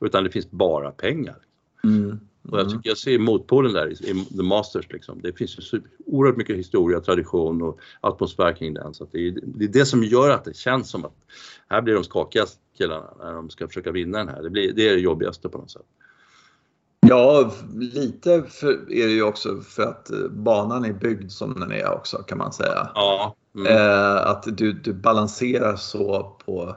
utan 0.00 0.24
det 0.24 0.30
finns 0.30 0.50
bara 0.50 0.90
pengar. 0.90 1.36
Mm. 1.84 2.20
Och 2.50 2.58
jag 2.58 2.70
tycker 2.70 2.90
jag 2.90 2.98
ser 2.98 3.18
motpolen 3.18 3.72
där 3.72 3.88
i, 3.88 3.92
i 3.92 4.24
The 4.36 4.42
Masters 4.42 4.92
liksom. 4.92 5.20
Det 5.22 5.32
finns 5.32 5.58
ju 5.58 5.62
så 5.62 5.78
oerhört 6.06 6.36
mycket 6.36 6.56
historia, 6.56 7.00
tradition 7.00 7.62
och 7.62 7.80
atmosfär 8.00 8.52
kring 8.56 8.74
den. 8.74 8.94
Så 8.94 9.06
det, 9.12 9.28
är, 9.28 9.34
det 9.44 9.64
är 9.64 9.68
det 9.68 9.86
som 9.86 10.04
gör 10.04 10.30
att 10.30 10.44
det 10.44 10.56
känns 10.56 10.90
som 10.90 11.04
att 11.04 11.14
här 11.68 11.82
blir 11.82 11.94
de 11.94 12.04
skakiga 12.04 12.44
killarna 12.78 13.10
när 13.18 13.32
de 13.32 13.50
ska 13.50 13.66
försöka 13.68 13.92
vinna 13.92 14.18
den 14.18 14.28
här. 14.28 14.42
Det, 14.42 14.50
blir, 14.50 14.72
det 14.72 14.88
är 14.88 14.94
det 14.94 15.00
jobbigaste 15.00 15.48
på 15.48 15.58
något 15.58 15.70
sätt. 15.70 15.86
Ja, 17.08 17.50
lite 17.74 18.42
för, 18.42 18.72
är 18.72 19.06
det 19.06 19.12
ju 19.12 19.22
också 19.22 19.60
för 19.60 19.82
att 19.82 20.10
eh, 20.10 20.18
banan 20.30 20.84
är 20.84 20.92
byggd 20.92 21.30
som 21.30 21.60
den 21.60 21.72
är 21.72 21.92
också 21.92 22.18
kan 22.18 22.38
man 22.38 22.52
säga. 22.52 22.90
Ja. 22.94 23.36
Mm. 23.56 23.72
Eh, 23.76 24.26
att 24.26 24.42
du, 24.56 24.72
du 24.72 24.92
balanserar 24.92 25.76
så 25.76 26.36
på... 26.46 26.76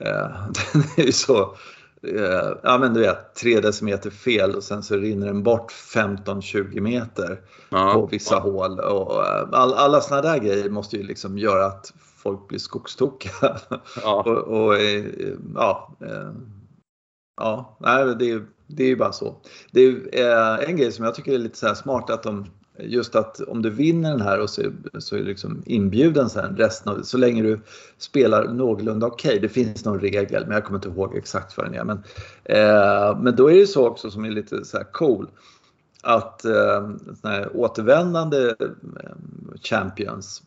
Eh, 0.00 0.06
den 0.72 0.82
är 0.96 1.02
ju 1.02 1.12
så... 1.12 1.56
Eh, 2.02 2.52
ja 2.62 2.78
men 2.78 2.94
du 2.94 3.00
vet, 3.00 3.34
3 3.34 3.60
decimeter 3.60 4.10
fel 4.10 4.54
och 4.54 4.64
sen 4.64 4.82
så 4.82 4.96
rinner 4.96 5.26
den 5.26 5.42
bort 5.42 5.72
15-20 5.72 6.80
meter 6.80 7.40
ja. 7.68 7.92
på 7.94 8.06
vissa 8.06 8.38
hål. 8.38 8.80
Och, 8.80 9.24
eh, 9.24 9.48
all, 9.52 9.74
alla 9.74 10.00
såna 10.00 10.22
där 10.22 10.38
grejer 10.38 10.70
måste 10.70 10.96
ju 10.96 11.02
liksom 11.02 11.38
göra 11.38 11.66
att 11.66 11.92
folk 12.22 12.48
blir 12.48 12.58
skogstokiga. 12.58 13.56
Ja. 14.02 14.22
och, 14.26 14.64
och 14.64 14.76
eh, 14.76 15.04
ja, 15.54 15.96
ja, 17.36 17.76
nej, 17.80 18.16
det, 18.18 18.30
är- 18.30 18.55
det 18.66 18.84
är 18.84 18.88
ju 18.88 18.96
bara 18.96 19.12
så. 19.12 19.36
Det 19.70 19.80
är 19.80 19.94
eh, 20.12 20.68
en 20.68 20.76
grej 20.76 20.92
som 20.92 21.04
jag 21.04 21.14
tycker 21.14 21.32
är 21.32 21.38
lite 21.38 21.58
så 21.58 21.66
här 21.66 21.74
smart 21.74 22.10
att 22.10 22.22
de 22.22 22.46
Just 22.78 23.14
att 23.14 23.40
om 23.40 23.62
du 23.62 23.70
vinner 23.70 24.10
den 24.10 24.20
här 24.20 24.40
och 24.40 24.50
så, 24.50 24.62
så 24.98 25.16
är 25.16 25.20
du 25.20 25.26
liksom 25.26 25.62
inbjuden 25.66 26.30
sen 26.30 26.56
resten 26.56 26.92
av, 26.92 27.02
så 27.02 27.18
länge 27.18 27.42
du 27.42 27.60
spelar 27.98 28.48
någorlunda 28.48 29.06
okej. 29.06 29.38
Det 29.40 29.48
finns 29.48 29.84
någon 29.84 30.00
regel 30.00 30.44
men 30.46 30.54
jag 30.54 30.64
kommer 30.64 30.78
inte 30.78 30.88
ihåg 30.88 31.16
exakt 31.16 31.56
vad 31.56 31.66
den 31.66 31.74
är. 31.74 31.84
Men, 31.84 32.02
eh, 32.44 33.20
men 33.20 33.36
då 33.36 33.50
är 33.50 33.54
det 33.54 33.66
så 33.66 33.86
också 33.86 34.10
som 34.10 34.24
är 34.24 34.30
lite 34.30 34.64
så 34.64 34.76
här 34.76 34.92
cool 34.92 35.30
att 36.02 36.44
eh, 36.44 36.90
här 37.22 37.56
återvändande 37.56 38.48
eh, 38.48 39.16
champions 39.62 40.42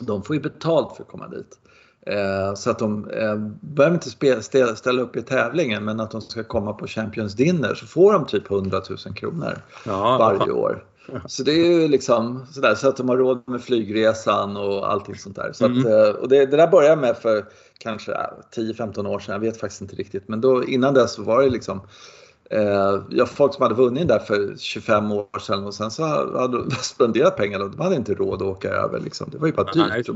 de 0.00 0.22
får 0.22 0.36
ju 0.36 0.42
betalt 0.42 0.96
för 0.96 1.02
att 1.02 1.08
komma 1.08 1.28
dit. 1.28 1.58
Eh, 2.08 2.54
så 2.54 2.70
att 2.70 2.78
de 2.78 3.10
eh, 3.10 3.36
behöver 3.60 3.94
inte 3.94 4.42
ställa, 4.76 5.02
upp 5.02 5.16
i 5.16 5.22
tävlingen 5.22 5.84
men 5.84 6.00
att 6.00 6.10
de 6.10 6.20
ska 6.20 6.44
komma 6.44 6.72
på 6.72 6.86
Champions 6.86 7.34
Dinner 7.34 7.74
så 7.74 7.86
får 7.86 8.12
de 8.12 8.26
typ 8.26 8.50
100 8.50 8.82
000 9.06 9.14
kronor 9.14 9.58
Ja, 9.84 10.18
varje 10.18 10.52
år. 10.52 10.84
Så 11.26 11.42
det 11.42 11.52
är 11.52 11.80
ju 11.80 11.88
liksom 11.88 12.46
sådär 12.52 12.74
så 12.74 12.88
att 12.88 12.96
de 12.96 13.08
har 13.08 13.16
råd 13.16 13.42
med 13.46 13.62
flygresan 13.62 14.56
och 14.56 14.92
allting 14.92 15.14
sånt 15.14 15.36
där. 15.36 15.52
Så 15.52 15.64
Mm. 15.66 15.78
att, 15.78 15.86
eh, 15.86 16.20
och 16.20 16.28
det, 16.28 16.46
det 16.46 16.56
där 16.56 16.68
började 16.68 16.92
jag 16.92 16.98
med 16.98 17.16
för 17.16 17.44
kanske 17.78 18.12
ja, 18.12 18.38
10-15 18.56 19.06
år 19.06 19.18
sedan, 19.18 19.32
jag 19.32 19.40
vet 19.40 19.60
faktiskt 19.60 19.82
inte 19.82 19.96
riktigt. 19.96 20.28
Men 20.28 20.40
då, 20.40 20.64
innan 20.64 20.94
dess 20.94 21.12
så 21.12 21.22
var 21.22 21.42
det 21.42 21.50
liksom 21.50 21.80
Eh, 22.50 23.02
ja, 23.10 23.26
folk 23.26 23.54
som 23.54 23.62
hade 23.62 23.74
vunnit 23.74 24.08
där 24.08 24.18
för 24.18 24.56
25 24.58 25.12
år 25.12 25.38
sedan 25.40 25.64
och 25.64 25.74
sen 25.74 25.90
så 25.90 26.04
hade 26.38 26.58
de 26.58 26.70
spenderat 26.82 27.36
pengar 27.36 27.60
och 27.60 27.70
de 27.70 27.80
hade 27.80 27.96
inte 27.96 28.14
råd 28.14 28.42
att 28.42 28.48
åka 28.48 28.68
över. 28.68 29.00
Liksom. 29.00 29.30
Det 29.30 29.38
var 29.38 29.46
ju 29.46 29.52
bara 29.52 29.72
dyrt. 29.72 30.06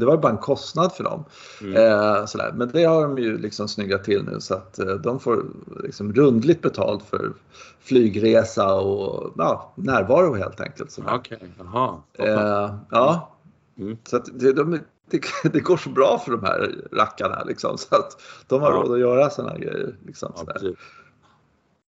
det 0.00 0.06
var 0.06 0.14
ju 0.14 0.20
bara 0.20 0.32
en 0.32 0.38
kostnad 0.38 0.92
för 0.92 1.04
dem. 1.04 1.24
Mm. 1.60 1.76
Eh, 1.76 2.24
sådär. 2.26 2.52
Men 2.54 2.68
det 2.72 2.84
har 2.84 3.02
de 3.02 3.18
ju 3.18 3.38
liksom 3.38 3.68
snyggat 3.68 4.04
till 4.04 4.24
nu 4.24 4.40
så 4.40 4.54
att 4.54 4.78
eh, 4.78 4.86
de 4.94 5.20
får 5.20 5.44
liksom 5.82 6.12
rundligt 6.12 6.62
betalt 6.62 7.02
för 7.04 7.32
flygresa 7.80 8.74
och 8.74 9.32
ja, 9.38 9.72
närvaro 9.74 10.34
helt 10.34 10.60
enkelt. 10.60 10.98
Okej, 11.08 11.38
jaha. 11.58 11.96
Eh, 12.18 12.74
ja. 12.90 13.36
Mm. 13.78 13.96
Så 14.04 14.16
att 14.16 14.24
det, 14.40 14.52
de, 14.52 14.78
det, 15.10 15.20
det 15.52 15.60
går 15.60 15.76
så 15.76 15.88
bra 15.90 16.18
för 16.24 16.32
de 16.32 16.44
här 16.44 16.74
rackarna 16.92 17.44
liksom, 17.44 17.78
så 17.78 17.94
att 17.96 18.20
de 18.46 18.60
har 18.62 18.70
Ja. 18.72 18.76
råd 18.76 18.92
att 18.92 19.00
göra 19.00 19.30
sådana 19.30 19.58
grejer. 19.58 19.96
Liksom, 20.06 20.32
Ja. 20.36 20.70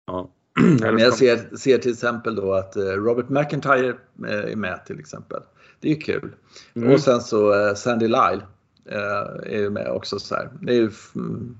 Ja. 0.07 0.29
Men 0.81 0.97
jag 0.97 1.13
ser, 1.13 1.55
ser 1.55 1.77
till 1.77 1.91
exempel 1.91 2.35
då 2.35 2.53
att 2.53 2.75
eh, 2.75 2.81
Robert 2.83 3.29
McIntyre 3.29 3.95
eh, 4.27 4.51
är 4.51 4.55
med 4.55 4.85
till 4.85 4.99
exempel. 4.99 5.41
Det 5.79 5.91
är 5.91 6.01
kul. 6.01 6.35
Mm. 6.73 6.93
Och 6.93 6.99
sen 6.99 7.21
så 7.21 7.67
eh, 7.67 7.73
Sandy 7.73 8.07
Lyle 8.07 8.41
är 9.43 9.57
ju 9.57 9.69
med 9.69 9.87
också. 9.87 10.19
Så 10.19 10.35
här. 10.35 10.49
Det 10.61 10.71
är 10.71 10.75
ju, 10.75 10.91
mm, 11.15 11.57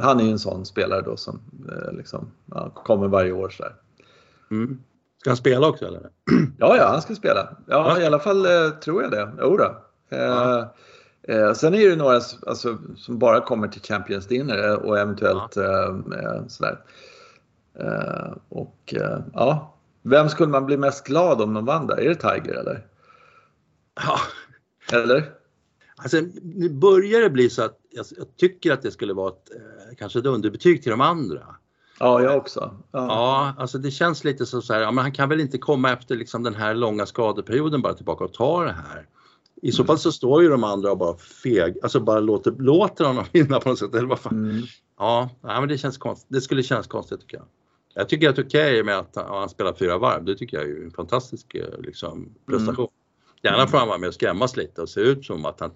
han 0.00 0.20
är 0.20 0.24
ju 0.24 0.30
en 0.30 0.38
sån 0.38 0.66
spelare 0.66 1.02
då 1.02 1.16
som 1.16 1.40
liksom, 1.92 2.30
ja, 2.46 2.70
kommer 2.70 3.08
varje 3.08 3.32
år. 3.32 3.50
Så. 3.50 3.64
Mm. 4.50 4.78
Ska 5.20 5.30
han 5.30 5.36
spela 5.36 5.68
också 5.68 5.86
eller? 5.86 6.00
Ja, 6.58 6.76
ja, 6.76 6.88
han 6.88 7.02
ska 7.02 7.14
spela. 7.14 7.56
Ja, 7.66 7.94
Ja. 7.96 8.02
i 8.02 8.06
alla 8.06 8.18
fall 8.18 8.46
tror 8.84 9.02
jag 9.02 9.10
det. 9.10 9.32
Jo 9.40 9.56
då. 9.56 9.76
Ja. 10.08 10.74
eh, 11.22 11.52
sen 11.52 11.74
är 11.74 11.78
det 11.78 11.84
ju 11.84 11.96
några 11.96 12.20
alltså, 12.46 12.78
som 12.96 13.18
bara 13.18 13.40
kommer 13.40 13.68
till 13.68 13.82
Champions 13.82 14.26
Dinner 14.26 14.76
och 14.76 14.98
eventuellt 14.98 15.56
eh, 15.56 15.64
eh, 16.22 16.46
sådär. 16.48 16.78
Eh, 17.80 18.32
och 18.48 18.94
eh, 18.96 19.18
ja, 19.34 19.74
vem 20.02 20.28
skulle 20.28 20.48
man 20.48 20.66
bli 20.66 20.76
mest 20.76 21.06
glad 21.06 21.40
om 21.40 21.54
de 21.54 21.64
vann 21.64 21.86
där? 21.86 21.96
Är 21.96 22.08
det 22.08 22.14
Tiger 22.14 22.54
eller? 22.54 22.86
Ja. 24.06 24.18
Eller? 24.98 25.30
Alltså, 25.96 26.16
nu 26.42 26.68
börjar 26.70 27.20
det 27.20 27.30
bli 27.30 27.50
så 27.50 27.62
att 27.62 27.78
jag, 27.90 28.06
jag 28.16 28.36
tycker 28.36 28.72
att 28.72 28.82
det 28.82 28.90
skulle 28.90 29.12
vara 29.12 29.28
ett, 29.28 29.50
eh, 29.54 29.96
kanske 29.96 30.18
ett 30.18 30.26
underbetyg 30.26 30.82
till 30.82 30.90
de 30.90 31.00
andra. 31.00 31.42
Ja, 32.00 32.22
jag 32.22 32.36
också. 32.36 32.60
Ja. 32.92 33.06
Ja, 33.06 33.54
alltså 33.58 33.78
det 33.78 33.90
känns 33.90 34.24
lite 34.24 34.46
så, 34.46 34.62
så 34.62 34.72
här, 34.72 34.80
ja, 34.80 34.90
men 34.90 35.02
han 35.02 35.12
kan 35.12 35.28
väl 35.28 35.40
inte 35.40 35.58
komma 35.58 35.92
efter 35.92 36.16
liksom 36.16 36.42
den 36.42 36.54
här 36.54 36.74
långa 36.74 37.06
skadeperioden 37.06 37.82
bara 37.82 37.94
tillbaka 37.94 38.24
och 38.24 38.32
ta 38.32 38.64
det 38.64 38.72
här. 38.72 39.06
I 39.62 39.72
så 39.72 39.82
Mm. 39.82 39.86
fall 39.86 39.98
så 39.98 40.12
står 40.12 40.42
ju 40.42 40.48
de 40.48 40.64
andra 40.64 40.90
och 40.90 40.98
bara 40.98 41.16
feg, 41.16 41.78
alltså 41.82 42.00
bara 42.00 42.20
låter, 42.20 42.50
låter 42.50 43.04
honom 43.04 43.24
vinna 43.32 43.60
på 43.60 43.68
något 43.68 43.78
sätt. 43.78 43.94
Eller 43.94 44.08
vad 44.08 44.18
fan. 44.18 44.50
Mm. 44.50 44.62
Ja, 44.98 45.30
nej, 45.40 45.60
men 45.60 45.68
det 45.68 45.78
känns 45.78 45.98
konstigt. 45.98 46.28
Det 46.30 46.40
skulle 46.40 46.62
kännas 46.62 46.86
konstigt 46.86 47.20
tycker 47.20 47.36
jag. 47.36 47.46
Jag 47.98 48.08
tycker 48.08 48.28
att 48.28 48.36
det 48.36 48.42
är 48.42 48.46
okej 48.46 48.82
med 48.82 48.98
att 48.98 49.16
han, 49.16 49.48
spelar 49.48 49.72
fyra 49.74 49.98
varv. 49.98 50.24
Det 50.24 50.34
tycker 50.36 50.56
jag 50.56 50.70
är 50.70 50.84
en 50.84 50.90
fantastisk 50.90 51.54
eh, 51.54 51.80
liksom, 51.80 52.34
prestation. 52.46 52.88
Gärna 53.42 53.66
får 53.66 53.78
han 53.78 53.88
vara 53.88 53.98
med 53.98 54.08
och 54.08 54.14
skrämmas 54.14 54.56
lite 54.56 54.82
och 54.82 54.88
se 54.88 55.00
ut 55.00 55.24
som 55.24 55.44
att 55.44 55.60
han 55.60 55.70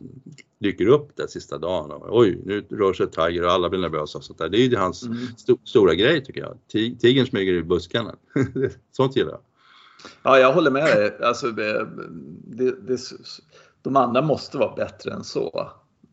dyker 0.59 0.87
upp 0.87 1.17
där 1.17 1.27
sista 1.27 1.59
dagen. 1.59 1.91
Och, 1.91 2.19
Oj, 2.19 2.41
nu 2.45 2.61
rör 2.71 2.93
sig 2.93 3.11
Tiger 3.11 3.45
och 3.45 3.51
alla 3.53 3.69
blir 3.69 3.81
nervösa. 3.81 4.19
Och 4.19 4.25
sånt 4.25 4.39
där. 4.39 4.49
Det 4.49 4.59
är 4.59 4.69
ju 4.69 4.77
hans 4.77 5.03
Mm. 5.03 5.17
sto- 5.19 5.59
stora 5.65 5.95
grej 5.95 6.25
tycker 6.25 6.41
jag. 6.41 6.59
Ti- 6.73 6.99
Tigern 6.99 7.27
smyger 7.27 7.53
i 7.53 7.63
buskarna. 7.63 8.15
Sånt 8.93 9.17
gillar 9.17 9.31
jag. 9.31 9.41
Ja, 10.23 10.39
jag 10.39 10.53
håller 10.53 10.71
med 10.71 10.85
dig. 10.97 11.19
Alltså, 11.23 11.47
det, 11.51 11.89
det, 12.47 12.99
de 13.83 13.97
andra 13.97 14.23
måste 14.23 14.59
vara 14.59 14.75
bättre 14.75 15.13
än 15.13 15.25
så. 15.25 15.71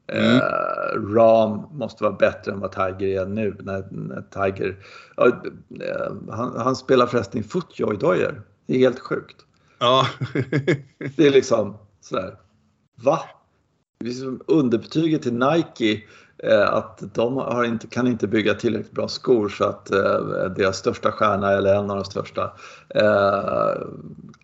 Mm. 0.08 0.36
Eh, 0.36 1.13
Ram 1.13 1.67
måste 1.72 2.04
vara 2.04 2.13
bättre 2.13 2.52
än 2.52 2.60
vad 2.60 2.72
Tiger 2.72 3.22
är 3.22 3.26
nu. 3.26 3.56
När, 3.60 3.88
när 3.91 4.22
Tiger, 4.22 4.78
eh, 5.17 6.13
han, 6.30 6.58
han, 6.58 6.76
spelar 6.76 7.08
förresten 7.08 7.41
i 7.41 7.43
footjoy-dojor. 7.43 8.41
Det 8.65 8.76
är 8.76 8.80
helt 8.80 9.00
sjukt. 9.00 9.36
Ja. 9.80 10.08
det 11.15 11.28
är 11.28 11.32
liksom 11.32 11.78
sådär. 12.02 12.36
Va? 12.96 13.20
Underbetyget 14.48 15.22
till 15.22 15.34
Nike 15.34 16.04
eh, 16.38 16.74
att 16.74 17.04
de 17.13 17.63
inte, 17.65 17.88
kan 17.88 18.08
inte 18.08 18.28
bygga 18.28 18.54
tillräckligt 18.54 18.91
bra 18.91 19.08
skor 19.08 19.50
så 19.50 19.63
att 19.63 19.91
eh, 19.91 20.46
deras 20.56 20.78
största 20.78 21.12
stjärna 21.12 21.52
eller 21.52 21.76
en 21.76 21.91
av 21.91 21.98
de 21.98 22.06
största 22.06 22.52
eh, 22.89 23.82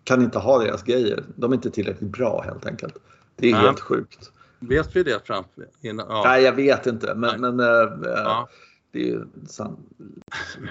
kan 0.04 0.22
inte 0.22 0.38
ha 0.38 0.58
deras 0.58 0.82
grejer. 0.82 1.24
De 1.36 1.52
är 1.52 1.54
inte 1.54 1.70
tillräckligt 1.70 2.10
bra 2.10 2.42
helt 2.42 2.66
enkelt. 2.66 2.94
Det 3.36 3.46
är 3.46 3.50
ja. 3.50 3.58
helt 3.58 3.80
sjukt. 3.80 4.30
Vet 4.68 4.96
vi 4.96 5.02
det 5.02 5.26
framför? 5.26 5.66
Innan, 5.80 6.06
ja. 6.08 6.22
Nej, 6.24 6.42
jag 6.42 6.52
vet 6.52 6.86
inte. 6.86 7.14
Men, 7.14 7.40
men 7.40 7.60
äh, 7.60 7.66
ja. 8.04 8.48
det 8.92 8.98
är 8.98 9.06
ju 9.06 9.24
sant. 9.46 9.78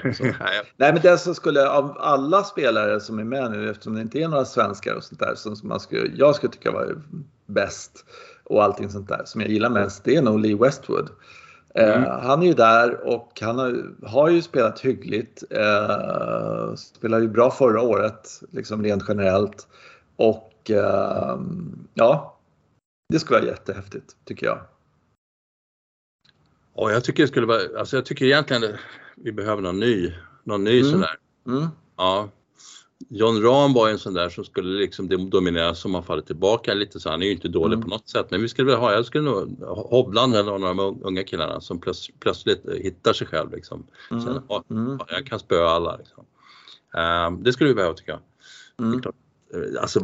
Nej, 0.78 0.94
men 0.94 1.02
det 1.02 1.18
som 1.18 1.36
skulle 1.36 1.70
av 1.70 1.98
alla 2.00 2.44
spelare 2.44 3.00
som 3.00 3.20
är 3.20 3.24
med 3.24 3.52
nu, 3.52 3.70
eftersom 3.70 3.96
det 3.96 4.02
inte 4.02 4.20
är 4.20 4.28
några 4.28 4.46
svenskar 4.46 4.96
och 4.96 5.04
sånt 5.04 5.20
där 5.20 5.36
som 5.36 5.56
man 5.64 5.80
skulle, 5.80 6.12
jag 6.16 6.36
skulle 6.36 6.52
tycka 6.52 6.72
var 6.72 7.02
bäst 7.46 8.06
och 8.44 8.64
allting 8.64 8.90
sånt 8.90 9.08
där 9.08 9.22
som 9.26 9.42
jag 9.42 9.50
gillar 9.50 9.70
mest, 9.70 10.04
det 10.04 10.16
är 10.16 10.22
nog 10.22 10.40
Lee 10.40 10.56
Westwood. 10.56 11.10
Eh, 11.76 11.96
mm. 11.96 12.04
Uh, 12.04 12.20
han 12.20 12.42
är 12.42 12.48
ju 12.48 12.54
där 12.54 13.08
och 13.08 13.40
han 13.42 13.60
har, 13.60 13.86
har 14.08 14.30
ju 14.30 14.42
spelat 14.42 14.80
hyggligt. 14.80 15.44
Uh, 15.52 16.76
spelade 16.76 17.24
ju 17.24 17.30
bra 17.30 17.52
förra 17.52 17.82
året, 17.82 18.30
liksom 18.52 18.84
rent 18.84 19.04
generellt. 19.08 19.68
Och 20.16 20.72
uh, 20.72 21.42
ja, 21.94 22.33
det 23.14 23.20
skulle 23.20 23.40
vara 23.40 23.50
jättehäftigt 23.50 24.16
tycker 24.26 24.46
jag. 24.46 24.60
Ja, 26.76 26.92
jag 26.92 27.04
tycker 27.04 27.24
det 27.24 27.28
skulle 27.28 27.46
vara, 27.46 27.80
alltså 27.80 27.98
jag 27.98 28.06
tycker 28.06 28.26
egentligen 28.26 28.64
vi 29.16 29.32
behöver 29.32 29.62
någon 29.62 29.80
ny, 29.80 30.14
någon 30.44 30.64
ny 30.64 30.80
mm. 30.80 30.92
sån 30.92 31.00
där. 31.00 31.18
Mm. 31.48 31.68
Ja. 31.98 32.30
John 33.10 33.42
Rahm 33.42 33.74
var 33.74 33.90
en 33.90 34.00
sån 34.00 34.14
där 34.14 34.30
som 34.30 34.44
skulle 34.44 34.80
liksom 34.80 35.30
dominera 35.30 35.76
som 35.76 35.96
har 35.96 36.02
fallit 36.02 36.28
tillbaka 36.28 36.74
lite 36.74 37.00
så 37.00 37.10
han 37.10 37.22
är 37.22 37.26
ju 37.26 37.32
inte 37.32 37.48
dålig 37.48 37.74
mm. 37.74 37.84
på 37.84 37.90
något 37.90 38.10
sätt 38.10 38.32
men 38.32 38.42
vi 38.42 38.50
skulle 38.50 38.72
väl 38.72 38.80
ha, 38.80 38.94
jag 38.94 39.06
skulle 39.06 39.24
nog, 39.24 39.64
Hovland 39.68 40.36
eller 40.36 40.52
någon 40.52 40.64
av 40.64 40.76
de 40.76 41.04
unga 41.04 41.24
killarna 41.24 41.62
som 41.62 41.80
plöts, 41.80 42.08
plötsligt 42.20 42.66
hittar 42.82 43.14
sig 43.14 43.28
själv 43.28 43.52
liksom. 43.52 43.88
Mm. 44.12 44.24
Sen, 44.24 44.42
ja, 44.50 44.64
mm. 44.70 45.00
jag 45.10 45.26
kan 45.26 45.40
spöa 45.40 45.70
alla 45.70 45.98
liksom. 45.98 46.26
Um, 47.28 47.44
det 47.44 47.54
skulle 47.54 47.70
vi 47.70 47.76
behöva 47.76 47.94
tycker 47.94 48.12
jag. 48.12 48.22
Mm. 48.88 49.02
Alltså 49.82 50.04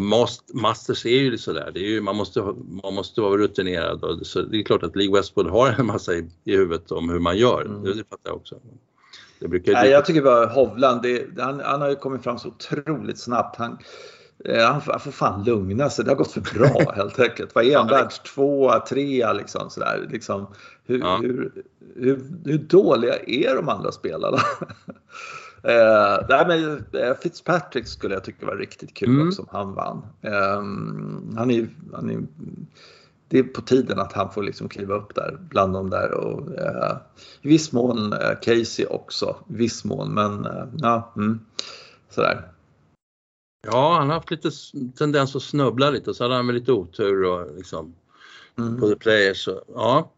Masters 0.54 1.06
är 1.06 1.10
ju 1.10 1.38
sådär, 1.38 1.72
det 1.74 1.80
är 1.80 1.90
ju, 1.90 2.02
man, 2.02 2.16
måste, 2.16 2.42
man 2.84 2.94
måste 2.94 3.22
vara 3.22 3.38
rutinerad 3.38 4.04
och 4.04 4.28
så 4.28 4.42
det 4.42 4.60
är 4.60 4.64
klart 4.64 4.84
att 4.84 4.96
Lee 4.96 5.12
Westwood 5.12 5.50
har 5.50 5.76
en 5.80 5.86
massa 5.86 6.14
i, 6.14 6.30
i 6.44 6.56
huvudet 6.56 6.92
om 6.92 7.10
hur 7.10 7.20
man 7.20 7.38
gör, 7.38 7.62
mm. 7.66 7.84
det, 7.84 7.94
fattar 7.94 8.30
jag 8.30 8.36
också. 8.36 8.56
Det 9.40 9.48
brukar 9.48 9.74
Nej, 9.74 9.90
jag 9.90 10.06
tycker 10.06 10.22
bara 10.22 10.46
Hovland, 10.46 11.02
det, 11.02 11.26
han, 11.38 11.60
han, 11.60 11.82
har 11.82 11.90
ju 11.90 11.96
kommit 11.96 12.24
fram 12.24 12.40
så 12.40 12.48
otroligt 12.48 13.20
snabbt. 13.20 13.56
Han, 13.56 13.78
eh, 14.46 14.66
han, 14.66 14.82
får 14.82 15.12
fan 15.12 15.44
lugna 15.44 15.90
sig, 15.90 16.06
det 16.06 16.12
har 16.12 16.16
gått 16.16 16.32
för 16.32 16.60
bra 16.60 16.92
helt 16.96 17.20
enkelt. 17.20 17.56
Vad 17.56 17.66
är 17.66 17.78
han, 17.78 17.88
världs 17.88 18.20
tvåa, 18.20 18.80
trea 18.80 19.34
liksom 19.34 19.70
sådär. 19.70 20.08
Liksom, 20.12 20.48
hur, 20.86 21.00
ja. 21.00 21.18
hur, 21.22 21.52
hur, 21.96 22.22
hur 22.46 22.58
dåliga 22.58 23.16
är 23.28 23.56
de 23.56 23.70
andra 23.70 23.92
spelarna? 23.92 24.38
Eh, 25.64 26.26
nej, 26.30 26.48
men, 26.48 26.86
eh, 27.02 27.16
Fitzpatrick 27.22 27.88
skulle 27.88 28.14
jag 28.14 28.24
tycka 28.24 28.46
var 28.46 28.56
riktigt 28.56 28.94
kul 28.94 29.10
mm. 29.10 29.28
också 29.28 29.42
om 29.42 29.48
han 29.52 29.74
vann. 29.74 30.02
Eh, 30.22 30.62
han 31.38 31.52
är, 31.52 31.70
han 31.94 32.10
är, 32.10 32.24
det 33.28 33.40
är 33.40 33.44
på 33.44 33.62
tiden 33.62 34.00
att 34.00 34.14
han 34.14 34.32
får 34.32 34.44
liksom 34.44 34.70
kliva 34.70 34.96
upp 34.96 35.16
där 35.16 35.38
bland 35.50 35.74
de 35.74 35.90
där 35.90 36.14
och 36.14 36.58
eh, 36.58 36.98
i 37.42 37.50
viss 37.50 37.72
mån 37.72 38.14
eh, 38.14 38.40
Casey 38.42 38.86
också, 38.86 39.36
i 39.50 39.54
viss 39.54 39.86
mån 39.86 40.14
men 40.14 40.46
eh, 40.46 40.66
ja, 40.78 41.14
mm, 41.16 41.40
sådär. 42.10 42.52
Ja, 43.68 43.98
han 44.00 44.08
har 44.08 44.16
haft 44.16 44.32
lite 44.32 44.50
tendens 44.98 45.36
att 45.36 45.44
snubbla 45.44 45.90
lite 45.90 46.10
och 46.10 46.16
så 46.16 46.24
hade 46.24 46.36
han 46.36 46.48
väl 46.48 46.56
lite 46.56 46.72
otur 46.72 47.24
och 47.24 47.56
liksom 47.58 47.96
mm. 48.58 48.80
på 48.80 48.88
the 48.88 48.96
players. 48.96 49.44
Så, 49.44 49.64
ja. 49.76 50.12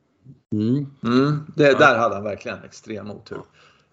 Mm. 0.54 0.86
Mm, 1.04 1.46
det, 1.56 1.72
ja. 1.72 1.78
Där 1.78 1.98
hade 1.98 2.16
han 2.16 2.24
verkligen 2.24 2.64
extrem 2.64 3.12
otur. 3.12 3.42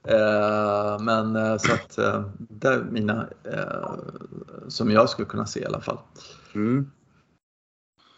Eh, 0.04 0.98
men 1.00 1.36
eh, 1.36 1.56
så 1.56 1.72
att 1.72 1.98
eh, 1.98 2.24
det 2.38 2.68
är 2.68 2.82
mina 2.90 3.28
som 4.68 4.90
jag 4.90 5.08
skulle 5.08 5.28
kunna 5.28 5.46
se 5.46 5.60
i 5.60 5.66
alla 5.66 5.80
fall. 5.80 5.98
Mm. 6.54 6.90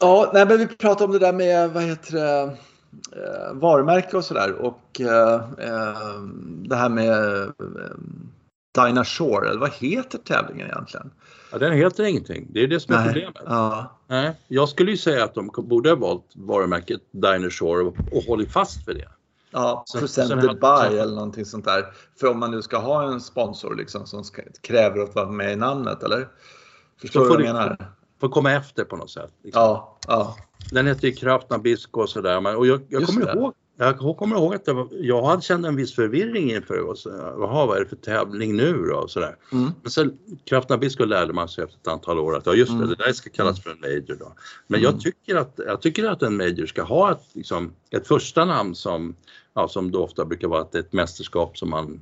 Ja, 0.00 0.30
nej, 0.34 0.46
men 0.46 0.58
vi 0.58 0.66
pratade 0.66 1.04
om 1.04 1.12
det 1.12 1.18
där 1.18 1.32
med 1.32 1.70
vad 1.70 1.82
heter 1.82 2.12
det, 2.12 2.56
varumärke 3.52 4.16
och 4.16 4.24
sådär 4.24 4.52
och 4.52 5.00
det 6.68 6.76
här 6.76 6.88
med 6.88 7.52
Dinah 8.74 9.04
Shore, 9.04 9.48
eller 9.48 9.60
vad 9.60 9.72
heter 9.72 10.18
tävlingen 10.18 10.66
egentligen? 10.66 11.10
Ja, 11.52 11.58
den 11.58 11.72
heter 11.72 12.04
ingenting. 12.04 12.46
Det 12.50 12.62
är 12.62 12.68
det 12.68 12.80
som 12.80 12.94
är 12.94 12.98
Nej. 12.98 13.06
problemet. 13.06 13.42
Ja. 13.46 13.96
Nej, 14.06 14.32
jag 14.48 14.68
skulle 14.68 14.90
ju 14.90 14.96
säga 14.96 15.24
att 15.24 15.34
de 15.34 15.50
borde 15.56 15.88
ha 15.88 15.96
valt 15.96 16.26
varumärket 16.34 17.00
Dinah 17.10 17.50
Shore 17.50 17.82
och, 17.82 17.96
och 18.12 18.22
hållit 18.22 18.52
fast 18.52 18.88
vid 18.88 18.96
det. 18.96 19.08
Ja, 19.50 19.84
presented 19.94 20.60
by 20.60 20.98
eller 20.98 21.14
någonting 21.14 21.44
sånt 21.44 21.64
där. 21.64 21.86
För 22.20 22.26
om 22.26 22.38
man 22.38 22.50
nu 22.50 22.62
ska 22.62 22.78
ha 22.78 23.12
en 23.12 23.20
sponsor 23.20 23.74
liksom 23.74 24.06
som 24.06 24.24
ska, 24.24 24.42
kräver 24.60 25.00
att 25.02 25.14
vara 25.14 25.30
med 25.30 25.52
i 25.52 25.56
namnet 25.56 26.02
eller? 26.02 26.28
Förstår 27.00 27.20
du 27.20 27.28
vad 27.28 27.40
jag 27.40 27.46
menar? 27.46 27.92
Får 28.20 28.28
komma 28.28 28.52
efter 28.52 28.84
på 28.84 28.96
något 28.96 29.10
sätt. 29.10 29.32
Liksom. 29.42 29.62
Ja, 29.62 29.98
ja. 30.08 30.36
Den 30.70 30.86
heter 30.86 31.08
ju 31.08 31.14
Kraft 31.14 31.50
Nabisco 31.50 32.00
och 32.00 32.08
sådär. 32.08 32.56
Och 32.56 32.66
jag, 32.66 32.80
jag 32.88 33.06
kommer 33.06 33.36
ihåg 33.36 33.54
jag 33.80 34.16
kommer 34.16 34.36
ihåg 34.36 34.54
att 34.54 34.68
var, 34.68 34.88
jag 34.90 35.22
hade 35.22 35.42
känt 35.42 35.66
en 35.66 35.76
viss 35.76 35.94
förvirring 35.94 36.50
inför 36.50 36.90
oss. 36.90 37.06
Jaha, 37.38 37.66
vad 37.66 37.76
är 37.76 37.80
det 37.80 37.88
för 37.88 37.96
tävling 37.96 38.56
nu 38.56 38.72
då? 38.72 38.96
Och 38.96 39.10
sådär. 39.10 39.36
Mm. 39.52 39.70
Men 39.82 39.90
sen 39.90 40.18
Kraft 40.44 40.68
Nabisco 40.68 41.04
lärde 41.04 41.32
man 41.32 41.48
sig 41.48 41.64
efter 41.64 41.76
ett 41.76 41.88
antal 41.88 42.18
år 42.18 42.36
att 42.36 42.46
ja, 42.46 42.54
just 42.54 42.70
det, 42.70 42.76
mm. 42.76 42.88
det 42.88 42.94
där 42.94 43.12
ska 43.12 43.30
kallas 43.30 43.62
för 43.62 43.70
en 43.70 43.80
major. 43.80 44.16
Då. 44.20 44.34
Men 44.66 44.80
mm. 44.80 44.92
jag, 44.92 45.00
tycker 45.00 45.36
att, 45.36 45.60
jag 45.66 45.82
tycker 45.82 46.10
att 46.10 46.22
en 46.22 46.36
major 46.36 46.66
ska 46.66 46.82
ha 46.82 47.12
ett, 47.12 47.22
liksom, 47.32 47.72
ett 47.90 48.08
första 48.08 48.44
namn 48.44 48.74
som, 48.74 49.16
ja, 49.54 49.68
som 49.68 49.90
då 49.90 50.04
ofta 50.04 50.24
brukar 50.24 50.48
vara 50.48 50.62
ett, 50.62 50.74
ett 50.74 50.92
mästerskap 50.92 51.58
som 51.58 51.70
man 51.70 52.00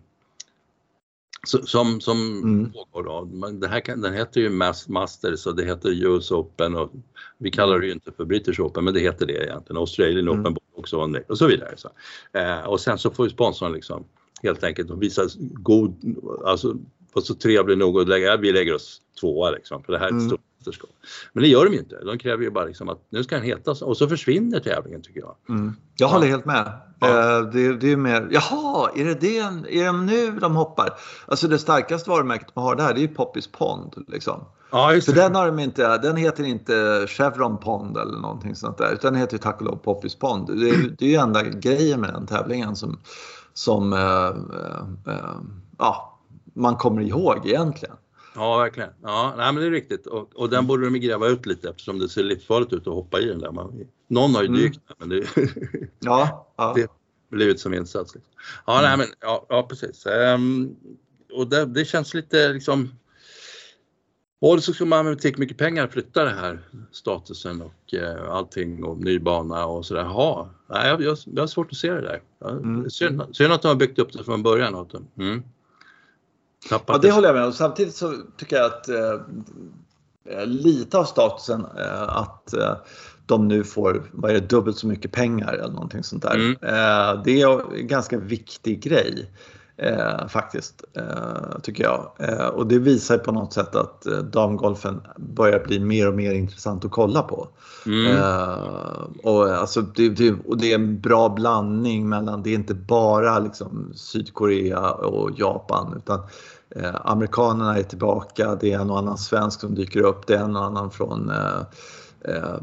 som, 1.47 2.01
som 2.01 2.43
mm. 2.43 2.73
pågår 2.73 3.05
då. 3.05 3.51
Det 3.51 3.69
här 3.69 3.81
kan, 3.81 4.01
den 4.01 4.15
heter 4.15 4.41
ju 4.41 4.51
Masters 4.89 5.47
och 5.47 5.57
det 5.57 5.65
heter 5.65 6.07
US 6.07 6.31
Open 6.31 6.77
och 6.77 6.93
vi 7.39 7.51
kallar 7.51 7.79
det 7.79 7.87
ju 7.87 7.93
inte 7.93 8.13
för 8.13 8.25
British 8.25 8.61
Open 8.61 8.85
men 8.85 8.95
det 8.95 9.01
heter 9.01 9.27
det 9.27 9.45
egentligen. 9.45 9.77
Australian 9.77 10.29
mm. 10.29 10.41
Open 10.41 10.57
också 10.77 11.23
och 11.29 11.39
så 11.39 11.47
vidare. 11.47 11.75
Så. 11.77 11.89
Eh, 12.33 12.61
och 12.61 12.81
sen 12.81 12.99
så 12.99 13.11
får 13.11 13.27
ju 13.27 13.31
sponsorn 13.31 13.73
liksom 13.73 14.05
helt 14.43 14.65
enkelt 14.65 14.91
visa 14.91 15.23
god, 15.39 16.17
alltså 16.45 16.77
vara 17.13 17.25
så 17.25 17.35
trevlig 17.35 17.79
nog 17.79 18.01
att 18.01 18.09
lägga, 18.09 18.37
vi 18.37 18.53
lägger 18.53 18.75
oss 18.75 19.03
tvåa 19.21 19.51
liksom 19.51 19.83
för 19.83 19.93
det 19.93 19.99
här 19.99 20.07
är 20.07 20.11
ett 20.11 20.13
mm. 20.13 20.29
stort 20.29 20.41
mästerskap. 20.59 20.91
Men 21.33 21.43
det 21.43 21.49
gör 21.49 21.65
de 21.65 21.73
ju 21.73 21.79
inte. 21.79 22.05
De 22.05 22.19
kräver 22.19 22.43
ju 22.43 22.51
bara 22.51 22.65
liksom 22.65 22.89
att 22.89 22.99
nu 23.11 23.25
ska 23.25 23.35
den 23.35 23.45
heta 23.45 23.75
så 23.75 23.87
och 23.87 23.97
så 23.97 24.09
försvinner 24.09 24.61
tävlingen 24.61 25.03
tycker 25.03 25.21
jag. 25.21 25.37
Mm. 25.49 25.77
Jag 25.97 26.09
håller 26.09 26.27
helt 26.27 26.45
med. 26.45 26.73
Ja. 27.01 27.09
Eh, 27.09 27.43
det, 27.43 27.77
det 27.77 27.93
är 27.93 27.97
mer, 27.97 28.29
jaha, 28.31 28.91
är 28.97 29.05
det 29.05 29.15
det, 29.15 29.39
är 29.39 29.85
det 29.85 29.93
nu 29.93 30.39
de 30.41 30.57
hoppar? 30.57 30.99
Alltså 31.27 31.49
det 31.49 31.59
starkaste 31.59 32.11
varumärket 32.11 32.57
man 32.57 32.65
har 32.65 32.77
där 32.77 32.95
det 32.95 33.01
är 33.01 33.03
ju 33.03 33.09
Poppys 33.09 33.47
Pond. 33.47 34.05
Liksom. 34.09 34.45
Ja, 34.71 34.95
just 34.95 35.07
För 35.07 35.15
den, 35.15 35.35
har 35.35 35.47
de 35.47 35.59
inte, 35.59 35.99
den 35.99 36.17
heter 36.17 36.45
inte 36.45 37.07
Chevron 37.09 37.59
Pond 37.59 37.97
eller 37.97 38.19
någonting 38.19 38.55
sånt 38.55 38.79
där 38.79 38.93
utan 38.93 39.13
den 39.13 39.21
heter 39.21 39.39
tack 39.39 39.61
och 39.61 39.67
lov 39.67 39.77
Poppys 39.77 40.15
Pond. 40.15 40.47
Det 40.47 40.71
är, 40.71 40.95
det 40.99 41.05
är 41.05 41.09
ju 41.09 41.17
enda 41.17 41.43
grejen 41.43 42.01
med 42.01 42.15
den 42.15 42.27
tävlingen 42.27 42.77
som, 42.77 42.99
som 43.55 43.93
äh, 43.93 45.13
äh, 45.15 45.41
ja, 45.79 46.19
man 46.55 46.77
kommer 46.77 47.03
ihåg 47.03 47.47
egentligen. 47.47 47.97
Ja, 48.35 48.59
verkligen. 48.59 48.91
Ja, 49.03 49.35
nej, 49.37 49.53
men 49.53 49.63
det 49.63 49.67
är 49.67 49.71
riktigt. 49.71 50.07
Och, 50.07 50.37
och 50.37 50.51
den 50.51 50.67
borde 50.67 50.91
de 50.91 50.99
gräva 50.99 51.29
ut 51.29 51.47
lite 51.47 51.69
eftersom 51.69 51.99
det 51.99 52.09
ser 52.09 52.23
livsfarligt 52.23 52.73
ut 52.73 52.87
att 52.87 52.95
hoppa 52.95 53.21
i 53.21 53.25
den 53.25 53.39
där. 53.39 53.53
Man, 53.53 53.87
någon 54.09 54.35
har 54.35 54.43
ju 54.43 54.49
mm. 54.49 54.61
dykt 54.61 54.81
men 54.99 55.09
det, 55.09 55.27
ja, 56.01 56.53
ja. 56.57 56.73
det 56.77 56.91
blivit 57.31 57.61
som 57.61 57.75
insats. 57.75 58.15
Liksom. 58.15 58.33
Ja, 58.67 58.79
mm. 58.79 58.89
nej, 58.89 58.99
men, 58.99 59.17
ja, 59.21 59.47
ja 59.49 59.63
precis. 59.63 60.07
Um, 60.07 60.77
och 61.33 61.47
det, 61.47 61.67
det, 61.67 61.85
känns 61.85 62.15
lite 62.15 62.53
liksom 62.53 62.91
och 64.41 64.65
så 64.65 64.73
skulle 64.73 64.89
man 64.89 65.05
med 65.05 65.19
tillräckligt 65.19 65.39
mycket 65.39 65.57
pengar 65.57 65.89
flytta 65.89 66.25
det 66.25 66.31
här 66.31 66.61
statusen 66.93 67.63
och 67.63 67.95
eh, 67.95 68.31
allting 68.31 68.85
och 68.85 68.99
ny 68.99 69.19
bana 69.19 69.67
och 69.67 69.87
sådär. 69.87 70.03
Ja, 70.03 70.51
jag, 70.69 71.03
jag, 71.03 71.19
jag 71.25 71.43
har 71.43 71.47
svårt 71.47 71.73
att 71.73 71.79
se 71.79 71.93
det 71.93 72.01
där. 72.01 72.23
Mm. 72.49 72.91
Synd, 72.91 73.23
synd 73.33 73.53
att 73.53 73.63
de 73.63 73.69
har 73.69 73.75
byggt 73.75 73.99
upp 73.99 74.13
det 74.13 74.25
från 74.25 74.43
början. 74.43 74.75
Åt 74.75 74.91
dem. 74.91 75.09
Mm. 75.19 75.43
Ja, 76.71 76.99
det 76.99 77.11
håller 77.11 77.29
jag 77.29 77.35
med 77.35 77.45
om. 77.45 77.53
Samtidigt 77.53 77.95
så 77.95 78.15
tycker 78.37 78.57
jag 78.57 78.67
att 78.67 78.89
eh, 78.89 80.47
lite 80.47 80.99
av 80.99 81.05
statusen 81.05 81.67
eh, 81.79 82.03
att 82.03 82.53
eh, 82.55 82.77
de 83.27 83.49
nu 83.49 83.65
får 83.65 84.11
vad 84.13 84.31
är 84.31 84.35
det, 84.35 84.41
dubbelt 84.41 84.79
så 84.79 84.87
mycket 84.87 85.13
pengar 85.13 85.53
eller 85.53 85.73
någonting 85.73 86.03
sånt 86.03 86.23
där. 86.23 86.35
Mm. 86.35 86.51
Eh, 86.51 87.23
det 87.25 87.43
är 87.43 87.75
en 87.75 87.87
ganska 87.87 88.19
viktig 88.19 88.83
grej. 88.83 89.31
Eh, 89.83 90.27
faktiskt, 90.29 90.85
eh, 90.95 91.61
tycker 91.63 91.85
jag. 91.85 92.11
Eh, 92.19 92.47
och 92.47 92.67
det 92.67 92.79
visar 92.79 93.19
på 93.19 93.33
något 93.33 93.53
sätt 93.53 93.75
att 93.75 94.07
eh, 94.07 94.19
damgolfen 94.19 95.01
börjar 95.17 95.65
bli 95.65 95.81
mer 95.81 96.09
och 96.09 96.15
mer 96.15 96.33
intressant 96.33 96.85
att 96.85 96.91
kolla 96.91 97.23
på. 97.23 97.49
Mm. 97.87 98.17
Eh, 98.17 98.59
och, 99.23 99.49
alltså, 99.49 99.83
det, 99.83 100.09
det, 100.09 100.35
och 100.47 100.59
det 100.59 100.73
är 100.73 100.75
en 100.75 101.01
bra 101.01 101.29
blandning 101.29 102.09
mellan, 102.09 102.43
det 102.43 102.51
är 102.51 102.55
inte 102.55 102.75
bara 102.75 103.39
liksom, 103.39 103.93
Sydkorea 103.95 104.91
och 104.91 105.31
Japan 105.37 105.95
utan 105.97 106.21
eh, 106.77 106.95
amerikanerna 107.05 107.79
är 107.79 107.83
tillbaka, 107.83 108.55
det 108.61 108.73
är 108.73 108.79
en 108.79 108.91
och 108.91 108.99
annan 108.99 109.19
svensk 109.19 109.61
som 109.61 109.75
dyker 109.75 110.01
upp, 110.01 110.27
det 110.27 110.35
är 110.35 110.45
en 110.45 110.57
och 110.57 110.65
annan 110.65 110.91
från 110.91 111.31
Eh, 111.31 111.63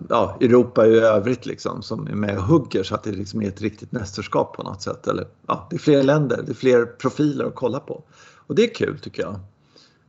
ja, 0.09 0.37
Europa 0.41 0.87
i 0.87 0.99
övrigt 0.99 1.45
liksom, 1.45 1.81
som 1.81 2.07
är 2.07 2.15
med 2.15 2.37
och 2.37 2.43
hugger 2.43 2.83
så 2.83 2.95
att 2.95 3.03
det 3.03 3.11
liksom 3.11 3.41
är 3.41 3.47
ett 3.47 3.61
riktigt 3.61 3.91
mästerskap 3.91 4.53
på 4.53 4.63
något 4.63 4.81
sätt. 4.81 5.07
Eller, 5.07 5.27
ja, 5.47 5.67
det 5.69 5.75
är 5.75 5.79
fler 5.79 6.03
länder, 6.03 6.43
det 6.45 6.51
är 6.51 6.55
fler 6.55 6.85
profiler 6.85 7.45
att 7.45 7.55
kolla 7.55 7.79
på. 7.79 8.03
Och 8.47 8.55
det 8.55 8.63
är 8.63 8.73
kul 8.73 8.99
tycker 8.99 9.21
jag. 9.21 9.39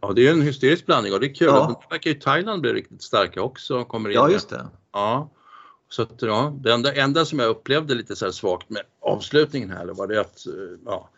Ja, 0.01 0.13
det 0.13 0.29
är 0.29 0.33
en 0.33 0.43
hysterisk 0.43 0.87
blandning 0.87 1.13
och 1.13 1.21
det 1.21 1.27
är 1.27 1.35
kul. 1.35 1.49
Ja. 1.49 1.69
Nu 1.69 1.95
verkar 1.95 2.11
ju 2.11 2.21
Thailand 2.21 2.63
bli 2.63 2.73
riktigt 2.73 3.03
starka 3.03 3.43
också. 3.43 3.85
Kommer 3.85 4.11
in 4.11 4.15
ja, 4.15 4.31
just 4.31 4.49
det. 4.49 4.67
Ja. 4.93 5.31
Så 5.89 6.03
att, 6.03 6.23
ja, 6.23 6.55
det 6.61 6.73
enda, 6.73 6.95
enda 6.95 7.25
som 7.25 7.39
jag 7.39 7.49
upplevde 7.49 7.95
lite 7.95 8.17
så 8.17 8.25
här 8.25 8.33
svagt 8.33 8.71
med 8.71 8.83
avslutningen 9.01 9.71
här 9.71 9.87
var 9.87 10.07
det 10.07 10.21
att 10.21 10.47
eh, 10.47 10.53
ja, 10.85 11.11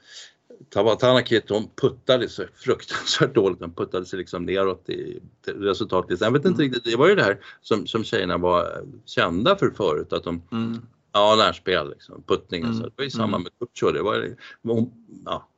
Tawatanakit 0.71 1.51
hon 1.51 1.69
puttade 1.77 2.29
sig 2.29 2.49
fruktansvärt 2.55 3.35
dåligt. 3.35 3.61
Hon 3.61 3.75
puttade 3.75 4.07
sig 4.07 4.19
liksom 4.19 4.45
neråt 4.45 4.89
i 4.89 5.23
resultatlistan. 5.47 6.27
Jag 6.27 6.33
vet 6.33 6.45
inte 6.45 6.63
mm. 6.63 6.73
riktigt, 6.73 6.93
det 6.93 6.97
var 6.97 7.09
ju 7.09 7.15
det 7.15 7.23
här 7.23 7.39
som, 7.61 7.87
som 7.87 8.05
tjejerna 8.05 8.39
var 8.39 8.85
kända 9.05 9.57
för 9.57 9.71
förut 9.71 10.13
att 10.13 10.25
de 10.25 10.43
mm. 10.53 10.81
Ja, 11.13 11.35
närspel, 11.39 11.91
liksom, 11.91 12.23
puttning. 12.27 12.63
Mm. 12.63 12.75
Så 12.75 12.83
det 12.83 12.93
var 12.97 13.05
ju 13.05 13.11
samma 13.11 13.37
mm. 13.37 13.43
med. 13.43 13.93
Det 13.95 14.03
var, 14.03 14.37
hon, 14.63 14.93
ja, 15.25 15.49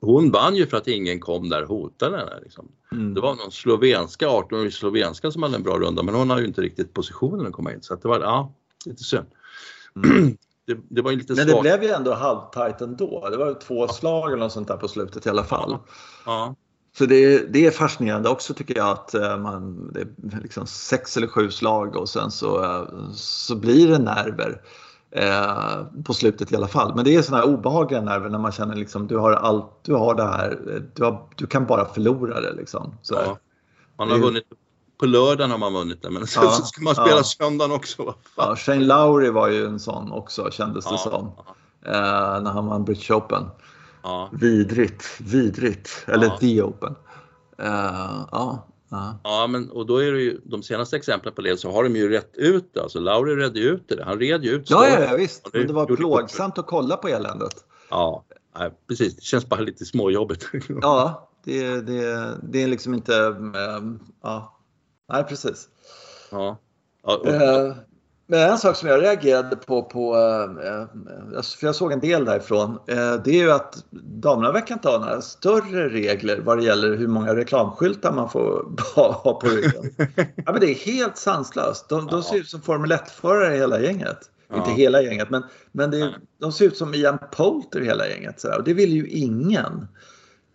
hon 0.00 0.30
vann 0.30 0.56
ju 0.56 0.66
för 0.66 0.76
att 0.76 0.88
ingen 0.88 1.20
kom 1.20 1.48
där 1.48 1.62
och 1.62 1.68
hotade 1.68 2.16
henne. 2.16 2.40
Liksom. 2.42 2.68
Mm. 2.92 3.14
Det 3.14 3.20
var 3.20 3.34
någon 3.34 3.52
slovenska, 3.52 4.28
18 4.28 4.70
slovenska 4.70 5.30
som 5.30 5.42
hade 5.42 5.56
en 5.56 5.62
bra 5.62 5.78
runda 5.78 6.02
men 6.02 6.14
hon 6.14 6.30
har 6.30 6.40
ju 6.40 6.46
inte 6.46 6.60
riktigt 6.60 6.94
positionen 6.94 7.46
att 7.46 7.52
komma 7.52 7.72
in. 7.72 7.82
Så 7.82 7.94
att 7.94 8.02
det 8.02 8.08
var 8.08 8.20
ja, 8.20 8.54
lite 8.86 9.04
synd. 9.04 9.26
Mm. 9.96 10.36
det, 10.66 10.78
det 10.88 11.02
var 11.02 11.10
ju 11.10 11.16
lite 11.16 11.34
Men 11.34 11.46
det 11.46 11.60
blev 11.60 11.82
ju 11.82 11.88
ändå 11.88 12.14
halvtajt 12.14 12.80
ändå. 12.80 13.28
Det 13.30 13.36
var 13.36 13.54
två 13.54 13.88
slag 13.88 14.32
eller 14.32 14.42
något 14.42 14.52
sånt 14.52 14.68
där 14.68 14.76
på 14.76 14.88
slutet 14.88 15.26
i 15.26 15.28
alla 15.30 15.44
fall. 15.44 15.78
Ja. 16.26 16.54
Så 16.98 17.06
det, 17.06 17.52
det 17.52 17.66
är 17.66 17.70
fascinerande 17.70 18.28
också 18.28 18.54
tycker 18.54 18.76
jag 18.76 18.90
att 18.90 19.14
eh, 19.14 19.38
man, 19.38 19.90
det 19.92 20.00
är 20.00 20.40
liksom 20.42 20.66
sex 20.66 21.16
eller 21.16 21.26
sju 21.26 21.50
slag 21.50 21.96
och 21.96 22.08
sen 22.08 22.30
så, 22.30 22.64
eh, 22.64 23.10
så 23.12 23.56
blir 23.56 23.88
det 23.88 23.98
nerver. 23.98 24.60
Eh, 25.10 25.84
på 26.04 26.14
slutet 26.14 26.52
i 26.52 26.56
alla 26.56 26.68
fall. 26.68 26.94
Men 26.94 27.04
det 27.04 27.14
är 27.14 27.22
sådana 27.22 27.44
här 27.44 27.54
obehagliga 27.54 28.00
nerver 28.00 28.30
när 28.30 28.38
man 28.38 28.52
känner 28.52 28.76
liksom 28.76 29.06
du 29.06 29.16
har 29.16 29.32
allt, 29.32 29.70
du 29.82 29.94
har 29.94 30.14
det 30.14 30.22
här, 30.22 30.82
du, 30.94 31.04
har, 31.04 31.28
du 31.36 31.46
kan 31.46 31.66
bara 31.66 31.84
förlora 31.84 32.40
det 32.40 32.52
liksom. 32.52 32.94
Så 33.02 33.14
ja. 33.14 33.38
Man 33.96 34.10
har 34.10 34.18
vunnit 34.18 34.44
på 35.04 35.08
lördagen 35.08 35.50
har 35.50 35.58
man 35.58 35.72
vunnit 35.72 36.02
det 36.02 36.10
men 36.10 36.26
sen 36.26 36.42
ja, 36.44 36.50
så 36.50 36.62
ska 36.62 36.82
man 36.82 36.94
spela 36.94 37.16
ja. 37.16 37.24
söndagen 37.24 37.72
också. 37.72 38.14
Ja, 38.36 38.56
Shane 38.56 38.84
Lowry 38.84 39.30
var 39.30 39.48
ju 39.48 39.66
en 39.66 39.80
sån 39.80 40.12
också 40.12 40.50
kändes 40.50 40.84
det 40.84 40.90
ja, 40.90 40.98
som. 40.98 41.32
Eh, 41.86 42.42
när 42.42 42.50
han 42.50 42.66
vann 42.66 42.84
British 42.84 43.10
Open. 43.10 43.46
Ja. 44.02 44.30
Vidrigt, 44.32 45.20
vidrigt. 45.20 46.04
Eller. 46.06 46.28
The 46.28 46.62
Open. 46.62 46.94
Eh, 47.58 47.68
ja. 48.32 48.66
Ja. 48.88 49.18
ja, 49.24 49.46
men 49.46 49.70
och 49.70 49.86
då 49.86 50.02
är 50.02 50.12
det 50.12 50.20
ju 50.20 50.40
de 50.44 50.62
senaste 50.62 50.96
exemplen 50.96 51.34
på 51.34 51.42
det 51.42 51.60
så 51.60 51.72
har 51.72 51.84
de 51.84 51.96
ju 51.96 52.08
rätt 52.08 52.30
ut 52.34 52.74
det. 52.74 52.82
Alltså 52.82 53.00
Lauri 53.00 53.36
redde 53.36 53.60
ju 53.60 53.68
ut 53.68 53.88
det. 53.88 54.04
Han 54.04 54.18
red 54.18 54.44
ju 54.44 54.50
ut 54.50 54.70
Ja, 54.70 54.88
ja, 54.88 55.00
ja 55.00 55.16
visst. 55.16 55.48
Men 55.52 55.66
det 55.66 55.72
var 55.72 55.86
plågsamt 55.86 56.58
att 56.58 56.66
kolla 56.66 56.96
på 56.96 57.08
eländet. 57.08 57.54
Ja, 57.90 58.24
nej, 58.58 58.70
precis. 58.88 59.16
Det 59.16 59.22
känns 59.22 59.48
bara 59.48 59.60
lite 59.60 59.84
småjobbigt. 59.84 60.46
ja, 60.82 61.28
det, 61.44 61.80
det, 61.80 62.34
det 62.42 62.62
är 62.62 62.66
liksom 62.66 62.94
inte... 62.94 63.14
Äh, 63.54 63.82
ja, 64.22 64.54
Nej, 65.12 65.24
precis. 65.24 65.68
Ja. 66.30 66.58
ja 67.02 67.16
och... 67.16 67.26
Eh, 67.26 67.74
men 68.26 68.50
en 68.50 68.58
sak 68.58 68.76
som 68.76 68.88
jag 68.88 69.02
reagerade 69.02 69.56
på, 69.56 69.82
på 69.82 70.16
eh, 70.16 71.42
för 71.42 71.66
jag 71.66 71.74
såg 71.74 71.92
en 71.92 72.00
del 72.00 72.24
därifrån, 72.24 72.78
eh, 72.86 73.14
det 73.24 73.30
är 73.30 73.42
ju 73.42 73.52
att 73.52 73.84
damerna 74.00 74.52
verkar 74.52 74.74
inte 74.74 74.88
ha 74.88 74.98
några 74.98 75.20
större 75.20 75.88
regler 75.88 76.40
vad 76.40 76.58
det 76.58 76.64
gäller 76.64 76.96
hur 76.96 77.08
många 77.08 77.36
reklamskyltar 77.36 78.12
man 78.12 78.30
får 78.30 78.66
ha 79.24 79.40
på 79.40 79.48
ryggen. 79.48 79.90
Ja, 80.16 80.52
men 80.52 80.60
det 80.60 80.70
är 80.70 80.74
helt 80.74 81.16
sanslöst. 81.16 81.88
De, 81.88 82.06
de 82.06 82.22
ser 82.22 82.36
ut 82.36 82.48
som 82.48 82.62
Formel 82.62 82.92
1-förare 82.92 83.56
hela 83.56 83.80
gänget. 83.80 84.18
Ja. 84.48 84.56
Inte 84.56 84.70
hela 84.70 85.02
gänget, 85.02 85.30
men, 85.30 85.42
men 85.72 85.90
det, 85.90 86.14
de 86.40 86.52
ser 86.52 86.64
ut 86.64 86.76
som 86.76 86.94
Ian 86.94 87.18
Poulter 87.32 87.80
hela 87.80 88.08
gänget. 88.08 88.40
Så 88.40 88.56
Och 88.56 88.64
det 88.64 88.74
vill 88.74 88.92
ju 88.92 89.08
ingen. 89.08 89.88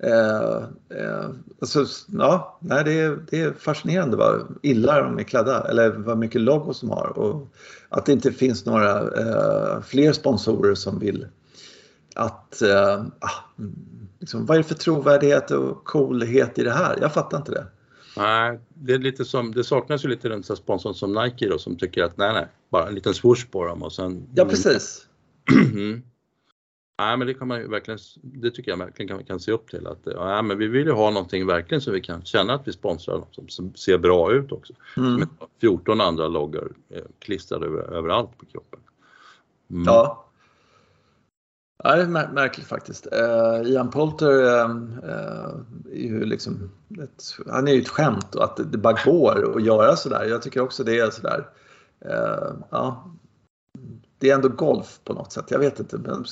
Eh, 0.04 0.64
eh, 1.00 1.30
alltså, 1.62 1.86
ja, 2.08 2.58
nej, 2.62 2.84
det, 2.84 3.00
är, 3.00 3.20
det 3.30 3.42
är 3.42 3.54
fascinerande 3.54 4.18
vad 4.18 4.58
illa 4.62 5.02
de 5.02 5.20
är 5.20 5.24
klädda 5.24 5.70
eller 5.70 5.90
vad 5.90 6.18
mycket 6.18 6.42
logos 6.42 6.82
de 6.82 6.90
har 6.90 7.20
och 7.20 7.48
att 7.90 8.06
det 8.06 8.12
inte 8.12 8.32
finns 8.32 8.66
några 8.66 9.00
eh, 9.00 9.82
fler 9.82 10.14
sponsorer 10.14 10.76
som 10.76 11.00
vill 11.00 11.28
att 12.16 12.62
eh, 12.62 13.06
ah, 13.20 13.60
liksom, 14.20 14.46
vad 14.46 14.58
är 14.58 14.62
det 14.62 14.68
för 14.68 14.76
trovärdighet 14.76 15.52
och 15.52 15.84
coolhet 15.84 16.60
i 16.60 16.64
det 16.64 16.72
här? 16.72 16.98
Jag 17.02 17.14
fattar 17.14 17.38
inte 17.38 17.52
det. 17.52 17.68
Nej, 18.18 18.60
det 18.74 18.94
är 18.94 19.00
lite 19.00 19.26
som, 19.26 19.52
det 19.52 19.64
saknas 19.64 20.06
ju 20.06 20.10
lite 20.10 20.30
den 20.30 20.44
sponsorn 20.44 20.94
som 20.94 21.14
Nike 21.14 21.50
då 21.50 21.58
som 21.58 21.78
tycker 21.78 22.04
att 22.04 22.18
nej, 22.18 22.34
nej, 22.34 22.48
bara 22.70 22.88
en 22.88 22.96
liten 22.96 23.14
swoosh 23.14 23.52
på 23.52 23.66
dem 23.66 23.84
och 23.84 23.94
sen. 23.94 24.28
Ja, 24.36 24.46
precis. 24.46 25.06
Mm. 25.72 26.02
Nej, 27.00 27.18
men 27.18 27.28
det 27.28 27.34
kan 27.34 27.48
man 27.48 27.60
ju 27.60 27.68
verkligen, 27.68 28.00
det 28.22 28.52
tycker 28.52 28.72
jag 28.72 28.78
verkligen 28.78 29.10
kan, 29.10 29.24
kan 29.26 29.40
se 29.40 29.52
upp 29.52 29.70
till 29.70 29.88
att 29.88 30.00
ja, 30.04 30.42
men 30.42 30.58
vi 30.58 30.68
vill 30.68 30.88
ju 30.88 30.94
ha 30.94 31.10
någonting 31.10 31.48
verkligen 31.48 31.82
så 31.82 31.92
vi 31.92 32.02
kan 32.02 32.26
känna 32.26 32.54
att 32.54 32.68
vi 32.68 32.74
sponsrar 32.74 33.18
något 33.18 33.36
som, 33.36 33.48
som 33.48 33.76
ser 33.76 33.98
bra 33.98 34.32
ut 34.32 34.52
också. 34.52 34.74
Mm. 34.98 35.30
14 35.62 36.02
andra 36.02 36.28
loggor 36.28 36.74
eh, 36.90 37.02
klistrade 37.20 37.66
över, 37.66 37.94
överallt 37.94 38.38
på 38.38 38.46
kroppen. 38.46 38.80
Mm. 39.72 39.84
Ja. 39.86 40.26
Ja, 41.84 41.96
det 41.96 42.02
är 42.02 42.34
märkligt 42.34 42.68
faktiskt. 42.68 43.08
Uh, 43.08 43.72
Ian 43.72 43.90
Polter 43.90 44.32
uh, 44.32 44.72
uh, 45.04 45.62
är 45.92 46.08
ju 46.08 46.26
liksom 46.26 46.72
ett, 47.04 47.24
han 47.48 47.68
är 47.68 47.72
ju 47.72 47.82
ett 47.82 47.90
skämt 47.90 48.36
och 48.36 48.44
att 48.44 48.72
det 48.72 48.78
bara 48.78 48.98
går 49.06 49.58
att 49.58 49.64
göra 49.64 49.96
sådär. 49.96 50.26
Jag 50.26 50.42
tycker 50.42 50.62
också 50.62 50.84
det 50.84 51.00
är 51.00 51.10
sådär. 51.10 51.48
Uh, 52.06 52.54
ja, 52.70 53.12
det 54.20 54.30
är 54.30 54.36
ändå 54.36 54.50
golf 54.50 55.00
på 55.04 55.14
något 55.14 55.32
sätt. 55.32 55.46
Jag 55.50 55.60
vet 55.60 55.80
inte, 55.80 55.98
men 55.98 56.26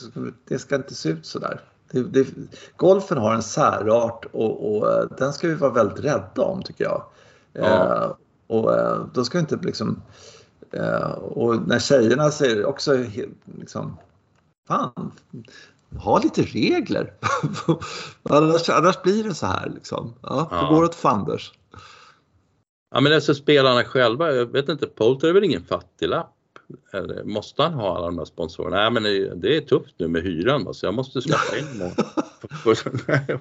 det 0.47 0.59
ska 0.59 0.75
inte 0.75 0.95
se 0.95 1.09
ut 1.09 1.25
sådär. 1.25 1.61
Det, 1.91 2.03
det, 2.03 2.27
golfen 2.75 3.17
har 3.17 3.33
en 3.33 3.43
särart 3.43 4.25
och, 4.31 4.77
och, 4.77 4.91
eh, 4.91 5.07
den 5.17 5.33
ska 5.33 5.47
vi 5.47 5.53
vara 5.53 5.71
väldigt 5.71 6.05
rädda 6.05 6.41
om 6.41 6.63
tycker 6.63 6.83
jag. 6.83 7.03
Ja. 7.53 7.63
Eh, 7.63 8.11
och 8.47 8.75
eh, 8.77 9.05
då 9.13 9.25
ska 9.25 9.37
vi 9.37 9.39
inte 9.39 9.55
liksom... 9.61 10.01
Eh, 10.71 11.11
och 11.11 11.67
när 11.67 11.79
tjejerna 11.79 12.31
säger 12.31 12.65
också 12.65 13.05
liksom... 13.45 13.97
Fan, 14.67 15.11
ha 15.99 16.19
lite 16.19 16.41
regler. 16.41 17.13
annars, 18.23 18.69
annars 18.69 19.01
blir 19.01 19.23
det 19.23 19.33
så 19.33 19.45
här 19.45 19.69
liksom. 19.75 20.13
Ja, 20.21 20.47
ja. 20.51 20.61
Det 20.61 20.75
går 20.75 20.83
åt 20.83 20.95
fanders. 20.95 21.51
Ja 22.91 23.01
men 23.01 23.13
alltså 23.13 23.35
spelarna 23.35 23.83
själva, 23.83 24.31
jag 24.31 24.45
vet 24.45 24.69
inte, 24.69 24.87
Polter 24.87 25.27
är 25.27 25.33
väl 25.33 25.43
ingen 25.43 25.63
fattiglapp? 25.63 26.36
Eller 26.93 27.23
måste 27.23 27.63
han 27.63 27.73
ha 27.73 27.97
alla 27.97 28.05
de 28.05 28.17
här 28.17 28.25
sponsorerna? 28.25 28.77
Nej 28.77 28.91
men 28.91 29.03
det 29.41 29.57
är 29.57 29.61
tufft 29.61 29.95
nu 29.97 30.07
med 30.07 30.23
hyran 30.23 30.73
så 30.73 30.85
jag 30.85 30.93
måste 30.93 31.21
skaffa 31.21 31.57
in 31.57 31.79
dem. 31.79 31.91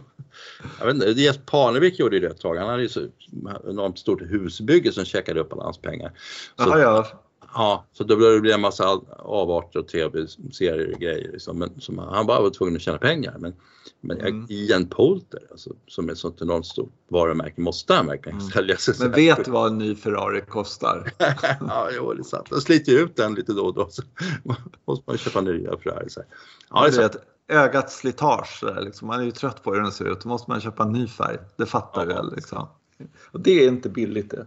jag 0.79 0.87
vet 0.87 0.95
inte, 0.95 1.07
Jes 1.07 1.39
Parnevik 1.47 1.99
gjorde 1.99 2.21
det 2.21 2.27
ett 2.27 2.41
tag. 2.41 2.57
Han 2.57 2.69
hade 2.69 2.83
ju 2.83 2.89
så 2.89 3.07
enormt 3.69 3.99
stort 3.99 4.23
husbygge 4.23 4.93
som 4.93 5.05
checkade 5.05 5.41
upp 5.41 5.53
alla 5.53 5.62
hans 5.62 5.79
pengar. 5.79 6.12
Så, 6.57 6.62
Aha, 6.62 6.79
ja. 6.79 7.07
Ja, 7.59 7.87
så 7.92 8.05
då 8.05 8.16
blev 8.16 8.33
det 8.33 8.40
bli 8.40 8.53
en 8.53 8.61
massa 8.61 9.01
avarter 9.19 9.79
och 9.79 9.88
tv-serier 9.88 10.92
och 10.95 11.01
grejer. 11.01 11.33
Liksom. 11.33 11.59
Men 11.59 11.81
som, 11.81 11.99
han 11.99 12.27
bara 12.27 12.40
var 12.40 12.51
tvungen 12.51 12.77
att 12.77 12.83
tjäna 12.83 12.99
pengar. 12.99 13.37
Men, 13.38 13.55
men 14.01 14.21
mm. 14.21 14.47
Ian 14.49 14.87
Poulter, 14.87 15.40
alltså, 15.51 15.71
som 15.87 16.09
är 16.09 16.12
ett 16.12 16.19
sånt 16.19 16.42
enormt 16.42 16.66
stort 16.66 16.92
varumärke, 17.09 17.61
måste 17.61 17.95
han 17.95 18.07
verkligen 18.07 18.38
mm. 18.38 18.51
sälja 18.51 18.77
sig. 18.77 18.95
Men 19.01 19.12
vet 19.12 19.45
du 19.45 19.51
vad 19.51 19.73
en 19.73 19.79
ny 19.79 19.95
Ferrari 19.95 20.40
kostar? 20.40 21.12
ja, 21.61 21.88
jo, 21.97 22.12
det 22.12 22.21
är 22.21 22.25
sant. 22.25 22.47
De 22.51 22.61
sliter 22.61 22.92
ju 22.92 22.99
ut 22.99 23.16
den 23.16 23.35
lite 23.35 23.53
då 23.53 23.66
och 23.66 23.75
då. 23.75 23.88
Så 23.90 24.03
måste 24.87 25.05
man 25.07 25.19
köpa 25.19 25.40
nya 25.40 25.79
Ferrari. 25.79 26.11
Så. 26.11 26.23
Ja, 26.71 26.83
det 26.83 26.88
är 26.88 26.92
sant. 26.92 27.16
Ögats 27.49 27.97
slitage, 27.97 28.64
liksom. 28.81 29.09
man 29.09 29.21
är 29.21 29.25
ju 29.25 29.33
trött 29.33 29.62
på 29.62 29.75
hur 29.75 29.81
den 29.81 29.92
ser 29.92 30.12
ut. 30.12 30.21
Då 30.21 30.29
måste 30.29 30.51
man 30.51 30.61
köpa 30.61 30.83
en 30.83 30.92
ny 30.92 31.09
färg. 31.09 31.37
Det 31.57 31.66
fattar 31.66 32.07
ja. 32.07 32.14
väl? 32.14 32.35
Liksom. 32.35 32.69
Och 33.33 33.40
det 33.40 33.64
är 33.64 33.69
inte 33.69 33.88
billigt 33.88 34.31
det. 34.31 34.47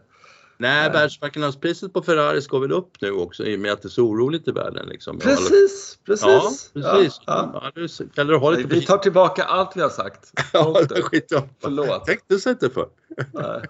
Nej, 0.62 0.92
världsmarknadspriset 0.92 1.94
på 1.94 2.02
Ferraris 2.02 2.48
går 2.48 2.60
väl 2.60 2.72
upp 2.72 3.02
nu 3.02 3.12
också 3.12 3.46
i 3.46 3.56
och 3.56 3.60
med 3.60 3.72
att 3.72 3.82
det 3.82 3.88
är 3.88 3.90
så 3.90 4.04
oroligt 4.04 4.48
i 4.48 4.52
världen. 4.52 4.88
Liksom. 4.88 5.20
Precis, 5.20 6.00
precis. 6.06 6.26
Ja, 6.26 6.52
precis. 6.74 7.22
Ja, 7.26 7.72
ja. 7.76 8.12
Ja, 8.16 8.38
ha 8.38 8.52
lite 8.52 8.76
vi 8.76 8.86
tar 8.86 8.98
tillbaka 8.98 9.44
allt 9.44 9.72
vi 9.76 9.82
har 9.82 9.90
sagt. 9.90 10.32
ja, 10.54 10.76
skit 10.90 11.34
Förlåt. 11.62 12.06
Tänkte 12.06 12.40
sig 12.40 12.52
inte 12.52 12.70
för. 12.70 12.90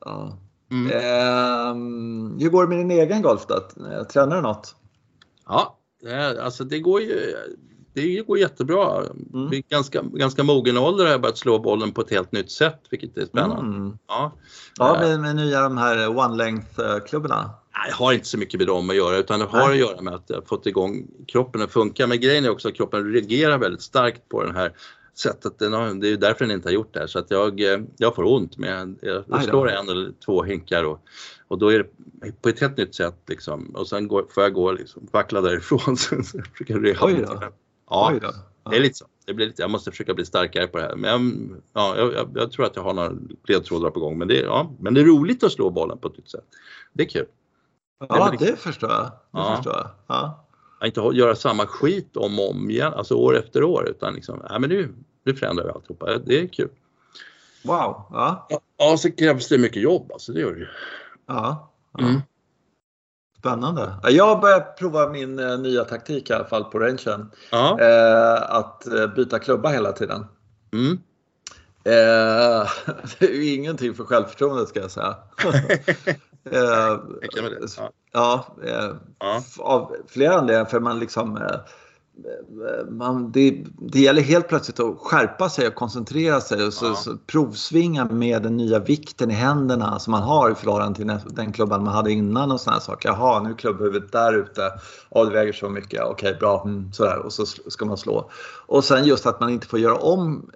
ja. 0.00 0.38
Mm. 0.70 0.90
Eh, 0.92 1.74
hur 2.42 2.50
går 2.50 2.62
det 2.62 2.68
med 2.68 2.78
din 2.78 2.90
egen 2.90 3.22
golf 3.22 3.46
då? 3.46 3.68
Tränar 4.04 4.36
du 4.36 4.42
något? 4.42 4.76
Ja, 5.46 5.78
alltså 6.40 6.64
det 6.64 6.80
går 6.80 7.00
ju 7.00 7.36
det 8.00 8.26
går 8.26 8.38
jättebra. 8.38 9.02
Mm. 9.34 9.50
Vid 9.50 9.68
ganska, 9.68 10.02
ganska 10.02 10.42
mogen 10.42 10.78
ålder 10.78 11.04
har 11.04 11.12
jag 11.12 11.20
börjat 11.20 11.38
slå 11.38 11.58
bollen 11.58 11.92
på 11.92 12.00
ett 12.00 12.10
helt 12.10 12.32
nytt 12.32 12.50
sätt, 12.50 12.80
vilket 12.90 13.18
är 13.18 13.26
spännande. 13.26 13.76
Mm. 13.76 13.98
Ja, 14.08 14.32
ja 14.78 14.96
med, 15.00 15.20
med 15.20 15.36
nya 15.36 15.62
de 15.62 15.78
här 15.78 16.08
one-length-klubborna? 16.08 17.50
Jag 17.88 17.94
har 17.94 18.12
inte 18.12 18.26
så 18.26 18.38
mycket 18.38 18.60
med 18.60 18.66
dem 18.66 18.90
att 18.90 18.96
göra 18.96 19.16
utan 19.16 19.40
det 19.40 19.46
har 19.46 19.58
Nej. 19.58 19.70
att 19.70 19.88
göra 19.88 20.00
med 20.00 20.14
att 20.14 20.24
jag 20.26 20.48
fått 20.48 20.66
igång 20.66 21.06
kroppen 21.26 21.62
att 21.62 21.72
funka. 21.72 22.06
Men 22.06 22.20
grejen 22.20 22.44
är 22.44 22.50
också 22.50 22.68
att 22.68 22.74
kroppen 22.74 23.12
reagerar 23.12 23.58
väldigt 23.58 23.82
starkt 23.82 24.28
på 24.28 24.42
den 24.42 24.56
här 24.56 24.72
sättet. 25.18 25.58
Det 25.58 25.66
är 25.66 26.16
därför 26.16 26.44
den 26.44 26.54
inte 26.54 26.68
har 26.68 26.72
gjort 26.72 26.94
det 26.94 27.08
Så 27.08 27.18
att 27.18 27.30
jag, 27.30 27.60
eh, 27.60 27.80
jag 27.96 28.14
får 28.14 28.24
ont 28.24 28.58
men 28.58 28.98
jag 29.02 29.44
slår 29.44 29.70
en 29.70 29.88
eller 29.88 30.12
två 30.24 30.42
hinkar 30.42 30.84
och, 30.84 31.00
och 31.48 31.58
då 31.58 31.72
är 31.72 31.78
det 31.78 32.32
på 32.42 32.48
ett 32.48 32.60
helt 32.60 32.76
nytt 32.76 32.94
sätt 32.94 33.22
liksom. 33.26 33.70
Och 33.74 33.88
sen 33.88 34.08
går, 34.08 34.26
får 34.30 34.42
jag 34.42 34.52
gå 34.52 34.72
liksom, 34.72 35.08
vackla 35.12 35.40
därifrån. 35.40 35.96
så 35.96 36.14
jag 36.14 36.46
försöker 36.46 36.80
rehabilitera. 36.80 37.52
Ja, 37.90 38.12
det 38.70 38.76
är 38.76 38.80
lite 38.80 38.94
så. 38.94 39.06
Det 39.26 39.34
blir 39.34 39.46
lite, 39.46 39.62
jag 39.62 39.70
måste 39.70 39.90
försöka 39.90 40.14
bli 40.14 40.24
starkare 40.24 40.66
på 40.66 40.78
det 40.78 40.84
här. 40.84 40.96
Men 40.96 41.50
ja, 41.72 41.96
jag, 41.96 42.28
jag 42.34 42.52
tror 42.52 42.66
att 42.66 42.76
jag 42.76 42.82
har 42.82 42.94
några 42.94 43.12
ledtrådar 43.48 43.90
på 43.90 44.00
gång. 44.00 44.18
Men 44.18 44.28
det, 44.28 44.40
ja, 44.40 44.72
men 44.80 44.94
det 44.94 45.00
är 45.00 45.04
roligt 45.04 45.44
att 45.44 45.52
slå 45.52 45.70
bollen 45.70 45.98
på 45.98 46.08
ett 46.08 46.16
nytt 46.16 46.30
sätt. 46.30 46.44
Det 46.92 47.02
är 47.02 47.08
kul. 47.08 47.26
Ja, 48.08 48.30
det, 48.38 48.46
det 48.46 48.56
förstår 48.56 48.90
jag. 48.90 49.02
Det 49.02 49.10
ja. 49.32 49.56
förstår 49.56 49.74
jag. 49.74 49.90
Ja. 50.06 50.44
Inte 50.84 51.00
göra 51.00 51.36
samma 51.36 51.66
skit 51.66 52.16
om 52.16 52.38
och 52.38 52.50
om 52.50 52.70
igen, 52.70 52.92
alltså 52.94 53.14
år 53.14 53.38
efter 53.38 53.64
år, 53.64 53.88
utan 53.88 54.14
liksom, 54.14 54.42
ja, 54.48 54.58
men 54.58 54.70
nu, 54.70 54.94
nu 55.24 55.34
förändrar 55.34 55.64
vi 55.64 55.70
alltihopa. 55.70 56.18
Det 56.18 56.40
är 56.40 56.48
kul. 56.48 56.68
Wow! 57.64 58.02
Ja, 58.10 58.48
ja 58.76 58.96
så 58.96 59.10
krävs 59.10 59.48
det 59.48 59.58
mycket 59.58 59.82
jobb, 59.82 60.12
alltså 60.12 60.32
det 60.32 60.40
gör 60.40 60.52
det 60.52 60.58
ju. 60.58 60.68
Ja. 61.26 61.70
ja. 61.92 62.04
Mm. 62.04 62.20
Spännande. 63.38 63.94
Jag 64.02 64.40
börjar 64.40 64.60
prova 64.60 65.08
min 65.08 65.38
eh, 65.38 65.58
nya 65.58 65.84
taktik 65.84 66.30
i 66.30 66.32
alla 66.32 66.44
fall 66.44 66.64
på 66.64 66.78
rangen. 66.78 67.30
Ja. 67.50 67.80
Eh, 67.80 68.56
att 68.56 68.86
eh, 68.86 69.06
byta 69.06 69.38
klubba 69.38 69.68
hela 69.68 69.92
tiden. 69.92 70.26
Mm. 70.72 70.98
Eh, 71.84 72.68
det 73.18 73.26
är 73.26 73.34
ju 73.34 73.54
ingenting 73.54 73.94
för 73.94 74.04
självförtroendet 74.04 74.68
ska 74.68 74.80
jag 74.80 74.90
säga. 74.90 75.16
Eh, 76.50 76.98
ja, 77.20 77.90
ja, 78.12 78.46
eh, 78.64 78.90
ja. 79.18 79.42
av 79.58 79.96
flera 80.08 80.34
anledningar. 80.34 80.64
För 80.64 80.80
man 80.80 80.98
liksom 80.98 81.38
man, 82.88 83.32
det, 83.32 83.64
det 83.78 84.00
gäller 84.00 84.22
helt 84.22 84.48
plötsligt 84.48 84.80
att 84.80 84.98
skärpa 84.98 85.48
sig 85.48 85.68
och 85.68 85.74
koncentrera 85.74 86.40
sig 86.40 86.66
och 86.66 86.72
så, 86.72 86.86
ja. 86.86 86.94
så 86.94 87.16
provsvinga 87.26 88.04
med 88.04 88.42
den 88.42 88.56
nya 88.56 88.78
vikten 88.78 89.30
i 89.30 89.34
händerna 89.34 89.98
som 89.98 90.10
man 90.10 90.22
har 90.22 90.50
i 90.50 90.54
förhållande 90.54 90.96
till 90.96 91.34
den 91.34 91.52
klubban 91.52 91.84
man 91.84 91.94
hade 91.94 92.12
innan 92.12 92.52
och 92.52 92.60
sådana 92.60 92.80
saker. 92.80 93.08
Jaha, 93.08 93.42
nu 93.42 93.50
är 93.50 93.54
klubbhuvudet 93.54 94.12
där 94.12 94.32
ute. 94.32 94.72
Ja, 95.10 95.24
det 95.24 95.30
väger 95.30 95.52
så 95.52 95.68
mycket. 95.68 96.02
Okej, 96.04 96.36
bra. 96.40 96.62
Mm, 96.64 96.92
sådär. 96.92 97.18
Och 97.18 97.32
så 97.32 97.46
ska 97.46 97.84
man 97.84 97.96
slå. 97.96 98.30
Och 98.66 98.84
sen 98.84 99.04
just 99.04 99.26
att 99.26 99.40
man 99.40 99.50
inte 99.50 99.66
får 99.66 99.78
göra 99.78 99.96
om. 99.96 100.50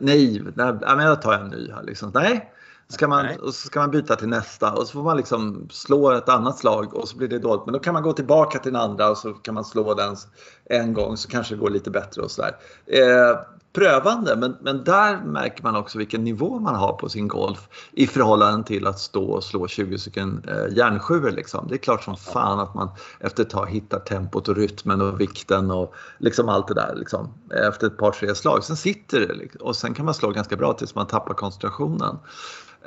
Nej, 0.00 0.42
nej 0.56 1.06
jag 1.06 1.22
tar 1.22 1.32
en 1.32 1.48
ny 1.48 1.70
här. 1.72 1.82
Liksom. 1.82 2.10
Nej, 2.14 2.52
Ska 2.88 3.08
man, 3.08 3.26
och 3.42 3.54
så 3.54 3.66
ska 3.66 3.80
man 3.80 3.90
byta 3.90 4.16
till 4.16 4.28
nästa 4.28 4.72
och 4.72 4.86
så 4.86 4.92
får 4.92 5.02
man 5.02 5.16
liksom 5.16 5.68
slå 5.70 6.10
ett 6.10 6.28
annat 6.28 6.58
slag 6.58 6.94
och 6.94 7.08
så 7.08 7.16
blir 7.16 7.28
det 7.28 7.38
dåligt. 7.38 7.66
Men 7.66 7.72
då 7.72 7.78
kan 7.78 7.94
man 7.94 8.02
gå 8.02 8.12
tillbaka 8.12 8.58
till 8.58 8.72
den 8.72 8.82
andra 8.82 9.10
och 9.10 9.18
så 9.18 9.32
kan 9.32 9.54
man 9.54 9.64
slå 9.64 9.94
den 9.94 10.16
en 10.64 10.94
gång 10.94 11.16
så 11.16 11.28
kanske 11.28 11.54
det 11.54 11.58
går 11.58 11.70
lite 11.70 11.90
bättre 11.90 12.22
och 12.22 12.30
sådär. 12.30 12.56
Eh, 12.86 13.38
prövande, 13.76 14.36
men, 14.36 14.56
men 14.60 14.84
där 14.84 15.18
märker 15.24 15.62
man 15.62 15.76
också 15.76 15.98
vilken 15.98 16.24
nivå 16.24 16.58
man 16.58 16.74
har 16.74 16.92
på 16.92 17.08
sin 17.08 17.28
golf 17.28 17.68
i 17.92 18.06
förhållande 18.06 18.66
till 18.66 18.86
att 18.86 18.98
stå 18.98 19.24
och 19.24 19.44
slå 19.44 19.68
20 19.68 19.98
stycken 19.98 20.44
eh, 20.48 20.76
järnsjuor. 20.76 21.30
Liksom. 21.30 21.66
Det 21.68 21.74
är 21.74 21.78
klart 21.78 22.04
som 22.04 22.16
fan 22.16 22.60
att 22.60 22.74
man 22.74 22.88
efter 23.20 23.42
ett 23.42 23.50
tag 23.50 23.70
hittar 23.70 23.98
tempot 23.98 24.48
och 24.48 24.56
rytmen 24.56 25.00
och 25.00 25.20
vikten 25.20 25.70
och 25.70 25.94
liksom 26.18 26.48
allt 26.48 26.68
det 26.68 26.74
där 26.74 26.94
liksom, 26.96 27.34
efter 27.68 27.86
ett 27.86 27.98
par 27.98 28.10
tre 28.10 28.34
slag. 28.34 28.64
Sen 28.64 28.76
sitter 28.76 29.20
det 29.20 29.34
liksom, 29.34 29.60
och 29.60 29.76
sen 29.76 29.94
kan 29.94 30.04
man 30.04 30.14
slå 30.14 30.30
ganska 30.30 30.56
bra 30.56 30.72
tills 30.72 30.94
man 30.94 31.06
tappar 31.06 31.34
koncentrationen. 31.34 32.18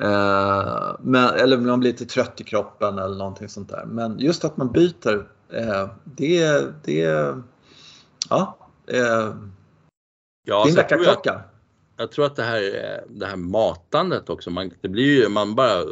Eh, 0.02 0.96
men, 1.00 1.30
eller 1.36 1.58
man 1.58 1.80
blir 1.80 1.92
lite 1.92 2.06
trött 2.06 2.42
i 2.42 2.44
kroppen 2.44 2.98
eller 3.00 3.16
någonting 3.16 3.50
sånt 3.50 3.70
där. 3.70 3.86
Men 3.86 4.20
just 4.20 4.46
att 4.46 4.58
man 4.58 4.72
byter, 4.72 5.28
eh, 5.54 5.90
det, 6.04 6.64
det, 6.84 7.36
ja. 8.30 8.58
Eh, 8.88 9.34
ja 10.46 10.66
din 10.66 10.76
väckarklocka. 10.76 11.42
Jag 11.98 12.12
tror 12.12 12.26
att 12.26 12.36
det 12.36 12.44
här, 12.44 12.62
det 13.08 13.26
här 13.26 13.36
matandet 13.36 14.30
också, 14.30 14.50
man, 14.50 14.72
det 14.82 14.90
blir 14.90 15.22
ju, 15.22 15.30
man 15.30 15.56
bara 15.56 15.84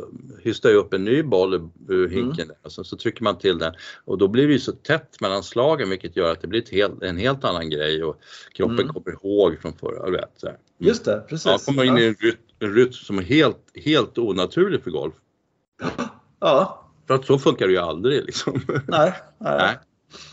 hystar 0.43 0.73
upp 0.73 0.93
en 0.93 1.05
ny 1.05 1.23
boll 1.23 1.69
ur 1.87 2.09
hinken 2.09 2.45
mm. 2.45 2.55
och 2.61 2.71
så, 2.71 2.83
så, 2.83 2.97
trycker 2.97 3.23
man 3.23 3.37
till 3.37 3.57
den 3.57 3.73
och 4.05 4.17
då 4.17 4.27
blir 4.27 4.47
det 4.47 4.53
ju 4.53 4.59
så 4.59 4.71
tätt 4.71 5.21
mellan 5.21 5.43
slagen 5.43 5.89
vilket 5.89 6.15
gör 6.15 6.31
att 6.31 6.41
det 6.41 6.47
blir 6.47 6.71
helt, 6.71 7.03
en 7.03 7.17
helt 7.17 7.43
annan 7.43 7.69
grej 7.69 8.03
och 8.03 8.21
kroppen 8.53 8.79
mm. 8.79 8.87
kommer 8.87 9.11
ihåg 9.11 9.59
från 9.61 9.73
förra. 9.73 10.11
Vet, 10.11 10.31
så 10.37 10.47
mm. 10.47 10.59
Just 10.77 11.05
det, 11.05 11.25
precis. 11.29 11.45
Ja, 11.45 11.57
kommer 11.65 11.83
in 11.83 11.97
i 11.97 12.05
en 12.05 12.15
rytm, 12.19 12.37
en 12.59 12.73
rytm 12.73 12.91
som 12.91 13.17
är 13.17 13.23
helt, 13.23 13.71
helt 13.85 14.17
onaturlig 14.17 14.83
för 14.83 14.91
golf. 14.91 15.13
Ja. 16.39 16.83
För 17.07 17.13
att 17.13 17.25
så 17.25 17.39
funkar 17.39 17.67
det 17.67 17.73
ju 17.73 17.79
aldrig 17.79 18.25
liksom. 18.25 18.61
Nej. 18.87 19.13
nej. 19.37 19.57
nej. 19.57 19.77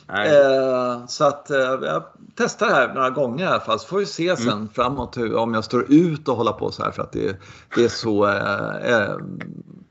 Eh, 0.09 1.07
så 1.07 1.25
att 1.25 1.51
eh, 1.51 1.59
jag 1.59 2.03
testar 2.37 2.67
det 2.67 2.75
här 2.75 2.95
några 2.95 3.11
gånger 3.11 3.45
i 3.45 3.49
alla 3.49 3.61
fall 3.61 3.81
så 3.81 3.87
får 3.87 3.99
vi 3.99 4.07
se 4.07 4.29
mm. 4.29 4.37
sen 4.37 4.53
mm. 4.53 4.69
framåt 4.69 5.17
hur, 5.17 5.37
om 5.37 5.55
jag 5.55 5.65
står 5.65 5.93
ut 5.93 6.29
och 6.29 6.37
hålla 6.37 6.53
på 6.53 6.71
så 6.71 6.83
här 6.83 6.91
för 6.91 7.03
att 7.03 7.13
det, 7.13 7.37
det 7.75 7.85
är 7.85 7.89
så 7.89 8.27
eh, 8.27 8.93
eh 8.93 9.17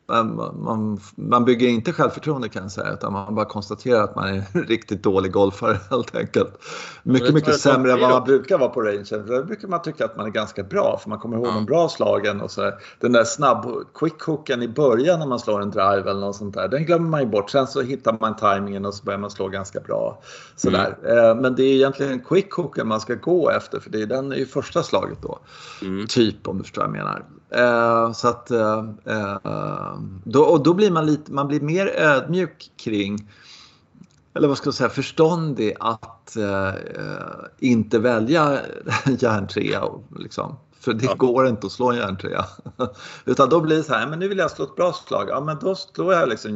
man, 0.06 1.00
man 1.16 1.46
bygger 1.46 1.68
inte 1.68 1.94
självförtroende 1.94 2.50
kan 2.50 2.62
jag 2.62 2.72
säga 2.72 2.94
utan 2.94 3.14
man 3.14 3.36
bara 3.36 3.46
konstaterar 3.46 4.04
att 4.04 4.16
man 4.16 4.28
är 4.28 4.34
en 4.54 4.64
riktigt 4.68 5.04
dålig 5.04 5.32
golfare 5.32 5.80
helt 5.90 6.16
enkelt. 6.16 6.64
Mycket, 7.04 7.34
mycket 7.34 7.60
sämre 7.60 7.92
än 7.92 8.00
vad 8.00 8.10
man 8.10 8.24
brukar 8.24 8.58
vara 8.58 8.70
på 8.70 8.82
rangen. 8.82 9.06
Då 9.10 9.44
brukar 9.44 9.68
man 9.68 9.82
tycka 9.82 10.06
att 10.06 10.18
man 10.18 10.26
är 10.26 10.30
ganska 10.30 10.64
bra 10.64 11.00
för 11.02 11.10
man 11.10 11.20
kommer 11.20 11.38
ihåg 11.38 11.48
ja. 11.48 11.52
de 11.52 11.66
bra 11.66 11.90
slagen 11.90 12.42
och 12.42 12.52
så 12.52 12.72
Den 13.00 13.12
där 13.12 13.24
snabb 13.24 13.66
quick-hooken 13.94 14.64
i 14.64 14.68
början 14.68 15.20
när 15.20 15.28
man 15.28 15.40
slår 15.40 15.62
en 15.62 15.72
drive 15.72 16.10
eller 16.10 16.20
något 16.20 16.36
sånt 16.36 16.54
där, 16.54 16.68
den 16.68 16.86
glömmer 16.86 17.10
man 17.10 17.20
ju 17.20 17.28
bort. 17.28 17.50
Sen 17.50 17.68
så 17.68 17.82
hittar 17.82 18.18
man 18.20 18.36
timingen 18.36 18.86
och 18.86 18.94
så 18.94 19.04
börjar 19.04 19.20
man 19.20 19.32
slå 19.32 19.48
ganska 19.48 19.80
bra. 19.80 20.03
Sådär. 20.56 20.98
Mm. 21.04 21.38
Men 21.38 21.56
det 21.56 21.64
är 21.64 21.74
egentligen 21.74 22.22
quick-hooken 22.22 22.84
man 22.84 23.02
ska 23.02 23.16
gå 23.16 23.50
efter 23.50 23.80
för 23.80 23.90
det 23.90 24.02
är 24.02 24.06
den 24.06 24.34
i 24.34 24.46
första 24.46 24.84
slaget 24.84 25.18
då. 25.22 25.40
Mm. 25.82 26.08
Typ 26.08 26.48
om 26.48 26.58
du 26.58 26.64
förstår 26.64 26.82
vad 26.82 26.90
jag 26.90 26.98
menar. 26.98 27.24
Eh, 27.50 28.12
så 28.12 28.28
att, 28.28 28.52
eh, 28.52 28.86
eh, 29.06 29.98
då, 30.24 30.44
och 30.44 30.64
då 30.64 30.74
blir 30.74 30.92
man, 30.92 31.06
lite, 31.06 31.32
man 31.32 31.48
blir 31.48 31.62
mer 31.62 31.88
ödmjuk 31.88 32.72
kring, 32.84 33.32
eller 34.34 34.48
vad 34.48 34.58
ska 34.58 34.68
jag 34.68 34.74
säga, 34.74 34.90
förståndig 34.90 35.74
att 35.80 36.36
eh, 36.36 36.72
inte 37.60 38.00
välja 38.00 38.60
järntrea. 39.20 39.84
Liksom. 40.18 40.56
För 40.80 40.94
det 40.94 41.06
ja. 41.06 41.16
går 41.16 41.48
inte 41.48 41.68
att 41.68 41.74
slå 41.74 41.92
en 41.92 41.98
järntrea. 41.98 42.46
Utan 43.26 43.50
då 43.50 43.62
blir 43.62 43.78
det 43.78 43.84
så 43.84 43.94
här, 43.94 44.08
men 44.08 44.20
nu 44.20 44.28
vill 44.28 44.38
jag 44.38 44.52
slå 44.52 44.66
ett 44.66 44.76
bra 44.76 44.94
slag. 44.94 45.30
Ja, 45.30 45.42
men 45.42 45.58
då 45.62 45.76
slår 45.76 46.14
jag 46.14 46.30
liksom 46.30 46.52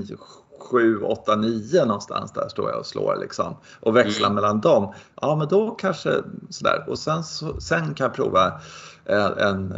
7, 0.60 1.02
8, 1.02 1.36
9 1.36 1.86
någonstans 1.86 2.32
där 2.32 2.48
står 2.50 2.70
jag 2.70 2.80
och 2.80 2.86
slår 2.86 3.18
liksom. 3.22 3.58
Och 3.80 3.96
växlar 3.96 4.28
mm. 4.28 4.36
mellan 4.36 4.62
dem. 4.62 4.94
Ja, 5.22 5.36
men 5.36 5.48
då 5.48 5.72
kanske 5.72 6.24
sådär. 6.50 6.86
Och 6.88 7.00
sen, 7.00 7.24
så, 7.24 7.62
sen 7.62 7.94
kan 7.94 8.06
jag 8.06 8.14
prova 8.14 8.62
en, 9.06 9.32
en 9.38 9.74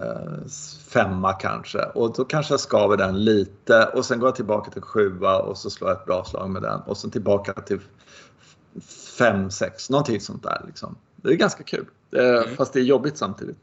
femma 0.88 1.34
kanske 1.34 1.80
och 1.80 2.13
då 2.13 2.26
kanske 2.26 2.54
jag 2.54 2.60
skaver 2.60 2.98
den 2.98 3.24
lite 3.24 3.86
och 3.86 4.06
sen 4.06 4.20
går 4.20 4.28
jag 4.28 4.36
tillbaka 4.36 4.72
till 4.72 4.82
sjua 4.82 5.39
och 5.39 5.58
så 5.58 5.70
slår 5.70 5.89
jag 5.89 6.00
ett 6.00 6.06
bra 6.06 6.26
slag 6.26 6.50
med 6.50 6.62
den 6.62 6.82
och 6.82 6.98
sen 6.98 7.12
tillbaka 7.12 7.54
till 7.54 7.80
fem, 9.18 9.52
sex, 9.52 9.89
någonting 9.89 10.22
sånt 10.22 10.44
där. 10.44 10.63
Liksom. 10.65 10.96
Det 11.15 11.30
är 11.30 11.36
ganska 11.36 11.63
kul, 11.63 11.86
mm. 12.12 12.56
fast 12.56 12.74
det 12.74 12.80
är 12.80 12.84
jobbigt 12.84 13.18
samtidigt. 13.18 13.58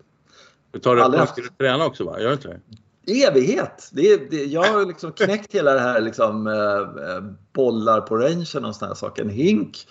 Du 0.71 0.79
tar 0.79 0.97
det 0.97 1.03
på 1.03 1.23
att 1.23 1.59
träna 1.59 1.87
också 1.87 2.05
va? 2.05 2.21
Gör 2.21 2.29
du 2.29 2.35
inte 2.35 2.49
det? 2.49 2.61
Evighet! 3.07 3.89
Det 3.93 4.13
är, 4.13 4.31
det, 4.31 4.45
jag 4.45 4.73
har 4.73 4.87
liksom 4.87 5.13
knäckt 5.13 5.55
hela 5.55 5.73
det 5.73 5.81
här 5.81 6.01
liksom, 6.01 6.47
eh, 6.47 7.21
bollar 7.53 8.01
på 8.01 8.17
rangen 8.17 8.65
och 8.65 8.75
sådana 8.77 8.95
saker. 8.95 9.23
En 9.23 9.31
hink 9.31 9.87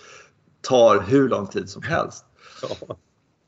tar 0.60 1.00
hur 1.00 1.28
lång 1.28 1.46
tid 1.46 1.70
som 1.70 1.82
helst. 1.82 2.24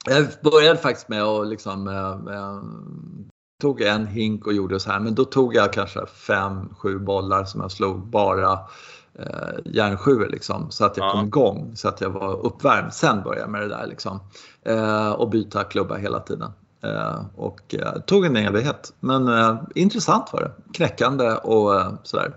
Jag 0.06 0.26
började 0.42 0.78
faktiskt 0.78 1.08
med 1.08 1.22
att 1.22 1.48
liksom, 1.48 1.88
eh, 1.88 2.34
eh, 2.34 2.62
tog 3.60 3.80
en 3.80 4.06
hink 4.06 4.46
och 4.46 4.52
gjorde 4.52 4.80
så 4.80 4.90
här 4.90 5.00
men 5.00 5.14
då 5.14 5.24
tog 5.24 5.54
jag 5.54 5.72
kanske 5.72 6.06
fem, 6.06 6.74
sju 6.74 6.98
bollar 6.98 7.44
som 7.44 7.60
jag 7.60 7.72
slog 7.72 8.06
bara 8.06 8.52
eh, 9.18 9.58
järnsjuor 9.64 10.28
liksom 10.28 10.70
så 10.70 10.84
att 10.84 10.96
jag 10.96 11.06
ja. 11.06 11.10
kom 11.10 11.26
igång 11.26 11.76
så 11.76 11.88
att 11.88 12.00
jag 12.00 12.10
var 12.10 12.46
uppvärmd. 12.46 12.92
Sen 12.92 13.22
började 13.22 13.40
jag 13.40 13.50
med 13.50 13.60
det 13.60 13.68
där 13.68 13.86
liksom 13.86 14.20
eh, 14.62 15.10
och 15.10 15.30
byta 15.30 15.64
klubba 15.64 15.96
hela 15.96 16.20
tiden. 16.20 16.52
Eh, 16.82 17.20
och 17.36 17.74
eh, 17.74 18.00
tog 18.00 18.26
en 18.26 18.36
evighet 18.36 18.92
men 19.00 19.28
eh, 19.28 19.56
intressant 19.74 20.32
var 20.32 20.40
det. 20.40 20.52
Knäckande 20.72 21.30
och 21.32 21.72
sådär. 22.02 22.34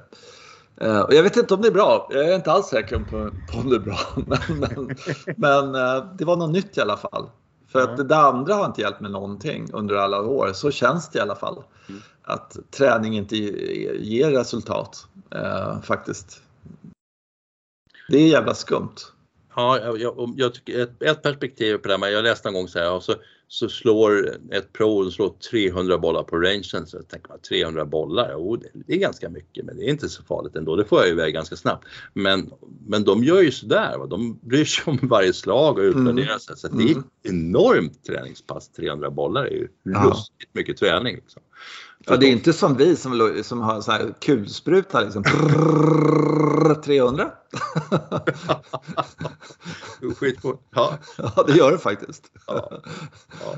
Och 1.07 1.13
jag 1.13 1.23
vet 1.23 1.37
inte 1.37 1.53
om 1.53 1.61
det 1.61 1.67
är 1.67 1.71
bra. 1.71 2.07
Jag 2.11 2.29
är 2.29 2.35
inte 2.35 2.51
alls 2.51 2.67
säker 2.67 2.99
på, 2.99 3.31
på 3.51 3.57
om 3.57 3.69
det 3.69 3.75
är 3.75 3.79
bra. 3.79 3.97
Men, 4.15 4.59
men, 4.59 4.95
men 5.37 5.71
det 6.17 6.25
var 6.25 6.35
något 6.35 6.51
nytt 6.51 6.77
i 6.77 6.81
alla 6.81 6.97
fall. 6.97 7.29
För 7.67 7.81
att 7.81 8.09
det 8.09 8.17
andra 8.17 8.53
har 8.53 8.65
inte 8.65 8.81
hjälpt 8.81 8.99
mig 8.99 9.11
någonting 9.11 9.69
under 9.73 9.95
alla 9.95 10.21
år. 10.21 10.53
Så 10.53 10.71
känns 10.71 11.09
det 11.09 11.19
i 11.19 11.21
alla 11.21 11.35
fall. 11.35 11.63
Mm. 11.89 12.01
Att 12.23 12.57
träning 12.71 13.17
inte 13.17 13.37
ger 13.37 14.31
resultat 14.31 15.07
eh, 15.35 15.81
faktiskt. 15.81 16.41
Det 18.09 18.17
är 18.17 18.27
jävla 18.27 18.53
skumt. 18.53 18.95
Ja, 19.55 19.97
jag, 19.97 20.33
jag 20.37 20.53
tycker 20.53 20.79
ett, 20.79 21.01
ett, 21.01 21.21
perspektiv 21.21 21.77
på 21.77 21.87
det, 21.87 21.97
men 21.97 22.11
jag 22.11 22.23
läste 22.23 22.47
en 22.47 22.53
gång 22.53 22.67
så 22.67 22.79
här, 22.79 22.91
och 22.91 23.03
så, 23.03 23.13
så 23.51 23.69
slår 23.69 24.37
ett 24.51 24.73
pro 24.73 25.11
slår 25.11 25.29
300 25.51 25.97
bollar 25.97 26.23
på 26.23 26.37
rangen, 26.37 26.63
så 26.63 26.97
jag 26.97 27.07
tänker 27.07 27.29
man 27.29 27.39
300 27.39 27.85
bollar, 27.85 28.35
oh, 28.35 28.59
det 28.73 28.93
är 28.93 28.97
ganska 28.97 29.29
mycket 29.29 29.65
men 29.65 29.77
det 29.77 29.83
är 29.83 29.89
inte 29.89 30.09
så 30.09 30.23
farligt 30.23 30.55
ändå, 30.55 30.75
det 30.75 30.85
får 30.85 30.99
jag 30.99 31.09
iväg 31.09 31.33
ganska 31.33 31.55
snabbt. 31.55 31.87
Men, 32.13 32.51
men 32.87 33.03
de 33.03 33.23
gör 33.23 33.41
ju 33.41 33.51
sådär, 33.51 33.97
va? 33.97 34.05
de 34.05 34.39
bryr 34.41 34.65
sig 34.65 34.83
om 34.87 34.99
varje 35.01 35.33
slag 35.33 35.77
och 35.77 35.83
utvärderar 35.83 36.27
mm. 36.27 36.39
sig, 36.39 36.57
så 36.57 36.67
det 36.67 36.83
är 36.83 36.91
mm. 36.91 37.03
enormt 37.23 38.03
träningspass, 38.03 38.69
300 38.69 39.09
bollar 39.09 39.45
är 39.45 39.51
ju 39.51 39.67
ja. 39.83 40.05
lustigt 40.05 40.49
mycket 40.53 40.77
träning. 40.77 41.15
Liksom. 41.15 41.41
Ja, 42.05 42.17
det 42.17 42.25
är 42.25 42.31
inte 42.31 42.53
som 42.53 42.77
vi 42.77 42.95
som, 42.95 43.41
som 43.43 43.61
har 43.61 43.81
så 43.81 43.91
här 43.91 44.13
kulspruta 44.21 45.01
liksom. 45.01 45.23
Prrr, 45.23 46.75
300. 46.83 47.31
Skitfort. 50.17 50.61
Ja. 50.75 50.97
ja, 51.17 51.43
det 51.47 51.53
gör 51.53 51.71
det 51.71 51.77
faktiskt. 51.77 52.23
Ja. 52.47 52.71
Ja. 53.45 53.55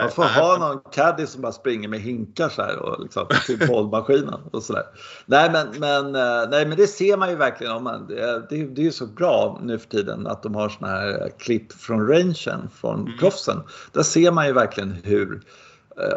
Man 0.00 0.10
får 0.10 0.24
ha 0.24 0.56
någon 0.58 0.80
caddy 0.92 1.26
som 1.26 1.42
bara 1.42 1.52
springer 1.52 1.88
med 1.88 2.00
hinkar 2.00 2.48
så 2.48 2.62
här 2.62 2.78
och 2.78 3.02
liksom 3.02 3.26
till 3.46 3.68
bollmaskinen 3.68 4.40
och 4.52 4.62
sådär. 4.62 4.84
Nej 5.26 5.50
men, 5.50 5.68
men, 5.78 6.12
nej, 6.50 6.66
men 6.66 6.76
det 6.76 6.86
ser 6.86 7.16
man 7.16 7.30
ju 7.30 7.36
verkligen 7.36 7.72
om 7.72 7.84
man, 7.84 8.06
det, 8.06 8.46
det, 8.50 8.64
det 8.64 8.80
är 8.80 8.84
ju 8.84 8.92
så 8.92 9.06
bra 9.06 9.60
nu 9.62 9.78
för 9.78 9.88
tiden 9.88 10.26
att 10.26 10.42
de 10.42 10.54
har 10.54 10.68
såna 10.68 10.88
här 10.88 11.32
klipp 11.38 11.72
från 11.72 12.08
rangen 12.08 12.70
från 12.74 13.00
mm. 13.00 13.18
proffsen. 13.18 13.62
Där 13.92 14.02
ser 14.02 14.30
man 14.30 14.46
ju 14.46 14.52
verkligen 14.52 14.96
hur 15.02 15.42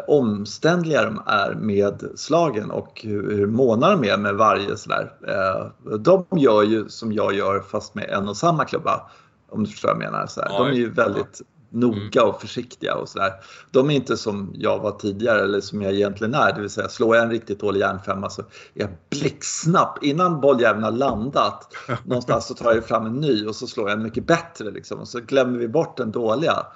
omständliga 0.06 1.04
de 1.04 1.22
är 1.26 1.54
med 1.54 2.04
slagen 2.16 2.70
och 2.70 3.00
hur, 3.02 3.46
måna 3.46 3.90
de 3.90 4.08
är 4.08 4.16
med 4.16 4.34
varje 4.34 4.76
sådär. 4.76 5.12
Eh, 5.28 5.96
de 5.96 6.26
gör 6.38 6.62
ju 6.62 6.88
som 6.88 7.12
jag 7.12 7.34
gör 7.34 7.60
fast 7.60 7.94
med 7.94 8.10
en 8.10 8.28
och 8.28 8.36
samma 8.36 8.64
klubba. 8.64 9.10
Om 9.48 9.64
du 9.64 9.70
förstår 9.70 9.88
vad 9.88 10.02
jag 10.02 10.12
menar. 10.12 10.26
Så 10.26 10.40
De 10.40 10.66
är 10.66 10.72
ju 10.72 10.90
väldigt 10.90 11.42
noga 11.70 12.24
och 12.24 12.40
försiktiga 12.40 12.94
och 12.94 13.08
sådär. 13.08 13.32
De 13.70 13.90
är 13.90 13.94
inte 13.94 14.16
som 14.16 14.52
jag 14.54 14.78
var 14.78 14.90
tidigare 14.90 15.42
eller 15.42 15.60
som 15.60 15.82
jag 15.82 15.92
egentligen 15.92 16.34
är, 16.34 16.52
det 16.52 16.60
vill 16.60 16.70
säga 16.70 16.88
slår 16.88 17.16
jag 17.16 17.24
en 17.24 17.30
riktigt 17.30 17.60
dålig 17.60 17.80
järnfemma 17.80 18.30
så 18.30 18.42
är 18.42 18.46
jag 18.72 18.90
blixtsnabb 19.10 19.98
innan 20.02 20.40
bolljäveln 20.40 20.84
har 20.84 20.90
landat 20.90 21.74
någonstans 22.04 22.46
så 22.46 22.54
tar 22.54 22.74
jag 22.74 22.84
fram 22.84 23.06
en 23.06 23.20
ny 23.20 23.46
och 23.46 23.56
så 23.56 23.66
slår 23.66 23.88
jag 23.88 23.96
en 23.98 24.02
mycket 24.02 24.26
bättre 24.26 24.70
liksom 24.70 25.00
och 25.00 25.08
så 25.08 25.20
glömmer 25.20 25.58
vi 25.58 25.68
bort 25.68 25.96
den 25.96 26.10
dåliga. 26.10 26.66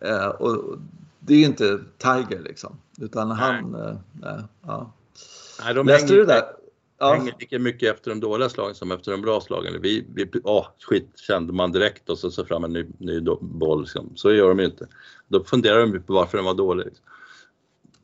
Eh, 0.00 0.26
och 0.26 0.78
det 1.30 1.34
är 1.34 1.38
ju 1.38 1.44
inte 1.44 1.80
Tiger 1.98 2.42
liksom. 2.42 2.80
Utan 3.00 3.30
han... 3.30 3.74
Eh, 3.74 4.30
eh, 4.30 4.44
ja. 4.66 4.92
Nej, 5.64 5.74
de 5.74 5.86
Läste 5.86 6.12
du 6.12 6.20
det 6.20 6.26
där? 6.26 6.42
Ja. 6.98 7.12
hänger 7.12 7.34
lika 7.40 7.58
mycket 7.58 7.94
efter 7.94 8.10
de 8.10 8.20
dåliga 8.20 8.48
slagen 8.48 8.74
som 8.74 8.92
efter 8.92 9.12
de 9.12 9.22
bra 9.22 9.40
slagen. 9.40 9.82
Vi, 9.82 10.06
vi, 10.14 10.30
åh, 10.44 10.66
skit 10.88 11.10
kände 11.16 11.52
man 11.52 11.72
direkt 11.72 12.10
och 12.10 12.18
så 12.18 12.30
så 12.30 12.44
fram 12.44 12.64
en 12.64 12.72
ny, 12.72 12.86
ny 12.98 13.20
boll. 13.40 13.80
Liksom. 13.80 14.12
Så 14.14 14.32
gör 14.32 14.48
de 14.48 14.58
ju 14.58 14.64
inte. 14.64 14.86
Då 15.28 15.44
funderar 15.44 15.86
de 15.86 16.00
på 16.00 16.12
varför 16.12 16.38
den 16.38 16.44
var 16.44 16.54
dålig. 16.54 16.84
Liksom. 16.84 17.04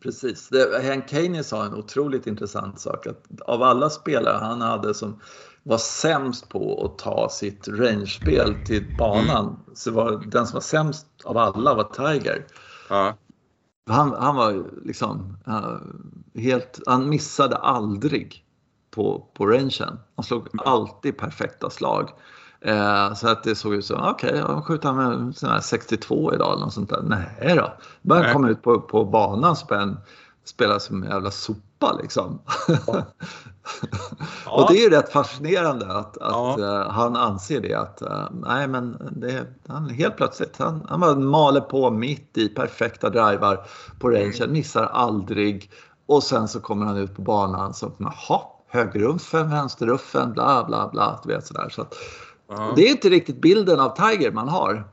Precis. 0.01 0.49
Det, 0.49 0.89
Hank 0.89 1.09
Caney 1.09 1.43
sa 1.43 1.66
en 1.66 1.74
otroligt 1.74 2.27
intressant 2.27 2.81
sak. 2.81 3.07
Att 3.07 3.41
av 3.41 3.62
alla 3.62 3.91
spelare 3.91 4.39
han 4.41 4.61
hade 4.61 4.95
som 4.95 5.20
var 5.62 5.79
sämst 5.79 6.49
på 6.49 6.85
att 6.85 6.99
ta 6.99 7.29
sitt 7.29 7.68
range-spel 7.68 8.55
till 8.66 8.97
banan 8.99 9.45
mm. 9.45 9.57
så 9.74 9.91
var 9.91 10.22
den 10.27 10.47
som 10.47 10.55
var 10.55 10.61
sämst 10.61 11.07
av 11.24 11.37
alla 11.37 11.74
var 11.74 11.85
Tiger. 11.85 12.47
Ja. 12.89 13.14
Han, 13.91 14.12
han 14.12 14.37
var 14.37 14.64
liksom 14.84 15.37
helt, 16.34 16.80
han 16.87 17.09
missade 17.09 17.57
aldrig 17.57 18.45
på, 18.91 19.26
på 19.34 19.47
rangen. 19.47 19.99
Han 20.16 20.24
slog 20.24 20.49
alltid 20.64 21.18
perfekta 21.18 21.70
slag. 21.70 22.11
Eh, 22.61 23.14
så 23.14 23.28
att 23.28 23.45
det 23.45 23.55
såg 23.55 23.74
ut 23.74 23.84
som, 23.84 24.01
okej, 24.01 24.28
okay, 24.28 24.41
jag 24.41 24.64
skjuter 24.64 24.93
med 24.93 25.37
sån 25.37 25.62
62 25.62 26.34
idag 26.34 26.53
eller 26.53 26.64
något 26.64 26.74
sånt 26.74 26.91
där. 26.91 27.03
Nej 27.03 27.57
då. 27.57 27.72
Börjar 28.03 28.24
han 28.24 28.32
komma 28.32 28.49
ut 28.49 28.62
på, 28.62 28.80
på 28.80 29.05
banan 29.05 29.57
han 29.70 29.97
spela 30.45 30.80
som 30.80 31.03
en 31.03 31.11
jävla 31.11 31.30
sopa 31.30 31.99
liksom. 32.03 32.39
Ja. 32.87 33.03
och 34.47 34.73
det 34.73 34.79
är 34.79 34.83
ju 34.83 34.91
rätt 34.91 35.12
fascinerande 35.12 35.87
att, 35.87 36.19
att 36.19 36.33
ja. 36.33 36.57
uh, 36.59 36.91
han 36.91 37.17
anser 37.17 37.61
det 37.61 37.75
att 37.75 38.03
uh, 38.03 38.29
nej 38.33 38.69
men 38.69 38.97
det, 39.11 39.47
han 39.69 39.89
helt 39.91 40.17
plötsligt, 40.17 40.57
han, 40.59 40.87
han 40.89 41.01
bara 41.01 41.14
maler 41.14 41.61
på 41.61 41.91
mitt 41.91 42.39
i 42.39 42.49
perfekta 42.49 43.11
drivar 43.11 43.67
på 44.01 44.11
rangen, 44.11 44.33
mm. 44.37 44.53
missar 44.53 44.85
aldrig 44.85 45.71
och 46.07 46.23
sen 46.23 46.49
så 46.49 46.61
kommer 46.61 46.87
han 46.87 46.97
ut 46.97 47.17
på 47.17 47.23
banan 47.23 47.75
så, 47.75 47.93
jaha, 47.99 48.41
högerruffen, 48.69 49.51
vänsterruffen, 49.51 50.33
bla 50.33 50.64
bla 50.64 50.89
bla. 50.93 51.21
Du 51.25 51.35
vet, 51.35 51.47
sådär. 51.47 51.69
Så 51.69 51.83
att, 51.83 51.95
det 52.77 52.89
är 52.89 52.91
inte 52.91 53.09
riktigt 53.09 53.41
bilden 53.41 53.81
av 53.81 53.97
Tiger 53.97 54.33
man 54.33 54.49
har. 54.49 54.85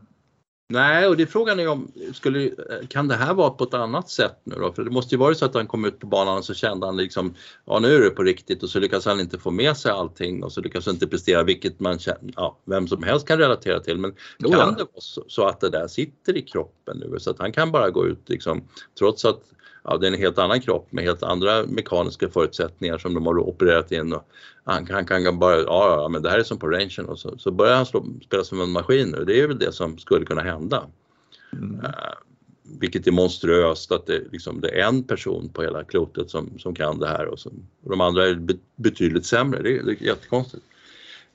Nej, 0.70 1.08
och 1.08 1.18
det 1.18 1.24
är 1.24 1.28
frågan 1.28 1.60
är 1.60 1.68
om, 1.68 1.92
skulle, 2.14 2.52
kan 2.90 3.08
det 3.08 3.16
här 3.16 3.34
vara 3.34 3.50
på 3.50 3.64
ett 3.64 3.74
annat 3.74 4.10
sätt 4.10 4.42
nu 4.44 4.56
då? 4.56 4.74
För 4.74 4.84
det 4.84 4.92
måste 4.92 5.16
ju 5.16 5.20
vara 5.20 5.36
så 5.36 5.46
att 5.46 5.54
han 5.54 5.68
kom 5.68 5.86
ut 5.86 6.00
på 6.00 6.08
banan 6.08 6.38
och 6.38 6.46
så 6.46 6.54
kände 6.54 6.86
han 6.86 6.98
liksom, 6.98 7.36
ja 7.66 7.80
nu 7.80 7.96
är 7.96 8.02
det 8.02 8.10
på 8.10 8.24
riktigt 8.24 8.64
och 8.64 8.70
så 8.70 8.80
lyckas 8.80 9.06
han 9.06 9.20
inte 9.20 9.40
få 9.40 9.52
med 9.52 9.78
sig 9.78 9.92
allting 9.92 10.44
och 10.44 10.52
så 10.52 10.62
lyckas 10.62 10.86
han 10.86 10.96
inte 10.96 11.08
prestera, 11.08 11.44
vilket 11.44 11.80
man 11.80 12.00
känner, 12.00 12.34
ja, 12.36 12.60
vem 12.66 12.88
som 12.88 13.04
helst 13.04 13.28
kan 13.28 13.38
relatera 13.38 13.80
till. 13.80 13.98
Men 13.98 14.16
jo, 14.40 14.50
kan 14.50 14.60
ja. 14.60 14.66
det 14.66 14.84
vara 14.84 15.02
så, 15.02 15.26
så, 15.28 15.48
att 15.48 15.60
det 15.60 15.70
där 15.70 15.88
sitter 15.88 16.38
i 16.38 16.42
kroppen 16.42 16.98
nu 16.98 17.20
så 17.20 17.30
att 17.30 17.40
han 17.40 17.52
kan 17.52 17.72
bara 17.72 17.90
gå 17.90 18.08
ut 18.08 18.30
liksom, 18.30 18.68
trots 19.00 19.26
att 19.26 19.42
ja, 19.84 19.98
det 19.98 20.08
är 20.08 20.12
en 20.12 20.20
helt 20.20 20.38
annan 20.38 20.62
kropp 20.62 20.92
med 20.92 21.04
helt 21.04 21.24
andra 21.24 21.66
mekaniska 21.66 22.30
förutsättningar 22.30 22.98
som 22.98 23.14
de 23.14 23.26
har 23.26 23.40
opererat 23.40 23.92
in. 23.92 24.14
Och 24.14 24.28
han, 24.64 24.88
han 24.92 25.06
kan 25.06 25.40
bara, 25.40 25.58
ja, 25.58 26.02
ja 26.02 26.10
men 26.10 26.22
det 26.22 26.30
här 26.30 26.40
är 26.40 26.44
som 26.44 26.60
på 26.60 26.68
rangen 26.68 27.06
och 27.06 27.20
så, 27.20 27.38
så 27.38 27.52
börjar 27.52 27.76
han 27.76 27.86
slå, 27.86 28.06
spela 28.26 28.44
som 28.44 28.62
en 28.62 28.72
maskin 28.72 29.16
och 29.16 29.26
det 29.26 29.42
är 29.42 29.48
väl 29.48 29.60
det 29.60 29.72
som 29.72 29.98
skulle 29.98 30.26
kunna 30.26 30.42
hända. 30.42 30.84
Mm. 31.54 31.80
Uh, 31.80 31.90
vilket 32.80 33.08
är 33.08 33.12
monstruöst 33.12 33.92
att 33.92 34.06
det, 34.06 34.32
liksom, 34.32 34.62
det, 34.62 34.82
är 34.82 34.88
en 34.88 35.04
person 35.04 35.50
på 35.50 35.62
hela 35.62 35.84
klotet 35.84 36.30
som, 36.30 36.60
som 36.60 36.76
kan 36.76 37.00
det 37.00 37.08
här 37.08 37.26
och, 37.26 37.40
som, 37.40 37.68
och 37.84 37.90
de 37.90 38.02
andra 38.02 38.28
är 38.28 38.36
be, 38.36 38.54
betydligt 38.76 39.26
sämre. 39.26 39.62
Det, 39.62 39.82
det 39.82 39.92
är 39.92 40.04
jättekonstigt. 40.04 40.64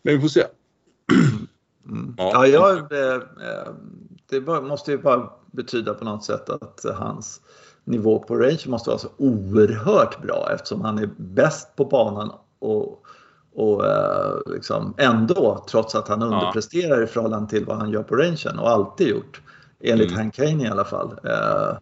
Men 0.03 0.15
vi 0.15 0.21
får 0.21 0.29
se. 0.29 0.45
Mm. 1.89 2.15
Ja, 2.19 2.47
ja 2.47 2.47
jag, 2.47 2.89
det, 2.89 3.15
eh, 3.15 3.73
det 4.31 4.41
måste 4.41 4.91
ju 4.91 4.99
bara 4.99 5.31
betyda 5.47 5.95
på 5.95 6.05
något 6.05 6.25
sätt 6.25 6.51
att 6.51 6.85
hans 6.95 7.41
nivå 7.89 8.19
på 8.19 8.37
range 8.37 8.63
måste 8.67 8.91
vara 8.91 8.99
så 8.99 9.09
oerhört 9.17 10.23
bra 10.23 10.51
eftersom 10.55 10.81
han 10.81 10.99
är 10.99 11.11
bäst 11.17 11.77
på 11.77 11.85
banan 11.85 12.33
och, 12.59 13.03
och 13.55 13.87
eh, 13.87 14.37
liksom 14.47 14.95
ändå, 14.99 15.65
trots 15.71 15.95
att 15.95 16.09
han 16.09 16.23
underpresterar 16.23 17.03
i 17.03 17.07
förhållande 17.07 17.51
till 17.51 17.65
vad 17.65 17.77
han 17.77 17.91
gör 17.91 18.03
på 18.03 18.17
rangen 18.17 18.59
och 18.59 18.71
alltid 18.71 19.09
gjort. 19.09 19.41
Enligt 19.81 20.09
mm. 20.09 20.19
Hank 20.19 20.35
Kane 20.35 20.65
i 20.65 20.69
alla 20.69 20.85
fall. 20.85 21.21
Eh, 21.25 21.77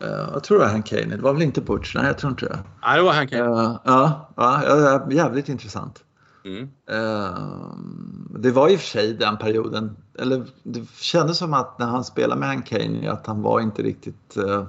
eh, 0.00 0.28
jag 0.32 0.44
tror 0.44 0.58
det 0.58 0.64
var 0.64 0.70
Hank 0.70 0.86
Kane, 0.86 1.16
det 1.16 1.22
var 1.22 1.32
väl 1.32 1.42
inte 1.42 1.60
Butch? 1.60 1.94
Nej, 1.94 2.06
jag 2.06 2.18
tror 2.18 2.30
inte 2.30 2.46
det. 2.46 2.58
Nej, 2.82 2.96
det 2.96 3.02
var 3.04 3.12
Hank 3.12 3.30
Kane. 3.30 3.50
Uh, 3.50 3.80
ja, 3.84 4.32
ja, 4.36 5.06
jävligt 5.10 5.48
intressant. 5.48 6.04
Mm. 6.46 6.62
Uh, 6.90 7.76
det 8.38 8.50
var 8.50 8.68
i 8.68 8.76
och 8.76 8.80
för 8.80 8.86
sig 8.86 9.12
den 9.12 9.38
perioden, 9.38 9.96
eller 10.18 10.46
det 10.62 10.88
kändes 11.00 11.38
som 11.38 11.54
att 11.54 11.78
när 11.78 11.86
han 11.86 12.04
spelade 12.04 12.40
med 12.40 12.48
Hank 12.48 12.66
Kane 12.66 13.10
att 13.10 13.26
han 13.26 13.42
var 13.42 13.60
inte 13.60 13.82
riktigt 13.82 14.36
uh, 14.36 14.64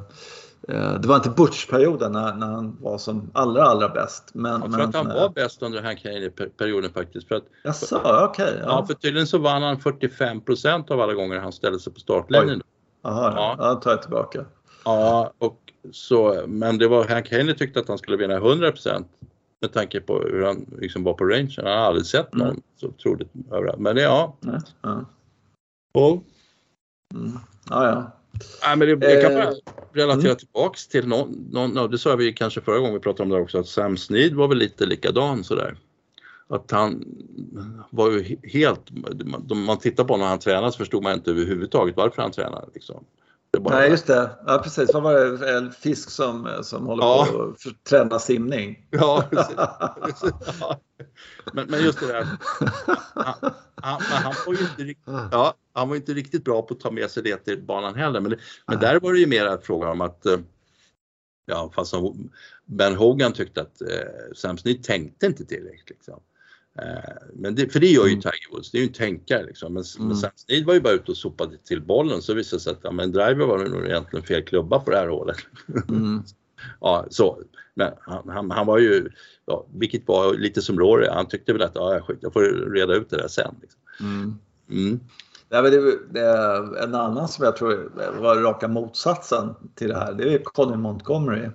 det 1.01 1.05
var 1.05 1.15
inte 1.15 1.30
Butch-perioden 1.30 2.11
när, 2.11 2.34
när, 2.34 2.47
han 2.47 2.78
var 2.82 2.97
som 2.97 3.32
allra, 3.34 3.63
allra 3.63 3.89
bäst. 3.89 4.30
Men, 4.34 4.51
jag 4.51 4.61
tror 4.61 4.69
men, 4.69 4.82
att 4.82 4.95
han 4.95 5.07
var 5.07 5.30
bäst 5.30 5.63
under 5.63 5.82
Hank 5.82 6.03
Haney-perioden 6.03 6.91
faktiskt. 6.93 7.28
För 7.28 7.36
att, 7.36 7.43
Jaså, 7.63 8.01
okej. 8.03 8.43
Okay, 8.45 8.59
ja. 8.59 8.65
ja. 8.65 8.86
för 8.86 8.93
tydligen 8.93 9.28
så 9.28 9.38
vann 9.38 9.63
han 9.63 9.78
45% 9.78 10.91
av 10.91 11.01
alla 11.01 11.13
gånger 11.13 11.39
han 11.39 11.51
ställde 11.51 11.80
sig 11.80 11.93
på 11.93 11.99
startlinjen. 11.99 12.61
Jaha, 13.03 13.34
ja. 13.36 13.55
ja, 13.59 13.75
tar 13.75 13.91
jag 13.91 14.01
tillbaka. 14.01 14.45
Ja, 14.86 15.34
och 15.38 15.59
så, 15.91 16.43
men 16.47 16.78
det 16.78 16.88
var 16.88 17.07
Hank 17.07 17.32
Haney 17.32 17.53
tyckte 17.53 17.80
att 17.80 17.88
han 17.88 17.97
skulle 17.97 18.17
vinna 18.17 18.36
100 18.36 18.71
med 19.62 19.74
tanke 19.74 20.01
på 20.01 20.20
hur 20.20 20.43
han 20.43 20.66
liksom 20.80 21.03
var 21.03 21.14
på 21.14 21.26
rangen. 21.26 21.51
Han 21.58 21.66
har 21.66 21.74
aldrig 21.74 22.05
sett 22.05 22.34
någon 22.34 22.47
mm. 22.47 22.62
så 22.76 22.88
otroligt 22.88 23.30
överallt. 23.51 23.80
Men 23.80 23.97
ja. 23.97 24.38
Ja. 24.82 25.05
Och, 25.93 26.24
mm. 27.14 27.32
Ja, 27.70 27.86
ja. 27.86 28.12
Nej, 28.64 28.78
men 28.78 28.99
det, 28.99 29.14
jag 29.14 29.22
kan 29.22 29.34
bara 29.34 29.53
relatera 29.93 30.30
mm. 30.30 30.38
tillbaks 30.38 30.88
till 30.88 31.08
någon, 31.08 31.47
någon, 31.51 31.91
det 31.91 31.97
sa 31.97 32.16
vi 32.16 32.34
kanske 32.34 32.62
förra 32.62 32.80
gången 32.80 32.93
vi 32.93 32.99
pratade 32.99 33.24
om 33.24 33.30
det 33.30 33.41
också, 33.41 33.60
att 33.60 33.68
Sam 33.68 33.97
Snead 33.97 34.34
var 34.34 34.47
väl 34.47 34.58
lite 34.58 34.86
likadan 34.86 35.43
sådär. 35.43 35.78
Att 36.49 36.72
han 36.72 37.05
var 37.89 38.12
ju 38.12 38.38
helt, 38.43 38.82
om 39.49 39.64
man 39.64 39.80
tittar 39.80 40.03
på 40.03 40.14
honom 40.14 40.26
när 40.26 40.30
han 40.30 40.39
tränade 40.39 40.72
så 40.72 40.78
förstod 40.78 41.03
man 41.03 41.14
inte 41.14 41.32
överhuvudtaget 41.32 41.97
varför 41.97 42.22
han 42.22 42.32
tränade. 42.32 42.68
Liksom. 42.74 43.03
Nej, 43.60 43.89
just 43.89 44.08
det. 44.08 44.30
Ja, 44.45 44.62
precis. 44.64 44.93
Vad 44.93 45.04
var 45.04 45.14
det? 45.14 45.58
En 45.58 45.72
fisk 45.72 46.10
som, 46.10 46.60
som 46.62 46.86
håller 46.86 47.04
ja. 47.04 47.28
på 47.32 47.43
att 47.70 47.84
träna 47.84 48.20
simning. 48.20 48.88
Ja, 48.89 49.24
precis. 49.32 50.34
ja. 50.60 50.80
Men, 51.54 51.68
men 51.68 51.84
just 51.84 52.00
det 52.00 52.08
där. 52.08 52.28
Han, 53.16 53.52
han, 53.76 54.02
han, 54.02 54.34
var 54.45 54.54
ju 54.54 54.60
inte 54.60 54.84
riktigt, 54.84 55.14
ja, 55.32 55.54
han 55.74 55.89
var 55.89 55.95
inte 55.95 56.14
riktigt 56.14 56.43
bra 56.43 56.62
på 56.62 56.74
att 56.74 56.80
ta 56.80 56.91
med 56.91 57.12
sig 57.12 57.24
det 57.24 57.38
till 57.38 57.62
banan 57.62 57.95
heller. 57.95 58.20
Men, 58.20 58.36
men 58.68 58.80
där 58.80 59.00
var 59.00 59.14
det 59.14 59.20
ju 59.20 59.28
mer 59.28 59.58
fråga 59.58 59.91
om 59.91 60.02
att 60.02 60.26
eh, 60.26 60.38
Ja, 61.50 61.72
fast 61.76 61.91
som 61.91 62.32
Ben 62.66 62.95
Hogan 62.95 63.34
tyckte 63.34 63.62
att 63.62 63.82
eh, 63.82 64.36
Sam 64.36 64.58
Smith 64.58 64.82
tänkte 64.82 65.26
inte 65.26 65.45
tillräckligt. 65.45 65.89
Liksom. 65.89 66.20
Eh, 66.82 67.13
men 67.34 67.55
det, 67.55 67.73
för 67.73 67.80
det 67.80 67.88
gör 67.88 68.05
ju 68.05 68.11
mm. 68.11 68.21
Tiger 68.21 68.51
Woods, 68.51 68.71
det 68.71 68.78
är 68.78 68.82
ju 68.82 68.88
en 68.88 68.93
tänkare 68.93 69.45
liksom. 69.45 69.73
Men, 69.73 69.84
mm. 69.97 70.07
men 70.07 70.17
Sam 70.17 70.32
Snead 70.36 70.65
var 70.65 70.73
ju 70.73 70.82
bara 70.82 70.93
ute 70.93 71.11
och 71.11 71.17
sopade 71.17 71.57
till 71.57 71.82
bollen 71.82 72.21
så 72.21 72.34
visade 72.34 72.57
det 72.57 72.63
sig 72.63 72.71
att 72.71 72.80
ja, 72.84 72.91
men 72.91 73.11
driver 73.11 73.45
var 73.45 73.57
nog 73.57 73.86
egentligen 73.86 74.25
fel 74.25 74.43
klubba 74.43 74.80
på 74.80 74.91
det 74.91 74.97
här 74.97 75.07
hålet. 75.07 75.38
Mm. 75.89 76.23
ja, 76.82 77.05
så. 77.09 77.41
Men 77.73 77.91
han, 78.01 78.30
han, 78.30 78.51
han, 78.51 78.67
var 78.67 78.78
ju, 78.78 79.09
ja, 79.45 79.65
vilket 79.73 80.07
var 80.07 80.34
lite 80.34 80.61
som 80.61 80.80
Rory, 80.80 81.07
han 81.07 81.28
tyckte 81.28 81.53
väl 81.53 81.61
att 81.61 81.75
ja, 81.75 81.99
skit, 82.07 82.17
jag 82.21 82.34
får 82.34 82.71
reda 82.73 82.93
ut 82.93 83.09
det 83.09 83.17
där 83.17 83.28
sen. 83.28 83.55
Liksom. 83.61 83.82
Mm. 83.99 84.39
Mm. 84.69 84.99
Ja, 85.49 85.61
men 85.61 85.71
det, 85.71 85.97
det, 86.11 86.28
en 86.84 86.95
annan 86.95 87.28
som 87.28 87.45
jag 87.45 87.55
tror 87.55 87.91
var 88.21 88.36
raka 88.36 88.67
motsatsen 88.67 89.55
till 89.75 89.88
det 89.88 89.95
här, 89.95 90.13
det 90.13 90.34
är 90.34 90.43
Colin 90.43 90.82
Montgomery. 90.82 91.49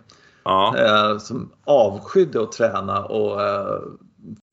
Ja. 0.44 0.76
Eh, 0.78 1.18
som 1.18 1.52
avskydde 1.64 2.42
att 2.42 2.52
träna 2.52 3.04
och 3.04 3.42
eh, 3.42 3.80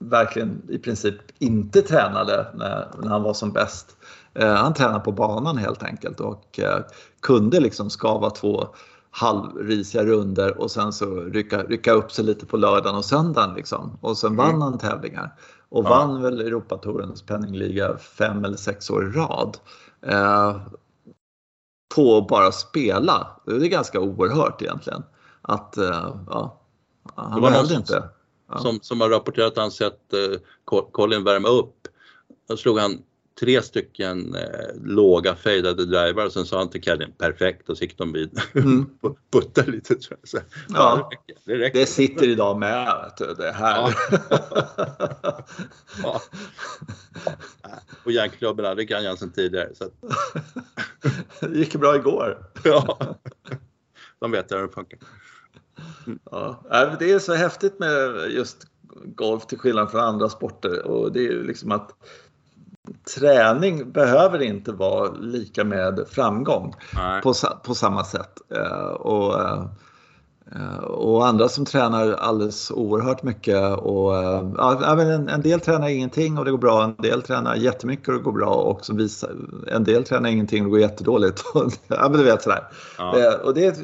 verkligen 0.01 0.61
i 0.69 0.77
princip 0.77 1.15
inte 1.39 1.81
tränade 1.81 2.47
när, 2.55 2.91
när 3.01 3.09
han 3.09 3.23
var 3.23 3.33
som 3.33 3.51
bäst. 3.51 3.97
Eh, 4.33 4.53
han 4.53 4.73
tränade 4.73 4.99
på 4.99 5.11
banan 5.11 5.57
helt 5.57 5.83
enkelt 5.83 6.19
och 6.19 6.59
eh, 6.59 6.79
kunde 7.21 7.59
liksom 7.59 7.89
skava 7.89 8.29
två 8.29 8.67
halvrisiga 9.11 10.05
runder 10.05 10.61
och 10.61 10.71
sen 10.71 10.93
så 10.93 11.21
rycka, 11.21 11.63
rycka 11.63 11.91
upp 11.91 12.11
sig 12.11 12.25
lite 12.25 12.45
på 12.45 12.57
lördagen 12.57 12.95
och 12.95 13.05
söndagen 13.05 13.53
liksom. 13.55 13.97
Och 14.01 14.17
sen 14.17 14.35
vann 14.35 14.49
mm. 14.49 14.61
han 14.61 14.77
tävlingar 14.77 15.35
och 15.69 15.85
ja. 15.85 15.89
vann 15.89 16.21
väl 16.21 16.41
Europatorens 16.41 17.21
penningliga 17.21 17.97
fem 17.97 18.45
eller 18.45 18.57
sex 18.57 18.89
år 18.89 19.07
i 19.07 19.11
rad. 19.11 19.57
Eh, 20.01 20.57
på 21.95 22.17
att 22.17 22.27
bara 22.27 22.51
spela. 22.51 23.27
Det 23.45 23.51
är 23.51 23.59
ganska 23.59 23.99
oerhört 23.99 24.61
egentligen. 24.61 25.03
Att, 25.41 25.77
eh, 25.77 26.15
ja, 26.27 26.61
han 27.15 27.41
behövde 27.41 27.75
inte. 27.75 28.09
Ja. 28.49 28.59
Som, 28.59 28.79
som 28.81 29.01
har 29.01 29.09
rapporterat 29.09 29.51
att 29.51 29.57
han 29.57 29.71
sett 29.71 30.13
eh, 30.13 30.39
Colin 30.91 31.23
värma 31.23 31.47
upp. 31.47 31.87
Då 32.47 32.57
slog 32.57 32.79
han 32.79 33.03
tre 33.39 33.61
stycken 33.61 34.35
eh, 34.35 34.75
låga 34.83 35.35
fejdade 35.35 35.85
drivar 35.85 36.25
och 36.25 36.33
sen 36.33 36.45
sa 36.45 36.57
han 36.57 36.69
till 36.69 36.81
Cadden 36.81 37.11
perfekt 37.17 37.69
och 37.69 37.77
så 37.77 37.83
gick 37.83 37.97
de 37.97 38.13
vid 38.13 38.39
mm. 38.53 38.89
putta 39.31 39.61
lite 39.61 39.95
tror 39.95 40.19
jag. 40.21 40.29
Så, 40.29 40.37
ja, 40.69 41.09
det, 41.09 41.15
räcker, 41.15 41.35
det, 41.45 41.65
räcker. 41.65 41.79
det, 41.79 41.85
sitter 41.85 42.27
idag 42.27 42.59
med. 42.59 43.11
Det 43.37 43.51
här. 43.51 43.75
Ja. 43.75 43.93
ja. 46.03 46.21
Och 48.03 48.11
järnklubborna, 48.11 48.75
det 48.75 48.85
kan 48.85 49.03
jag 49.03 49.19
sedan 49.19 49.31
tidigare. 49.31 49.75
Så. 49.75 49.89
det 51.39 51.57
gick 51.57 51.75
bra 51.75 51.95
igår. 51.95 52.51
ja, 52.63 52.97
de 54.19 54.31
vet 54.31 54.51
hur 54.51 54.61
det 54.61 54.69
funkar. 54.69 54.99
Ja, 56.31 56.95
det 56.99 57.11
är 57.11 57.19
så 57.19 57.33
häftigt 57.33 57.79
med 57.79 58.29
just 58.29 58.57
golf 59.05 59.45
till 59.45 59.57
skillnad 59.57 59.91
från 59.91 60.01
andra 60.01 60.29
sporter 60.29 60.87
och 60.87 61.11
det 61.11 61.27
är 61.27 61.43
liksom 61.43 61.71
att 61.71 61.91
träning 63.15 63.91
behöver 63.91 64.41
inte 64.41 64.71
vara 64.71 65.11
lika 65.11 65.63
med 65.63 66.05
framgång 66.09 66.75
på, 67.23 67.33
på 67.63 67.75
samma 67.75 68.03
sätt. 68.03 68.33
Eh, 68.55 68.87
och, 68.87 69.41
eh, 69.41 69.65
och 70.83 71.27
andra 71.27 71.49
som 71.49 71.65
tränar 71.65 72.11
alldeles 72.11 72.71
oerhört 72.71 73.23
mycket. 73.23 73.77
Och, 73.77 74.17
eh, 74.17 74.51
ja, 74.57 75.01
en, 75.01 75.29
en 75.29 75.41
del 75.41 75.59
tränar 75.59 75.89
ingenting 75.89 76.37
och 76.37 76.45
det 76.45 76.51
går 76.51 76.57
bra, 76.57 76.83
en 76.83 76.95
del 76.97 77.21
tränar 77.21 77.55
jättemycket 77.55 78.07
och 78.07 78.13
det 78.13 78.19
går 78.19 78.31
bra 78.31 78.53
och 78.53 78.85
som 78.85 78.97
visar, 78.97 79.35
en 79.67 79.83
del 79.83 80.03
tränar 80.03 80.29
ingenting 80.29 80.61
och 80.61 80.65
det 80.65 80.71
går 80.71 80.79
jättedåligt. 80.79 81.43
ja, 81.87 82.09
men 82.09 82.11
du 82.11 82.23
vet 82.23 82.41
sådär. 82.41 82.67
Ja. 82.97 83.37
Och 83.43 83.53
det 83.53 83.65
är 83.65 83.75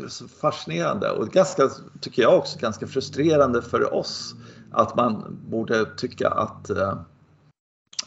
fascinerande 0.42 1.10
och 1.10 1.28
ganska, 1.28 1.70
tycker 2.02 2.22
jag 2.22 2.38
också, 2.38 2.60
ganska 2.60 2.88
frustrerande 2.88 3.62
för 3.62 3.94
oss 3.94 4.36
att 4.72 4.96
man 4.96 5.38
borde 5.50 5.86
tycka 5.86 6.30
att 6.30 6.72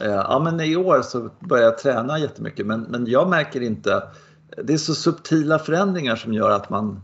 Eh, 0.01 0.11
ja, 0.11 0.41
men 0.45 0.61
i 0.61 0.77
år 0.77 1.03
så 1.03 1.31
börjar 1.41 1.65
jag 1.65 1.79
träna 1.79 2.19
jättemycket 2.19 2.67
men, 2.67 2.81
men 2.81 3.07
jag 3.07 3.31
märker 3.31 3.61
inte, 3.61 4.03
det 4.65 4.73
är 4.73 4.79
så 4.79 4.95
subtila 4.95 5.59
förändringar 5.59 6.17
som 6.17 6.33
gör 6.33 6.51
att 6.51 6.71
man 6.71 7.01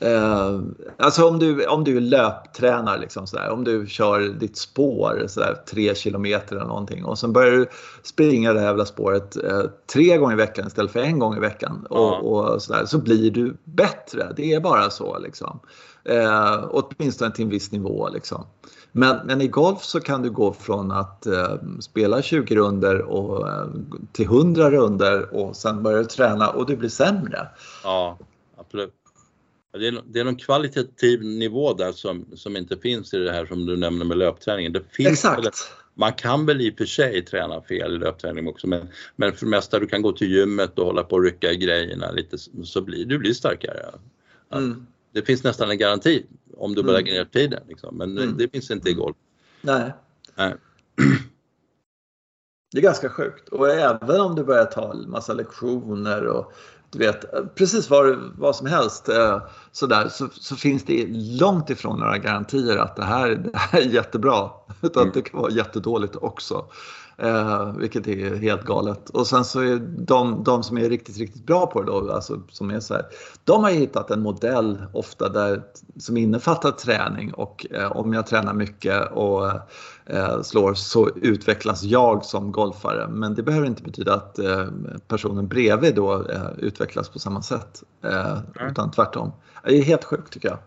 Eh, 0.00 0.60
alltså 0.98 1.28
om 1.28 1.38
du, 1.38 1.66
om 1.66 1.84
du 1.84 2.00
löptränar, 2.00 2.98
liksom 2.98 3.26
sådär, 3.26 3.50
om 3.50 3.64
du 3.64 3.86
kör 3.86 4.20
ditt 4.20 4.56
spår 4.56 5.24
sådär, 5.28 5.56
tre 5.70 5.94
kilometer 5.94 6.56
eller 6.56 6.66
någonting 6.66 7.04
och 7.04 7.18
sen 7.18 7.32
börjar 7.32 7.50
du 7.50 7.66
springa 8.02 8.52
det 8.52 8.60
här 8.60 8.66
jävla 8.66 8.86
spåret 8.86 9.36
eh, 9.44 9.62
tre 9.92 10.16
gånger 10.16 10.34
i 10.34 10.36
veckan 10.36 10.66
istället 10.66 10.92
för 10.92 11.00
en 11.00 11.18
gång 11.18 11.36
i 11.36 11.40
veckan 11.40 11.86
och, 11.90 11.98
ja. 11.98 12.18
och 12.18 12.62
sådär, 12.62 12.84
så 12.86 12.98
blir 12.98 13.30
du 13.30 13.56
bättre. 13.64 14.32
Det 14.36 14.52
är 14.52 14.60
bara 14.60 14.90
så. 14.90 15.18
Liksom. 15.18 15.60
Eh, 16.04 16.64
åtminstone 16.70 17.30
till 17.30 17.44
en 17.44 17.50
viss 17.50 17.72
nivå. 17.72 18.08
Liksom. 18.08 18.46
Men, 18.92 19.26
men 19.26 19.40
i 19.40 19.48
golf 19.48 19.82
så 19.82 20.00
kan 20.00 20.22
du 20.22 20.30
gå 20.30 20.52
från 20.52 20.92
att 20.92 21.26
eh, 21.26 21.54
spela 21.80 22.22
20 22.22 22.54
runder 22.54 23.02
och, 23.02 23.48
eh, 23.48 23.66
till 24.12 24.26
100 24.26 24.70
runder 24.70 25.34
och 25.34 25.56
sen 25.56 25.82
börjar 25.82 25.98
du 25.98 26.04
träna 26.04 26.48
och 26.48 26.66
du 26.66 26.76
blir 26.76 26.88
sämre. 26.88 27.48
Ja, 27.84 28.18
absolut. 28.56 29.03
Det 29.78 29.86
är, 29.86 30.02
det 30.06 30.20
är 30.20 30.24
någon 30.24 30.36
kvalitativ 30.36 31.22
nivå 31.22 31.72
där 31.72 31.92
som, 31.92 32.26
som 32.34 32.56
inte 32.56 32.76
finns 32.76 33.14
i 33.14 33.18
det 33.18 33.32
här 33.32 33.46
som 33.46 33.66
du 33.66 33.76
nämner 33.76 34.04
med 34.04 34.18
löpträningen. 34.18 34.72
Det 34.72 34.82
finns 34.90 35.08
Exakt. 35.08 35.46
Väl, 35.46 35.52
man 35.94 36.12
kan 36.12 36.46
väl 36.46 36.60
i 36.60 36.70
och 36.70 36.78
för 36.78 36.84
sig 36.84 37.24
träna 37.24 37.62
fel 37.62 37.94
i 37.94 37.98
löpträning 37.98 38.48
också 38.48 38.66
men, 38.66 38.88
men 39.16 39.32
för 39.32 39.46
det 39.46 39.50
mesta 39.50 39.78
du 39.78 39.86
kan 39.86 40.02
gå 40.02 40.12
till 40.12 40.30
gymmet 40.30 40.78
och 40.78 40.86
hålla 40.86 41.02
på 41.02 41.16
och 41.16 41.22
rycka 41.22 41.52
i 41.52 41.56
grejerna 41.56 42.10
lite 42.10 42.38
så 42.64 42.80
blir 42.80 43.04
du 43.04 43.18
blir 43.18 43.32
starkare. 43.32 43.94
Mm. 44.52 44.86
Det 45.12 45.22
finns 45.22 45.44
nästan 45.44 45.70
en 45.70 45.78
garanti 45.78 46.26
om 46.56 46.74
du 46.74 46.82
bara 46.82 46.92
lägger 46.92 47.12
ner 47.12 47.24
tiden. 47.24 47.62
Liksom. 47.68 47.96
Men 47.96 48.18
mm. 48.18 48.36
det 48.36 48.48
finns 48.48 48.70
inte 48.70 48.90
i 48.90 48.94
golf. 48.94 49.16
Nej. 49.60 49.92
Nej. 50.34 50.54
Det 52.72 52.80
är 52.80 52.82
ganska 52.82 53.08
sjukt. 53.08 53.48
Och 53.48 53.70
även 53.70 54.20
om 54.20 54.34
du 54.34 54.44
börjar 54.44 54.64
ta 54.64 54.94
massa 54.94 55.34
lektioner 55.34 56.26
och 56.26 56.52
du 56.98 56.98
vet, 56.98 57.54
precis 57.54 57.90
vad, 57.90 58.16
vad 58.38 58.56
som 58.56 58.66
helst 58.66 59.08
eh, 59.08 59.42
sådär, 59.72 60.08
så, 60.08 60.28
så 60.32 60.56
finns 60.56 60.84
det 60.84 61.06
långt 61.40 61.70
ifrån 61.70 61.98
några 61.98 62.18
garantier 62.18 62.76
att 62.76 62.96
det 62.96 63.04
här, 63.04 63.28
det 63.28 63.58
här 63.58 63.80
är 63.80 63.86
jättebra. 63.86 64.50
Utan 64.80 65.02
mm. 65.02 65.12
det 65.14 65.22
kan 65.22 65.40
vara 65.40 65.52
jättedåligt 65.52 66.16
också. 66.16 66.64
Eh, 67.18 67.72
vilket 67.72 68.08
är 68.08 68.34
helt 68.36 68.64
galet. 68.64 69.10
Och 69.10 69.26
sen 69.26 69.44
så 69.44 69.60
är 69.60 69.76
de, 69.98 70.44
de 70.44 70.62
som 70.62 70.78
är 70.78 70.88
riktigt, 70.88 71.18
riktigt 71.18 71.46
bra 71.46 71.66
på 71.66 71.82
det 71.82 71.86
då, 71.86 72.12
alltså 72.12 72.40
som 72.50 72.70
är 72.70 72.80
så 72.80 72.94
här, 72.94 73.04
de 73.44 73.64
har 73.64 73.70
hittat 73.70 74.10
en 74.10 74.22
modell 74.22 74.82
ofta 74.92 75.28
där, 75.28 75.62
som 75.98 76.16
innefattar 76.16 76.70
träning 76.70 77.34
och 77.34 77.66
eh, 77.70 77.92
om 77.92 78.12
jag 78.12 78.26
tränar 78.26 78.54
mycket 78.54 79.12
och 79.12 79.46
eh, 79.46 79.60
slår 80.42 80.74
så 80.74 81.10
utvecklas 81.16 81.82
jag 81.82 82.24
som 82.24 82.52
golfare. 82.52 83.08
Men 83.08 83.34
det 83.34 83.42
behöver 83.42 83.66
inte 83.66 83.82
betyda 83.82 84.14
att 84.14 84.38
eh, 84.38 84.68
personen 85.08 85.48
bredvid 85.48 85.94
då 85.94 86.30
eh, 86.30 86.50
utvecklas 86.58 87.08
på 87.08 87.18
samma 87.18 87.42
sätt. 87.42 87.82
Mm. 88.02 88.70
Utan 88.70 88.90
tvärtom. 88.90 89.32
Det 89.64 89.78
är 89.78 89.82
helt 89.82 90.04
sjukt 90.04 90.32
tycker 90.32 90.48
jag. 90.48 90.58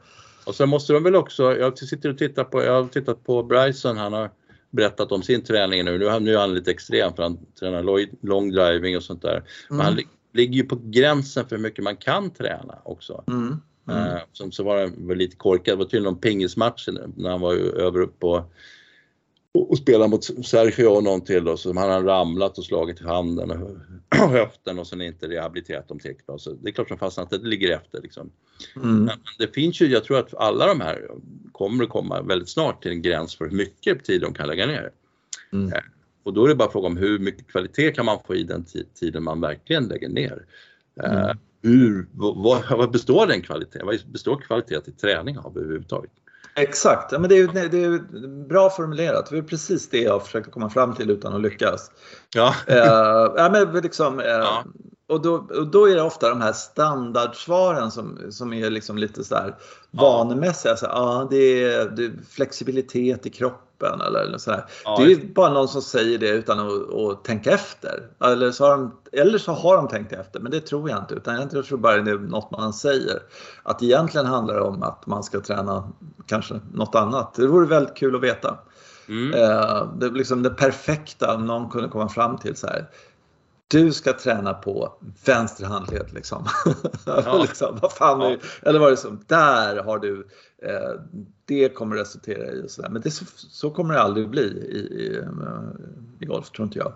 Och 0.45 0.55
sen 0.55 0.69
måste 0.69 0.93
de 0.93 1.03
väl 1.03 1.15
också, 1.15 1.43
jag 1.43 1.77
sitter 1.77 2.09
och 2.09 2.17
tittar 2.17 2.43
på, 2.43 2.63
jag 2.63 2.73
har 2.73 2.87
tittat 2.87 3.23
på 3.23 3.43
Bryson, 3.43 3.97
han 3.97 4.13
har 4.13 4.29
berättat 4.69 5.11
om 5.11 5.23
sin 5.23 5.43
träning 5.43 5.85
nu. 5.85 5.97
Nu, 5.97 6.19
nu 6.19 6.33
är 6.33 6.39
han 6.39 6.53
lite 6.53 6.71
extrem 6.71 7.13
för 7.13 7.23
han 7.23 7.37
tränar 7.59 7.83
long 8.25 8.51
driving 8.51 8.97
och 8.97 9.03
sånt 9.03 9.21
där. 9.21 9.43
Men 9.69 9.79
han 9.79 9.93
mm. 9.93 10.05
ligger 10.33 10.55
ju 10.55 10.63
på 10.63 10.79
gränsen 10.83 11.47
för 11.47 11.55
hur 11.55 11.63
mycket 11.63 11.83
man 11.83 11.97
kan 11.97 12.29
träna 12.29 12.77
också. 12.83 13.23
Mm. 13.27 13.57
Mm. 13.89 14.19
Som 14.33 14.51
så 14.51 14.63
var 14.63 14.79
han 14.79 15.17
lite 15.17 15.35
korkad, 15.35 15.73
det 15.73 15.77
var 15.77 15.85
tydligen 15.85 16.03
någon 16.03 16.21
pingismatch 16.21 16.87
när 17.15 17.29
han 17.29 17.41
var 17.41 17.53
över 17.55 18.01
upp 18.01 18.19
på 18.19 18.45
och 19.61 19.77
spelade 19.77 20.09
mot 20.09 20.23
Sergio 20.45 20.87
och 20.87 21.03
någon 21.03 21.21
till 21.21 21.43
då, 21.43 21.57
så 21.57 21.73
han 21.73 21.89
hade 21.89 22.07
ramlat 22.07 22.57
och 22.57 22.65
slagit 22.65 23.01
i 23.01 23.03
handen 23.03 23.51
och 23.51 23.77
höften 24.29 24.79
och 24.79 24.87
sen 24.87 25.01
inte 25.01 25.27
rehabiliterat 25.27 25.87
dem 25.87 25.99
tillräckligt 25.99 26.27
bra. 26.27 26.37
Så 26.37 26.53
det 26.53 26.69
är 26.69 26.73
klart 26.73 26.87
som 26.87 26.97
fastän 26.97 27.23
att 27.23 27.29
det 27.29 27.37
ligger 27.37 27.75
efter. 27.75 28.01
Liksom. 28.01 28.31
Mm. 28.75 29.03
Men 29.03 29.17
det 29.37 29.53
finns 29.53 29.81
ju, 29.81 29.87
jag 29.87 30.03
tror 30.03 30.19
att 30.19 30.33
alla 30.33 30.67
de 30.67 30.81
här 30.81 31.07
kommer 31.51 31.83
att 31.83 31.89
komma 31.89 32.21
väldigt 32.21 32.49
snart 32.49 32.81
till 32.81 32.91
en 32.91 33.01
gräns 33.01 33.35
för 33.35 33.45
hur 33.45 33.57
mycket 33.57 34.05
tid 34.05 34.21
de 34.21 34.33
kan 34.33 34.47
lägga 34.47 34.65
ner. 34.65 34.91
Mm. 35.53 35.73
Eh, 35.73 35.79
och 36.23 36.33
då 36.33 36.45
är 36.45 36.49
det 36.49 36.55
bara 36.55 36.71
fråga 36.71 36.87
om 36.87 36.97
hur 36.97 37.19
mycket 37.19 37.47
kvalitet 37.47 37.91
kan 37.91 38.05
man 38.05 38.19
få 38.27 38.35
i 38.35 38.43
den 38.43 38.65
tiden 38.99 39.23
man 39.23 39.41
verkligen 39.41 39.87
lägger 39.87 40.09
ner. 40.09 40.45
Eh, 41.03 41.11
mm. 41.11 41.37
Hur, 41.61 42.07
vad, 42.13 42.77
vad 42.77 42.91
består 42.91 43.27
den 43.27 43.41
kvaliteten, 43.41 43.87
vad 43.87 43.99
består 44.11 44.41
kvalitet 44.41 44.81
i 44.85 44.91
träning 44.91 45.37
av 45.37 45.57
överhuvudtaget? 45.57 46.11
Exakt, 46.59 47.11
ja, 47.11 47.19
men 47.19 47.29
det, 47.29 47.37
är, 47.37 47.69
det 47.69 47.83
är 47.83 47.99
bra 48.47 48.69
formulerat. 48.69 49.29
Det 49.29 49.37
är 49.37 49.41
precis 49.41 49.89
det 49.89 50.01
jag 50.01 50.25
försökte 50.25 50.51
komma 50.51 50.69
fram 50.69 50.95
till 50.95 51.09
utan 51.09 51.33
att 51.33 51.41
lyckas. 51.41 51.91
Ja. 52.35 52.55
Uh, 52.69 53.33
ja, 53.37 53.49
men 53.51 53.81
liksom, 53.81 54.19
uh, 54.19 54.25
ja. 54.25 54.63
Och, 55.07 55.21
då, 55.21 55.33
och 55.33 55.67
då 55.67 55.89
är 55.89 55.95
det 55.95 56.01
ofta 56.01 56.29
de 56.29 56.41
här 56.41 56.53
standardsvaren 56.53 57.91
som, 57.91 58.19
som 58.29 58.53
är 58.53 58.69
liksom 58.69 58.97
lite 58.97 59.23
så 59.23 59.35
här 59.35 59.55
vanemässiga. 59.91 60.75
Så, 60.75 60.85
ja, 60.85 61.27
det 61.29 61.63
är, 61.63 61.89
det 61.89 62.05
är 62.05 62.11
flexibilitet 62.29 63.25
i 63.25 63.29
kroppen 63.29 63.66
gruppen 63.77 64.01
eller 64.01 64.37
sådär. 64.37 64.65
Ja, 64.83 64.97
det 64.99 65.11
är 65.11 65.33
bara 65.33 65.53
någon 65.53 65.67
som 65.67 65.81
säger 65.81 66.17
det 66.17 66.29
utan 66.29 66.59
att, 66.59 66.93
att, 66.93 67.23
tänka 67.23 67.51
efter. 67.51 68.07
Eller 68.23 68.51
så, 68.51 68.65
har 68.65 68.77
de, 68.77 68.91
eller 69.11 69.37
så 69.37 69.51
har 69.51 69.75
de 69.77 69.87
tänkt 69.87 70.13
efter, 70.13 70.39
men 70.39 70.51
det 70.51 70.59
tror 70.59 70.89
jag 70.89 70.99
inte. 70.99 71.15
Utan 71.15 71.49
jag 71.53 71.65
tror 71.65 71.77
bara 71.77 71.97
det 71.97 72.11
är 72.11 72.17
något 72.17 72.51
man 72.51 72.73
säger. 72.73 73.19
Att 73.63 73.83
egentligen 73.83 74.27
handlar 74.27 74.55
det 74.55 74.61
om 74.61 74.83
att 74.83 75.05
man 75.05 75.23
ska 75.23 75.39
träna 75.39 75.91
kanske 76.25 76.59
något 76.73 76.95
annat. 76.95 77.33
Det 77.33 77.47
vore 77.47 77.65
väldigt 77.65 77.95
kul 77.95 78.15
att 78.15 78.23
veta. 78.23 78.57
Mm. 79.09 79.33
Eh, 79.33 79.87
det, 79.97 80.09
liksom 80.09 80.43
det 80.43 80.49
perfekta 80.49 81.35
om 81.35 81.45
någon 81.45 81.69
kunde 81.69 81.89
komma 81.89 82.09
fram 82.09 82.37
till 82.37 82.55
så 82.55 82.67
här. 82.67 82.89
Du 83.69 83.93
ska 83.93 84.13
träna 84.13 84.53
på 84.53 84.93
vänster 85.25 85.65
handled 85.65 86.13
liksom. 86.13 86.45
Ja. 87.05 87.37
liksom 87.41 87.79
vad 87.81 87.91
fan 87.91 88.21
ja. 88.21 88.37
eller 88.61 88.79
var 88.79 88.89
det 88.89 88.97
som, 88.97 89.23
där 89.27 89.83
har 89.83 89.99
du, 89.99 90.27
eh, 90.63 91.01
det 91.47 91.69
kommer 91.69 91.95
resultera 91.95 92.51
i 92.51 92.65
och 92.65 92.71
sådär. 92.71 92.89
Men 92.89 93.01
det, 93.01 93.11
så, 93.11 93.25
så 93.35 93.69
kommer 93.69 93.93
det 93.93 94.01
aldrig 94.01 94.29
bli 94.29 94.41
i, 94.41 94.77
i, 94.77 95.17
eh, 95.17 95.27
i 96.19 96.25
golf 96.25 96.51
tror 96.51 96.65
inte 96.65 96.79
jag. 96.79 96.93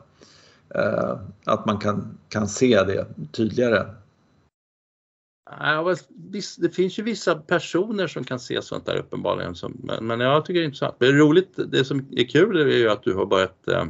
Eh, 0.76 1.20
att 1.46 1.66
man 1.66 1.78
kan, 1.78 2.18
kan 2.30 2.48
se 2.48 2.84
det 2.84 3.08
tydligare. 3.32 3.86
Ja, 5.60 5.96
det 6.58 6.70
finns 6.70 7.00
ju 7.00 7.04
vissa 7.04 7.36
personer 7.36 8.08
som 8.08 8.24
kan 8.24 8.40
se 8.40 8.62
sånt 8.62 8.86
där 8.86 8.96
uppenbarligen. 8.96 9.56
Men, 10.02 10.20
jag 10.20 10.46
tycker 10.46 10.60
det 10.60 10.64
är 10.64 10.66
intressant. 10.66 10.96
Det 11.00 11.08
är 11.08 11.14
roligt, 11.14 11.54
det 11.56 11.86
som 11.86 12.06
är 12.12 12.24
kul 12.24 12.58
är 12.58 12.78
ju 12.78 12.90
att 12.90 13.04
du 13.04 13.16
har 13.16 13.26
börjat 13.26 13.68
eh, 13.68 13.86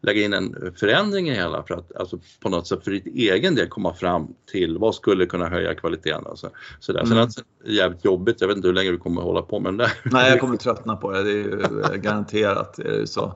lägga 0.00 0.24
in 0.24 0.32
en 0.32 0.72
förändring 0.76 1.28
i 1.28 1.34
hela 1.34 1.62
för 1.62 1.74
att 1.74 1.96
alltså, 1.96 2.18
på 2.40 2.48
något 2.48 2.66
sätt 2.66 2.84
för 2.84 2.90
ditt 2.90 3.06
egen 3.06 3.54
del 3.54 3.68
komma 3.68 3.94
fram 3.94 4.34
till 4.50 4.78
vad 4.78 4.94
skulle 4.94 5.26
kunna 5.26 5.48
höja 5.48 5.74
kvaliteten. 5.74 6.26
Alltså, 6.26 6.50
så 6.80 6.92
där. 6.92 7.04
Sen 7.04 7.12
mm. 7.12 7.24
att 7.24 7.36
det 7.64 7.70
är 7.70 7.74
jävligt 7.74 8.04
jobbigt, 8.04 8.40
jag 8.40 8.48
vet 8.48 8.56
inte 8.56 8.68
hur 8.68 8.74
länge 8.74 8.90
du 8.90 8.98
kommer 8.98 9.22
hålla 9.22 9.42
på 9.42 9.60
med 9.60 9.72
det 9.74 9.84
där. 9.84 9.92
Nej, 10.04 10.30
jag 10.30 10.40
kommer 10.40 10.56
tröttna 10.56 10.96
på 10.96 11.10
det, 11.10 11.22
det 11.22 11.30
är 11.30 11.34
ju 11.34 11.98
garanterat 11.98 12.78
är 12.78 12.98
det 12.98 13.06
så. 13.06 13.34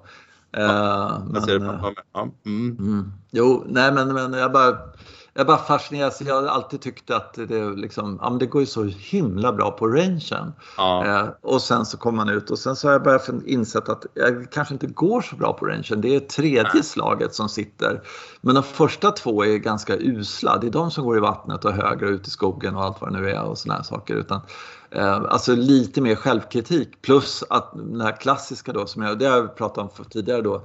Ja, 0.50 0.62
uh, 0.62 1.32
men, 1.32 1.46
det 1.46 1.94
ja. 2.12 2.28
mm. 2.46 2.76
Mm. 2.78 3.12
Jo, 3.30 3.64
nej 3.68 3.92
men, 3.92 4.14
men 4.14 4.32
jag 4.32 4.52
bara 4.52 4.76
jag 5.36 5.46
bara 5.46 5.58
fascineras. 5.58 6.20
Jag 6.20 6.34
har 6.34 6.48
alltid 6.48 6.80
tyckt 6.80 7.10
att 7.10 7.34
det, 7.34 7.70
liksom, 7.70 8.18
ja, 8.22 8.30
det 8.30 8.46
går 8.46 8.62
ju 8.62 8.66
så 8.66 8.84
himla 8.84 9.52
bra 9.52 9.70
på 9.70 9.88
rangen. 9.88 10.52
Ja. 10.76 11.06
Eh, 11.06 11.28
och 11.42 11.62
sen 11.62 11.86
så 11.86 11.96
kommer 11.96 12.16
man 12.16 12.28
ut 12.28 12.50
och 12.50 12.58
sen 12.58 12.76
så 12.76 12.88
har 12.88 12.92
jag 12.92 13.02
börjat 13.02 13.28
insett 13.46 13.88
att 13.88 14.06
jag 14.14 14.50
kanske 14.50 14.74
inte 14.74 14.86
går 14.86 15.20
så 15.20 15.36
bra 15.36 15.52
på 15.52 15.66
rangen. 15.66 16.00
Det 16.00 16.16
är 16.16 16.20
tredje 16.20 16.70
Nej. 16.74 16.82
slaget 16.82 17.34
som 17.34 17.48
sitter. 17.48 18.02
Men 18.40 18.54
de 18.54 18.64
första 18.64 19.10
två 19.10 19.44
är 19.44 19.56
ganska 19.56 19.96
usla. 19.96 20.58
Det 20.58 20.66
är 20.66 20.70
de 20.70 20.90
som 20.90 21.04
går 21.04 21.16
i 21.16 21.20
vattnet 21.20 21.64
och 21.64 21.72
högre 21.72 22.08
ut 22.08 22.26
i 22.26 22.30
skogen 22.30 22.76
och 22.76 22.84
allt 22.84 23.00
vad 23.00 23.12
det 23.12 23.20
nu 23.20 23.30
är 23.30 23.42
och 23.42 23.58
sådana 23.58 23.84
saker. 23.84 24.14
Utan, 24.14 24.40
eh, 24.90 25.14
alltså 25.14 25.54
lite 25.54 26.00
mer 26.00 26.14
självkritik 26.14 27.02
plus 27.02 27.44
att 27.50 27.72
den 27.74 28.00
här 28.00 28.16
klassiska 28.20 28.72
då 28.72 28.86
som 28.86 29.02
jag, 29.02 29.18
det 29.18 29.26
har 29.26 29.36
jag 29.36 29.56
pratat 29.56 29.98
om 29.98 30.04
tidigare 30.04 30.42
då 30.42 30.62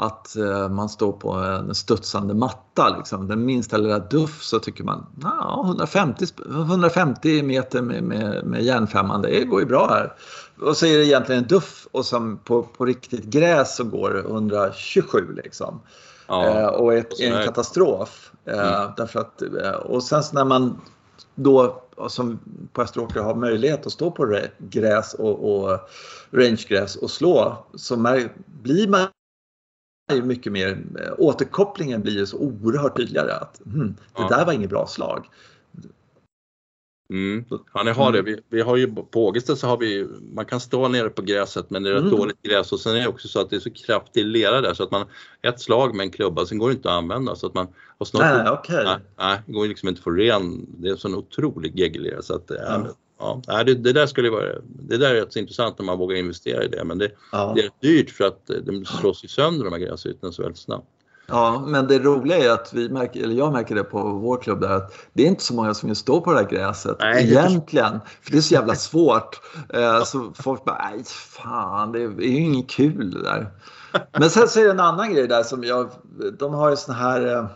att 0.00 0.36
eh, 0.36 0.68
man 0.68 0.88
står 0.88 1.12
på 1.12 1.32
en 1.32 1.74
studsande 1.74 2.34
matta. 2.34 2.96
Liksom. 2.96 3.28
Den 3.28 3.44
minsta 3.44 3.76
lilla 3.76 3.98
duff 3.98 4.42
så 4.42 4.58
tycker 4.58 4.84
man 4.84 5.06
ja, 5.22 5.62
150, 5.66 6.26
150 6.50 7.42
meter 7.42 7.82
med, 7.82 8.02
med, 8.02 8.44
med 8.44 8.62
järnfemman, 8.62 9.22
det 9.22 9.44
går 9.44 9.60
ju 9.60 9.66
bra 9.66 9.88
här. 9.88 10.12
Och 10.60 10.76
så 10.76 10.86
är 10.86 10.98
det 10.98 11.04
egentligen 11.04 11.42
en 11.42 11.48
duff 11.48 11.86
och 11.92 12.06
som 12.06 12.38
på, 12.38 12.62
på 12.62 12.84
riktigt 12.84 13.24
gräs 13.24 13.76
så 13.76 13.84
går 13.84 14.18
127 14.18 15.34
liksom. 15.44 15.80
Ja, 16.26 16.46
eh, 16.46 16.66
och 16.66 16.94
är, 16.94 17.22
är 17.22 17.36
en 17.36 17.44
katastrof. 17.44 18.32
Eh, 18.44 18.76
mm. 18.76 18.90
därför 18.96 19.20
att, 19.20 19.42
eh, 19.42 19.70
och 19.70 20.02
sen 20.02 20.22
när 20.32 20.44
man 20.44 20.80
då 21.34 21.82
som 22.08 22.38
på 22.72 22.82
Österåker 22.82 23.20
har 23.20 23.34
möjlighet 23.34 23.86
att 23.86 23.92
stå 23.92 24.10
på 24.10 24.40
gräs 24.58 25.14
och, 25.14 25.54
och 25.54 25.78
rangegräs 26.30 26.96
och 26.96 27.10
slå 27.10 27.66
så 27.74 27.96
blir 28.62 28.88
man 28.88 29.06
är 30.10 30.22
mycket 30.22 30.52
mer, 30.52 30.68
eh, 31.00 31.12
återkopplingen 31.18 32.02
blir 32.02 32.12
ju 32.12 32.26
så 32.26 32.38
oerhört 32.38 32.96
tydligare 32.96 33.32
att 33.32 33.60
hmm, 33.64 33.96
det 34.16 34.22
ja. 34.22 34.28
där 34.28 34.46
var 34.46 34.52
inget 34.52 34.70
bra 34.70 34.86
slag. 34.86 35.26
Mm. 37.10 37.44
Ja, 37.74 37.82
ni 37.82 37.90
har 37.90 38.12
det. 38.12 38.22
Vi, 38.22 38.40
vi 38.48 38.60
har 38.60 38.76
ju 38.76 38.94
på 38.94 39.26
Ågesta 39.26 39.56
så 39.56 39.66
har 39.66 39.76
vi, 39.76 40.08
man 40.34 40.44
kan 40.44 40.60
stå 40.60 40.88
nere 40.88 41.08
på 41.08 41.22
gräset 41.22 41.70
men 41.70 41.82
det 41.82 41.90
är 41.90 41.94
rätt 41.94 42.02
mm. 42.02 42.16
dåligt 42.16 42.42
gräs 42.42 42.72
och 42.72 42.80
sen 42.80 42.96
är 42.96 43.00
det 43.00 43.08
också 43.08 43.28
så 43.28 43.40
att 43.40 43.50
det 43.50 43.56
är 43.56 43.60
så 43.60 43.70
kraftig 43.70 44.24
lera 44.24 44.60
där 44.60 44.74
så 44.74 44.82
att 44.82 44.90
man, 44.90 45.06
ett 45.42 45.60
slag 45.60 45.94
med 45.94 46.04
en 46.04 46.10
klubba 46.10 46.46
sen 46.46 46.58
går 46.58 46.68
det 46.68 46.74
inte 46.74 46.88
att 46.88 46.98
använda 46.98 47.36
så 47.36 47.46
att 47.46 47.54
man 47.54 47.68
har 47.98 48.06
snart, 48.06 48.22
nej, 48.22 48.50
okay. 48.50 48.84
nej, 48.84 48.96
nej, 49.18 49.40
det 49.46 49.52
går 49.52 49.66
liksom 49.66 49.88
inte 49.88 49.98
att 49.98 50.04
få 50.04 50.10
ren, 50.10 50.66
det 50.78 50.88
är 50.88 50.92
en 50.92 50.98
sån 50.98 51.14
otrolig 51.14 51.78
geggellera 51.78 52.22
så 52.22 52.34
att 52.34 52.44
ja. 52.48 52.86
Ja, 53.20 53.64
det, 53.64 53.74
det, 53.74 53.92
där 53.92 54.06
skulle 54.06 54.30
vara, 54.30 54.44
det 54.64 54.96
där 54.96 55.14
är 55.14 55.20
rätt 55.20 55.36
intressant 55.36 55.80
om 55.80 55.86
man 55.86 55.98
vågar 55.98 56.16
investera 56.16 56.64
i 56.64 56.68
det 56.68 56.84
men 56.84 56.98
det, 56.98 57.10
ja. 57.32 57.52
det 57.56 57.64
är 57.64 57.70
dyrt 57.80 58.10
för 58.10 58.24
att 58.24 58.50
de 58.66 58.84
slås 58.84 59.24
ju 59.24 59.28
sönder 59.28 59.64
de 59.64 59.72
här 59.72 59.80
gräsytorna 59.80 60.32
så 60.32 60.42
väldigt 60.42 60.58
snabbt. 60.60 60.86
Ja, 61.30 61.64
men 61.66 61.86
det 61.86 61.98
roliga 61.98 62.38
är 62.38 62.50
att 62.50 62.72
vi 62.72 62.88
märker, 62.88 63.22
eller 63.22 63.34
jag 63.34 63.52
märker 63.52 63.74
det 63.74 63.84
på 63.84 64.02
vår 64.02 64.36
klubb 64.36 64.60
där, 64.60 64.68
att 64.70 64.92
det 65.12 65.22
är 65.22 65.26
inte 65.26 65.42
så 65.42 65.54
många 65.54 65.74
som 65.74 65.88
vill 65.88 65.96
stå 65.96 66.20
på 66.20 66.32
det 66.32 66.38
här 66.38 66.48
gräset 66.48 66.96
nej, 67.00 67.24
egentligen. 67.24 68.00
För 68.22 68.32
det 68.32 68.36
är 68.36 68.42
så 68.42 68.54
jävla 68.54 68.74
svårt. 68.90 69.40
Eh, 69.68 70.04
så 70.04 70.32
folk 70.34 70.64
bara, 70.64 70.90
nej 70.90 71.04
fan, 71.06 71.92
det 71.92 72.02
är 72.02 72.20
ju 72.20 72.40
inget 72.40 72.70
kul 72.70 73.10
det 73.10 73.22
där. 73.22 73.50
Men 74.18 74.30
sen 74.30 74.48
så 74.48 74.60
är 74.60 74.64
det 74.64 74.70
en 74.70 74.80
annan 74.80 75.14
grej 75.14 75.28
där 75.28 75.42
som 75.42 75.64
jag, 75.64 75.90
de 76.38 76.54
har 76.54 76.70
ju 76.70 76.76
sån 76.76 76.94
här 76.94 77.36
eh, 77.36 77.46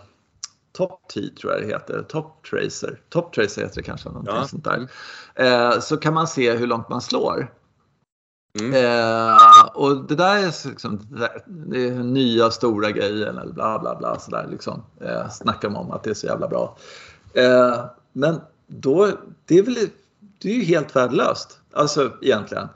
Top 0.75 1.09
T 1.15 1.21
tror 1.41 1.53
jag 1.53 1.63
det 1.63 1.67
heter, 1.67 2.03
Top 2.09 2.45
Tracer. 2.51 3.01
Top 3.09 3.33
Tracer 3.33 3.63
heter 3.63 3.77
det 3.77 3.83
kanske, 3.83 4.09
någonting 4.09 4.35
ja. 4.35 4.47
sånt 4.49 4.65
där. 4.65 4.89
Eh, 5.35 5.81
så 5.81 5.97
kan 5.97 6.15
man 6.15 6.29
se 6.29 6.53
hur 6.53 6.67
långt 6.67 6.89
man 6.89 7.01
slår. 7.01 7.53
Mm. 8.61 8.75
Eh, 8.75 9.65
och 9.75 10.05
det 10.09 10.15
där 10.15 10.37
är 10.37 10.69
liksom 10.69 11.01
det 11.47 11.87
är 11.87 11.95
nya 11.95 12.51
stora 12.51 12.91
grejen 12.91 13.39
eller 13.39 13.53
bla 13.53 13.79
bla 13.79 13.95
bla 13.95 14.19
sådär 14.19 14.47
liksom. 14.51 14.83
Eh, 15.01 15.31
snackar 15.31 15.71
man 15.71 15.85
om 15.85 15.91
att 15.91 16.03
det 16.03 16.11
är 16.11 16.15
så 16.15 16.27
jävla 16.27 16.49
bra. 16.49 16.77
Eh, 17.35 17.85
men 18.13 18.41
då, 18.67 19.11
det 19.45 19.59
är 19.59 19.63
väl 19.63 19.77
det 20.39 20.51
är 20.51 20.55
ju 20.55 20.65
helt 20.65 20.97
värdelöst. 20.97 21.61
Alltså 21.73 22.13
egentligen. 22.23 22.69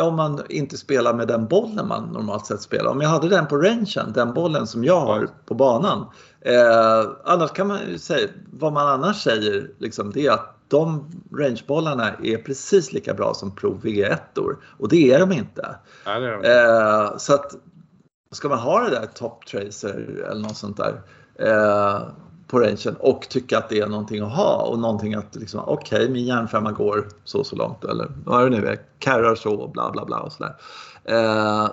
Om 0.00 0.16
man 0.16 0.42
inte 0.48 0.76
spelar 0.76 1.14
med 1.14 1.28
den 1.28 1.46
bollen 1.46 1.88
man 1.88 2.04
normalt 2.04 2.46
sett 2.46 2.62
spelar. 2.62 2.90
Om 2.90 3.00
jag 3.00 3.08
hade 3.08 3.28
den 3.28 3.46
på 3.46 3.56
rangen, 3.56 4.12
den 4.14 4.34
bollen 4.34 4.66
som 4.66 4.84
jag 4.84 5.00
har 5.00 5.28
på 5.46 5.54
banan. 5.54 6.06
Eh, 6.40 7.10
annars 7.24 7.50
kan 7.50 7.66
man 7.66 7.78
ju 7.88 7.98
säga, 7.98 8.28
vad 8.52 8.72
man 8.72 8.86
annars 8.86 9.22
säger, 9.22 9.70
liksom, 9.78 10.12
det 10.12 10.26
är 10.26 10.30
att 10.30 10.56
de 10.68 11.10
rangebollarna 11.32 12.12
är 12.22 12.38
precis 12.38 12.92
lika 12.92 13.14
bra 13.14 13.34
som 13.34 13.56
Pro 13.56 13.80
VG1 13.82 14.38
or 14.38 14.56
och 14.78 14.88
det 14.88 15.12
är 15.12 15.18
de 15.18 15.32
inte. 15.32 15.76
Ja, 16.04 16.18
det 16.18 16.26
är 16.26 16.42
de. 16.42 17.10
Eh, 17.10 17.16
så 17.16 17.34
att 17.34 17.56
ska 18.32 18.48
man 18.48 18.58
ha 18.58 18.80
det 18.80 18.90
där 18.90 19.06
Top 19.06 19.46
Tracer 19.46 20.26
eller 20.30 20.42
något 20.42 20.56
sånt 20.56 20.76
där 20.76 21.02
eh, 21.38 22.02
på 22.46 22.60
rangen 22.60 22.96
och 22.98 23.28
tycka 23.28 23.58
att 23.58 23.68
det 23.68 23.80
är 23.80 23.86
någonting 23.86 24.20
att 24.20 24.36
ha 24.36 24.62
och 24.62 24.78
någonting 24.78 25.14
att 25.14 25.36
liksom, 25.36 25.60
okej 25.66 25.98
okay, 25.98 26.08
min 26.08 26.26
järnfemma 26.26 26.72
går 26.72 27.08
så 27.24 27.44
så 27.44 27.56
långt 27.56 27.84
eller 27.84 28.08
vad 28.24 28.50
det 28.50 28.60
nu 28.60 28.66
är, 28.66 28.78
carrar 28.98 29.34
så 29.34 29.54
och 29.54 29.70
bla 29.70 29.90
bla 29.90 30.04
bla 30.04 30.20
och 30.20 30.32
sådär. 30.32 30.56
Eh, 31.04 31.68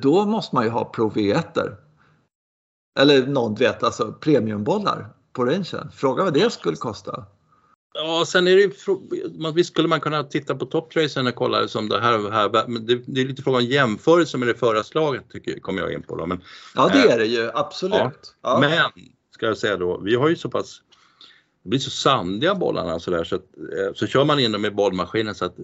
då 0.00 0.24
måste 0.24 0.54
man 0.54 0.64
ju 0.64 0.70
ha 0.70 0.84
Pro 0.84 1.10
V1 1.10 1.76
eller 3.00 3.26
någon 3.26 3.54
vet, 3.54 3.82
alltså 3.82 4.12
premiumbollar 4.12 5.08
på 5.32 5.44
rangen. 5.44 5.90
Fråga 5.94 6.24
vad 6.24 6.34
det 6.34 6.52
skulle 6.52 6.76
kosta. 6.76 7.24
Ja, 7.94 8.24
sen 8.26 8.46
är 8.46 8.56
det 8.56 8.62
ju, 8.62 8.72
visst 9.54 9.70
skulle 9.70 9.88
man 9.88 10.00
kunna 10.00 10.24
titta 10.24 10.54
på 10.54 10.66
toptracern 10.66 11.26
och 11.26 11.34
kolla 11.34 11.68
som 11.68 11.88
det 11.88 12.00
här, 12.00 12.30
här 12.30 12.68
men 12.68 12.86
det, 12.86 13.02
det, 13.06 13.20
är 13.20 13.24
lite 13.24 13.42
fråga 13.42 13.58
om 13.58 13.64
jämförelse 13.64 14.38
med 14.38 14.48
det 14.48 14.54
förra 14.54 14.84
slaget 14.84 15.30
tycker, 15.30 15.60
kommer 15.60 15.82
jag 15.82 15.92
in 15.92 16.02
på. 16.02 16.16
Då. 16.16 16.26
Men, 16.26 16.42
ja, 16.74 16.90
det 16.92 16.98
är 16.98 17.18
det 17.18 17.26
ju 17.26 17.50
absolut. 17.54 17.94
Ja, 17.94 18.10
ja. 18.42 18.58
Men, 18.60 18.72
ska 19.42 19.46
jag 19.46 19.58
säga 19.58 19.76
då, 19.76 19.98
vi 19.98 20.14
har 20.14 20.28
ju 20.28 20.36
så 20.36 20.48
pass 20.48 20.82
det 21.62 21.68
blir 21.68 21.78
så 21.78 21.90
sandiga 21.90 22.54
bollarna 22.54 22.98
så 22.98 23.10
där 23.10 23.24
så, 23.24 23.36
att, 23.36 23.42
eh, 23.42 23.94
så 23.94 24.06
kör 24.06 24.24
man 24.24 24.40
in 24.40 24.52
dem 24.52 24.64
i 24.64 24.70
bollmaskinen 24.70 25.34
så 25.34 25.44
att 25.44 25.56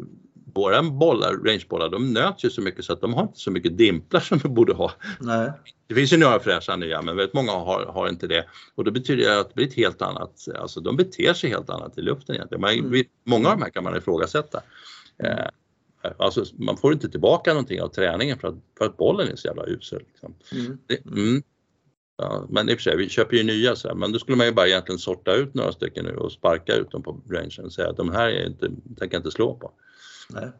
våra 0.55 0.83
bollar, 0.83 1.33
rangebollar, 1.33 1.89
de 1.89 2.12
nöts 2.12 2.45
ju 2.45 2.51
så 2.51 2.61
mycket 2.61 2.85
så 2.85 2.93
att 2.93 3.01
de 3.01 3.14
har 3.14 3.22
inte 3.22 3.39
så 3.39 3.51
mycket 3.51 3.79
dimplar 3.79 4.20
som 4.20 4.39
de 4.39 4.55
borde 4.55 4.74
ha. 4.74 4.93
Nej. 5.20 5.53
Det 5.87 5.95
finns 5.95 6.12
ju 6.12 6.16
några 6.16 6.41
fräscha 6.41 6.76
nya 6.76 7.03
men 7.03 7.16
väldigt 7.16 7.35
många 7.35 7.53
har, 7.53 7.87
har 7.87 8.09
inte 8.09 8.26
det 8.26 8.47
och 8.74 8.85
då 8.85 8.91
betyder 8.91 9.24
det 9.24 9.41
att 9.41 9.49
det 9.49 9.55
blir 9.55 9.66
ett 9.66 9.74
helt 9.74 10.03
annat, 10.03 10.49
alltså 10.59 10.81
de 10.81 10.97
beter 10.97 11.33
sig 11.35 11.51
helt 11.51 11.70
annat 11.70 11.99
i 11.99 12.03
luften 12.03 12.35
egentligen. 12.35 12.61
Man, 12.61 12.72
mm. 12.74 13.05
Många 13.24 13.49
av 13.49 13.57
de 13.59 13.62
här 13.62 13.70
kan 13.70 13.85
man 13.85 13.97
ifrågasätta. 13.97 14.62
Eh, 15.22 15.47
alltså 16.18 16.45
man 16.57 16.76
får 16.76 16.93
inte 16.93 17.09
tillbaka 17.09 17.51
någonting 17.51 17.83
av 17.83 17.89
träningen 17.89 18.39
för 18.39 18.49
att, 18.49 18.57
för 18.79 18.85
att 18.85 18.97
bollen 18.97 19.29
är 19.29 19.37
så 19.37 19.47
jävla 19.47 19.66
usel. 19.66 20.03
Liksom. 20.09 20.35
Mm. 20.53 20.79
Det, 20.87 21.07
mm. 21.07 21.43
Ja, 22.19 22.47
men 22.49 22.69
i 22.69 22.75
och 22.75 22.79
för 22.79 22.83
sig, 22.83 22.97
vi 22.97 23.09
köper 23.09 23.37
ju 23.37 23.43
nya 23.43 23.77
så 23.77 23.89
här, 23.89 23.95
men 23.95 24.12
då 24.12 24.19
skulle 24.19 24.37
man 24.37 24.47
ju 24.47 24.53
bara 24.53 24.66
egentligen 24.66 24.99
sorta 24.99 25.35
ut 25.35 25.55
några 25.55 25.73
stycken 25.73 26.05
nu 26.05 26.16
och 26.16 26.33
sparka 26.33 26.75
ut 26.75 26.91
dem 26.91 27.03
på 27.03 27.21
rangen 27.31 27.64
och 27.64 27.73
säga 27.73 27.91
att 27.91 27.97
de 27.97 28.11
här 28.11 28.29
är 28.29 28.47
inte, 28.47 28.66
tänker 28.99 29.16
jag 29.16 29.21
inte 29.21 29.31
slå 29.31 29.55
på. 29.55 29.71
Nej. 30.31 30.53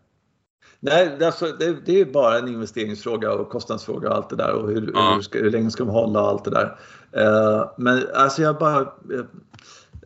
Nej, 0.81 1.25
alltså, 1.25 1.47
det, 1.59 1.77
det 1.85 2.01
är 2.01 2.05
bara 2.05 2.39
en 2.39 2.49
investeringsfråga 2.49 3.33
och 3.33 3.51
kostnadsfråga 3.51 4.09
och 4.09 4.17
allt 4.17 4.31
det 4.31 4.37
där 4.37 4.53
och 4.53 4.69
hur, 4.69 4.91
ja. 4.95 5.15
hur, 5.15 5.23
ska, 5.23 5.39
hur 5.39 5.51
länge 5.51 5.71
ska 5.71 5.85
de 5.85 5.91
hålla 5.91 6.23
och 6.23 6.29
allt 6.29 6.45
det 6.45 6.51
där. 6.51 6.79
Uh, 7.17 7.71
men 7.79 8.07
alltså 8.15 8.43
jag 8.43 8.59
bara 8.59 8.93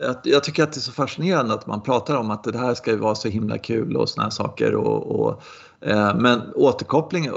jag, 0.00 0.16
jag, 0.24 0.44
tycker 0.44 0.62
att 0.62 0.72
det 0.72 0.78
är 0.78 0.80
så 0.80 0.92
fascinerande 0.92 1.54
att 1.54 1.66
man 1.66 1.82
pratar 1.82 2.16
om 2.16 2.30
att 2.30 2.44
det 2.44 2.58
här 2.58 2.74
ska 2.74 2.96
vara 2.96 3.14
så 3.14 3.28
himla 3.28 3.58
kul 3.58 3.96
och 3.96 4.08
såna 4.08 4.22
här 4.22 4.30
saker. 4.30 4.74
Och, 4.74 5.20
och 5.20 5.30
eh, 5.30 5.38
men 6.14 6.52
återkoppling, 6.54 7.30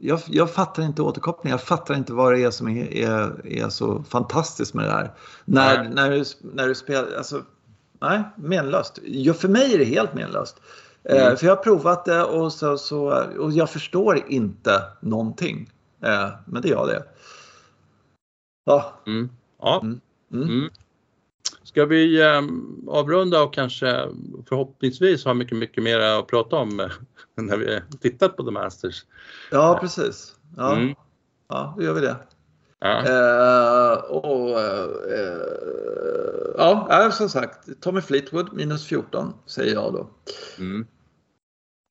jag, 0.00 0.20
jag, 0.26 0.50
fattar 0.50 0.82
inte 0.82 1.02
återkoppling. 1.02 1.50
Jag 1.50 1.62
fattar 1.62 1.94
inte 1.94 2.12
vad 2.12 2.32
det 2.32 2.42
är 2.42 2.50
som 2.50 2.68
är, 2.68 2.94
är, 2.94 3.46
är 3.46 3.68
så 3.68 4.02
fantastiskt 4.02 4.74
med 4.74 4.84
det 4.84 4.90
här. 4.90 5.10
När, 5.44 5.88
när, 5.88 6.10
du, 6.10 6.24
när 6.40 6.68
du 6.68 6.74
spelar, 6.74 7.16
alltså, 7.16 7.42
nej, 8.00 8.22
menlöst. 8.36 8.98
Ja, 9.04 9.34
för 9.34 9.48
mig 9.48 9.74
är 9.74 9.78
det 9.78 9.84
helt 9.84 10.14
menlöst. 10.14 10.60
Eh, 11.04 11.26
mm. 11.26 11.36
För 11.36 11.46
jag 11.46 11.56
har 11.56 11.62
provat 11.62 12.04
det 12.04 12.22
och, 12.22 12.52
så, 12.52 12.78
så, 12.78 13.24
och 13.38 13.52
jag 13.52 13.70
förstår 13.70 14.24
inte 14.28 14.82
någonting. 15.00 15.70
Eh, 16.02 16.28
men 16.44 16.62
det 16.62 16.68
gör 16.68 16.86
det. 16.86 17.04
Ja. 18.64 18.92
Mm. 19.06 19.30
ja. 19.58 19.80
Mm. 20.32 20.70
Ska 21.68 21.86
vi 21.86 22.22
um, 22.22 22.84
avrunda 22.88 23.42
och 23.42 23.54
kanske 23.54 24.08
förhoppningsvis 24.48 25.24
ha 25.24 25.34
mycket, 25.34 25.58
mycket 25.58 25.82
mer 25.82 26.00
att 26.00 26.26
prata 26.26 26.56
om 26.56 26.80
eh, 26.80 26.90
när 27.34 27.56
vi 27.56 27.80
tittat 28.00 28.36
på 28.36 28.44
The 28.44 28.50
Masters? 28.50 29.04
Ja, 29.50 29.78
precis. 29.80 30.34
Ja, 30.56 30.76
mm. 30.76 30.94
ja 31.48 31.74
då 31.76 31.84
gör 31.84 31.94
vi 31.94 32.00
det. 32.00 32.16
Ja. 32.78 33.02
Uh, 33.02 33.98
och, 34.04 34.48
uh, 34.48 34.86
ja, 36.56 37.10
som 37.12 37.28
sagt, 37.28 37.80
Tommy 37.80 38.00
Fleetwood 38.00 38.52
minus 38.52 38.86
14 38.86 39.32
säger 39.46 39.74
jag 39.74 39.92
då. 39.92 40.10
Mm. 40.58 40.86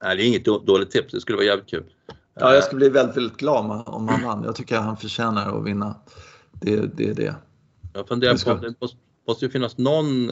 Nej, 0.04 0.18
det 0.18 0.24
är 0.24 0.28
inget 0.28 0.46
dåligt 0.46 0.92
tips, 0.92 1.12
det 1.12 1.22
skulle 1.22 1.36
vara 1.36 1.46
jävligt 1.46 1.70
kul. 1.70 1.84
Ja, 2.34 2.54
jag 2.54 2.64
skulle 2.64 2.80
bli 2.80 2.90
väldigt, 2.90 3.18
väldigt 3.18 3.38
glad 3.38 3.84
om 3.86 4.08
han 4.08 4.24
vann. 4.24 4.44
Jag 4.44 4.56
tycker 4.56 4.78
att 4.78 4.84
han 4.84 4.98
förtjänar 4.98 5.58
att 5.58 5.66
vinna. 5.66 5.96
Det, 6.52 6.98
det 6.98 7.10
är 7.10 7.14
det. 7.14 7.36
Jag 7.94 8.08
funderar 8.08 8.56
på, 8.56 8.62
det 8.62 8.74
måste, 8.82 8.98
måste 9.28 9.46
ju 9.46 9.52
finnas 9.52 9.78
någon, 9.78 10.32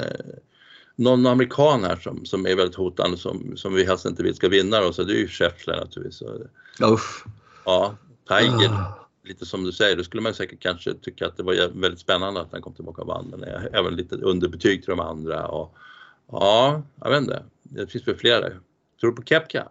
någon 0.96 1.26
amerikan 1.26 1.84
här 1.84 1.96
som, 1.96 2.26
som 2.26 2.46
är 2.46 2.56
väldigt 2.56 2.76
hotande 2.76 3.18
som, 3.18 3.58
som 3.58 3.74
vi 3.74 3.86
helst 3.86 4.06
inte 4.06 4.24
vill 4.24 4.36
ska 4.36 4.50
vinna 4.50 4.80
och 4.80 4.96
så 4.96 5.04
det 5.04 5.14
är 5.14 5.18
ju 5.18 5.28
Scheffler 5.28 5.78
naturligtvis. 5.78 6.24
Usch. 6.82 7.26
Ja, 7.66 7.96
Tiger. 8.28 8.70
Uh. 8.70 9.06
Lite 9.24 9.46
som 9.46 9.64
du 9.64 9.72
säger, 9.72 9.98
då 9.98 10.04
skulle 10.04 10.22
man 10.22 10.34
säkert 10.34 10.60
kanske 10.60 10.94
tycka 10.94 11.28
att 11.28 11.38
det 11.38 11.44
var 11.44 11.82
väldigt 11.82 12.00
spännande 12.00 12.42
att 12.42 12.52
han 12.52 12.62
kom 12.62 12.74
tillbaka 12.74 13.02
och 13.02 13.08
vann. 13.08 13.26
Men 13.38 13.44
även 13.74 13.96
lite 13.96 14.16
underbetyg 14.16 14.84
till 14.84 14.90
de 14.90 15.00
andra. 15.00 15.48
Och, 15.48 15.76
ja, 16.32 16.82
jag 17.02 17.10
vet 17.10 17.22
inte. 17.22 17.44
Det 17.64 17.88
finns 17.88 18.08
väl 18.08 18.16
flera. 18.16 18.50
Tror 19.00 19.12
du 19.12 19.12
på 19.12 19.24
Kepka? 19.24 19.68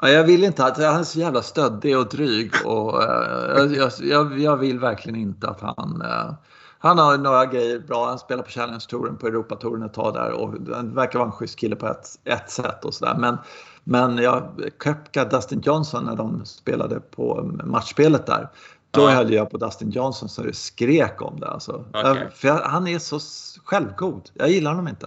Ja, 0.00 0.08
jag 0.08 0.24
vill 0.24 0.44
inte 0.44 0.64
att 0.64 0.76
han 0.76 1.00
är 1.00 1.04
så 1.04 1.18
jävla 1.18 1.42
stöddig 1.42 1.98
och 1.98 2.08
dryg 2.08 2.52
och 2.64 3.02
uh, 3.02 3.76
jag, 3.76 3.92
jag, 4.00 4.40
jag, 4.40 4.56
vill 4.56 4.78
verkligen 4.78 5.20
inte 5.20 5.48
att 5.48 5.60
han 5.60 6.02
uh, 6.02 6.34
han 6.82 6.98
har 6.98 7.18
några 7.18 7.46
grejer 7.46 7.78
bra. 7.78 8.06
Han 8.06 8.18
spelar 8.18 8.42
på 8.42 8.50
Challenge-touren, 8.50 9.16
på 9.16 9.26
Europatouren 9.26 9.82
ett 9.82 9.94
tag 9.94 10.14
där 10.14 10.32
och 10.32 10.54
han 10.74 10.94
verkar 10.94 11.18
vara 11.18 11.26
en 11.26 11.32
schysst 11.32 11.58
kille 11.58 11.76
på 11.76 11.86
ett, 11.86 12.06
ett 12.24 12.50
sätt 12.50 12.84
och 12.84 12.94
sådär. 12.94 13.16
Men, 13.18 13.38
men 13.84 14.18
jag 14.18 14.42
Köpka 14.84 15.24
Dustin 15.24 15.60
Johnson 15.60 16.04
när 16.04 16.16
de 16.16 16.44
spelade 16.44 17.00
på 17.00 17.50
matchspelet 17.64 18.26
där. 18.26 18.48
Då 18.90 19.00
ja. 19.00 19.10
höll 19.10 19.32
jag 19.32 19.50
på 19.50 19.56
Dustin 19.56 19.90
Johnson 19.90 20.28
så 20.28 20.42
det 20.42 20.56
skrek 20.56 21.22
om 21.22 21.40
det. 21.40 21.48
Alltså. 21.48 21.84
Okay. 21.88 22.30
För 22.34 22.48
jag, 22.48 22.58
han 22.58 22.86
är 22.86 22.98
så 22.98 23.20
självgod. 23.64 24.30
Jag 24.34 24.50
gillar 24.50 24.70
honom 24.70 24.88
inte. 24.88 25.06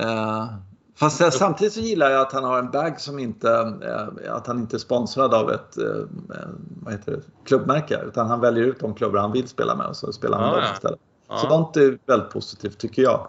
Uh, 0.00 0.46
Fast 0.94 1.20
jag, 1.20 1.32
samtidigt 1.32 1.72
så 1.72 1.80
gillar 1.80 2.10
jag 2.10 2.20
att 2.20 2.32
han 2.32 2.44
har 2.44 2.58
en 2.58 2.70
bag 2.70 3.00
som 3.00 3.18
inte, 3.18 3.50
eh, 3.82 4.34
att 4.34 4.46
han 4.46 4.58
inte 4.58 4.76
är 4.76 4.78
sponsrad 4.78 5.34
av 5.34 5.50
ett 5.50 5.78
eh, 5.78 5.86
eh, 5.86 6.48
vad 6.82 6.92
heter 6.92 7.12
det, 7.12 7.22
klubbmärke 7.44 8.02
utan 8.06 8.26
han 8.26 8.40
väljer 8.40 8.64
ut 8.64 8.80
de 8.80 8.94
klubbar 8.94 9.20
han 9.20 9.32
vill 9.32 9.48
spela 9.48 9.76
med 9.76 9.86
och 9.86 9.96
så 9.96 10.12
spelar 10.12 10.38
han 10.38 10.48
ah, 10.48 10.56
dem 10.56 10.64
istället. 10.74 11.00
Ja. 11.28 11.38
Sånt 11.38 11.76
är 11.76 11.98
väldigt 12.06 12.30
positivt 12.30 12.78
tycker 12.78 13.02
jag. 13.02 13.28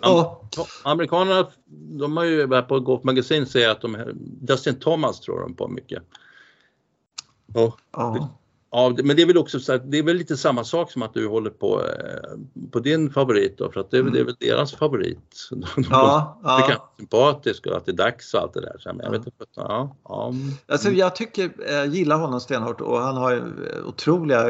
Ja. 0.00 0.40
Amerikanerna, 0.82 1.46
de 1.98 2.16
har 2.16 2.24
ju 2.24 2.62
på 2.62 2.80
Golf 2.80 3.04
Magazine 3.04 3.46
säger 3.46 3.70
att 3.70 3.80
de 3.80 3.94
här, 3.94 4.12
Dustin 4.16 4.78
Thomas 4.78 5.20
tror 5.20 5.40
de 5.40 5.54
på 5.54 5.68
mycket. 5.68 6.02
Och 7.54 7.80
ja. 7.92 8.28
Ja, 8.74 8.94
men 9.04 9.16
det 9.16 9.22
är 9.22 9.26
väl 9.26 9.38
också 9.38 9.60
så 9.60 9.72
att 9.72 9.90
det 9.90 9.98
är 9.98 10.02
väl 10.02 10.16
lite 10.16 10.36
samma 10.36 10.64
sak 10.64 10.90
som 10.90 11.02
att 11.02 11.14
du 11.14 11.28
håller 11.28 11.50
på, 11.50 11.80
eh, 11.80 12.38
på 12.70 12.80
din 12.80 13.10
favorit 13.10 13.58
då, 13.58 13.70
för 13.70 13.80
att 13.80 13.90
det, 13.90 13.98
är, 13.98 14.02
det 14.02 14.20
är 14.20 14.24
väl 14.24 14.36
deras 14.40 14.74
favorit. 14.74 15.48
De 15.50 15.64
ja, 15.90 16.40
ja. 16.42 16.56
Det 16.56 16.62
kan 16.62 16.76
vara 16.76 16.88
sympatiskt 16.96 17.66
och 17.66 17.76
att 17.76 17.86
det 17.86 17.92
är 17.92 17.96
dags 17.96 18.34
och 18.34 18.40
allt 18.40 18.54
det 18.54 18.60
där. 18.60 18.76
Så 18.78 18.92
jag, 19.02 19.10
vet 19.10 19.26
inte, 19.26 19.44
ja, 19.56 19.96
ja. 20.04 20.34
Alltså, 20.68 20.90
jag 20.90 21.16
tycker, 21.16 21.52
jag 21.68 21.84
eh, 21.84 21.94
gillar 21.94 22.18
honom 22.18 22.40
stenhårt 22.40 22.80
och 22.80 22.98
han 22.98 23.16
har 23.16 23.32
eh, 23.32 23.88
otroliga 23.88 24.44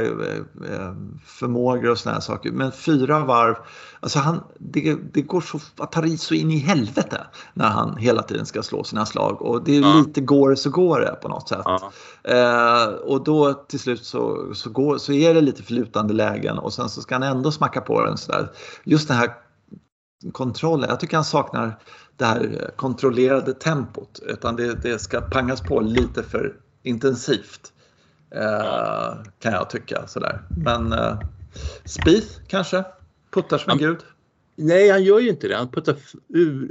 förmågor 1.27 1.91
och 1.91 1.99
såna 1.99 2.15
här 2.15 2.21
saker. 2.21 2.51
Men 2.51 2.73
fyra 2.73 3.25
varv, 3.25 3.55
alltså 4.01 4.19
han, 4.19 4.41
det, 4.59 4.97
det 5.13 5.23
går 5.23 5.41
så 5.41 5.61
att 5.79 5.93
ta 5.93 6.07
i 6.07 6.17
så 6.17 6.35
in 6.35 6.51
i 6.51 6.59
helvete 6.59 7.27
när 7.55 7.69
han 7.69 7.97
hela 7.97 8.23
tiden 8.23 8.47
ska 8.47 8.63
slå 8.63 8.85
sina 8.85 9.07
slag 9.07 9.43
och 9.43 9.65
det 9.65 9.77
är 9.77 9.81
ja. 9.81 9.95
lite 10.07 10.21
går 10.21 10.51
det 10.51 10.57
så 10.57 10.71
går 10.71 11.01
det 11.01 11.19
på 11.23 11.29
något 11.29 11.49
sätt. 11.49 11.63
Ja. 11.65 11.93
Eh, 12.25 12.87
och 12.87 13.25
då 13.25 13.53
till 13.53 13.81
slut 13.81 14.12
så, 14.13 14.55
så, 14.55 14.71
går, 14.71 14.99
så 14.99 15.13
är 15.13 15.35
det 15.35 15.41
lite 15.41 15.63
förlutande 15.63 16.15
lägen 16.15 16.59
och 16.59 16.73
sen 16.73 16.89
så 16.89 17.03
ska 17.03 17.15
han 17.15 17.23
ändå 17.23 17.53
smacka 17.53 17.81
på 17.81 18.05
den 18.05 18.17
sådär. 18.17 18.51
Just 18.85 19.09
den 19.09 19.17
här 19.17 19.35
kontrollen, 20.33 20.91
jag 20.91 21.01
tycker 21.01 21.17
han 21.17 21.25
saknar 21.25 21.79
det 22.17 22.25
här 22.25 22.71
kontrollerade 22.77 23.55
tempot 23.55 24.21
utan 24.23 24.57
det, 24.57 24.83
det 24.83 24.99
ska 24.99 25.21
pangas 25.21 25.61
på 25.61 25.81
lite 25.81 26.23
för 26.23 26.55
intensivt. 26.83 27.73
Eh, 28.35 29.15
kan 29.39 29.53
jag 29.53 29.71
tycka 29.71 30.07
sådär. 30.07 30.43
Men 30.49 30.93
eh, 30.93 31.19
Spieth 31.85 32.29
kanske? 32.47 32.85
Puttar 33.31 33.59
som 33.59 33.73
en 33.73 33.79
gud? 33.79 33.99
Nej, 34.57 34.91
han 34.91 35.05
gör 35.05 35.19
ju 35.19 35.29
inte 35.29 35.49
det. 35.49 35.57
Han 35.57 35.69
puttar 35.69 35.97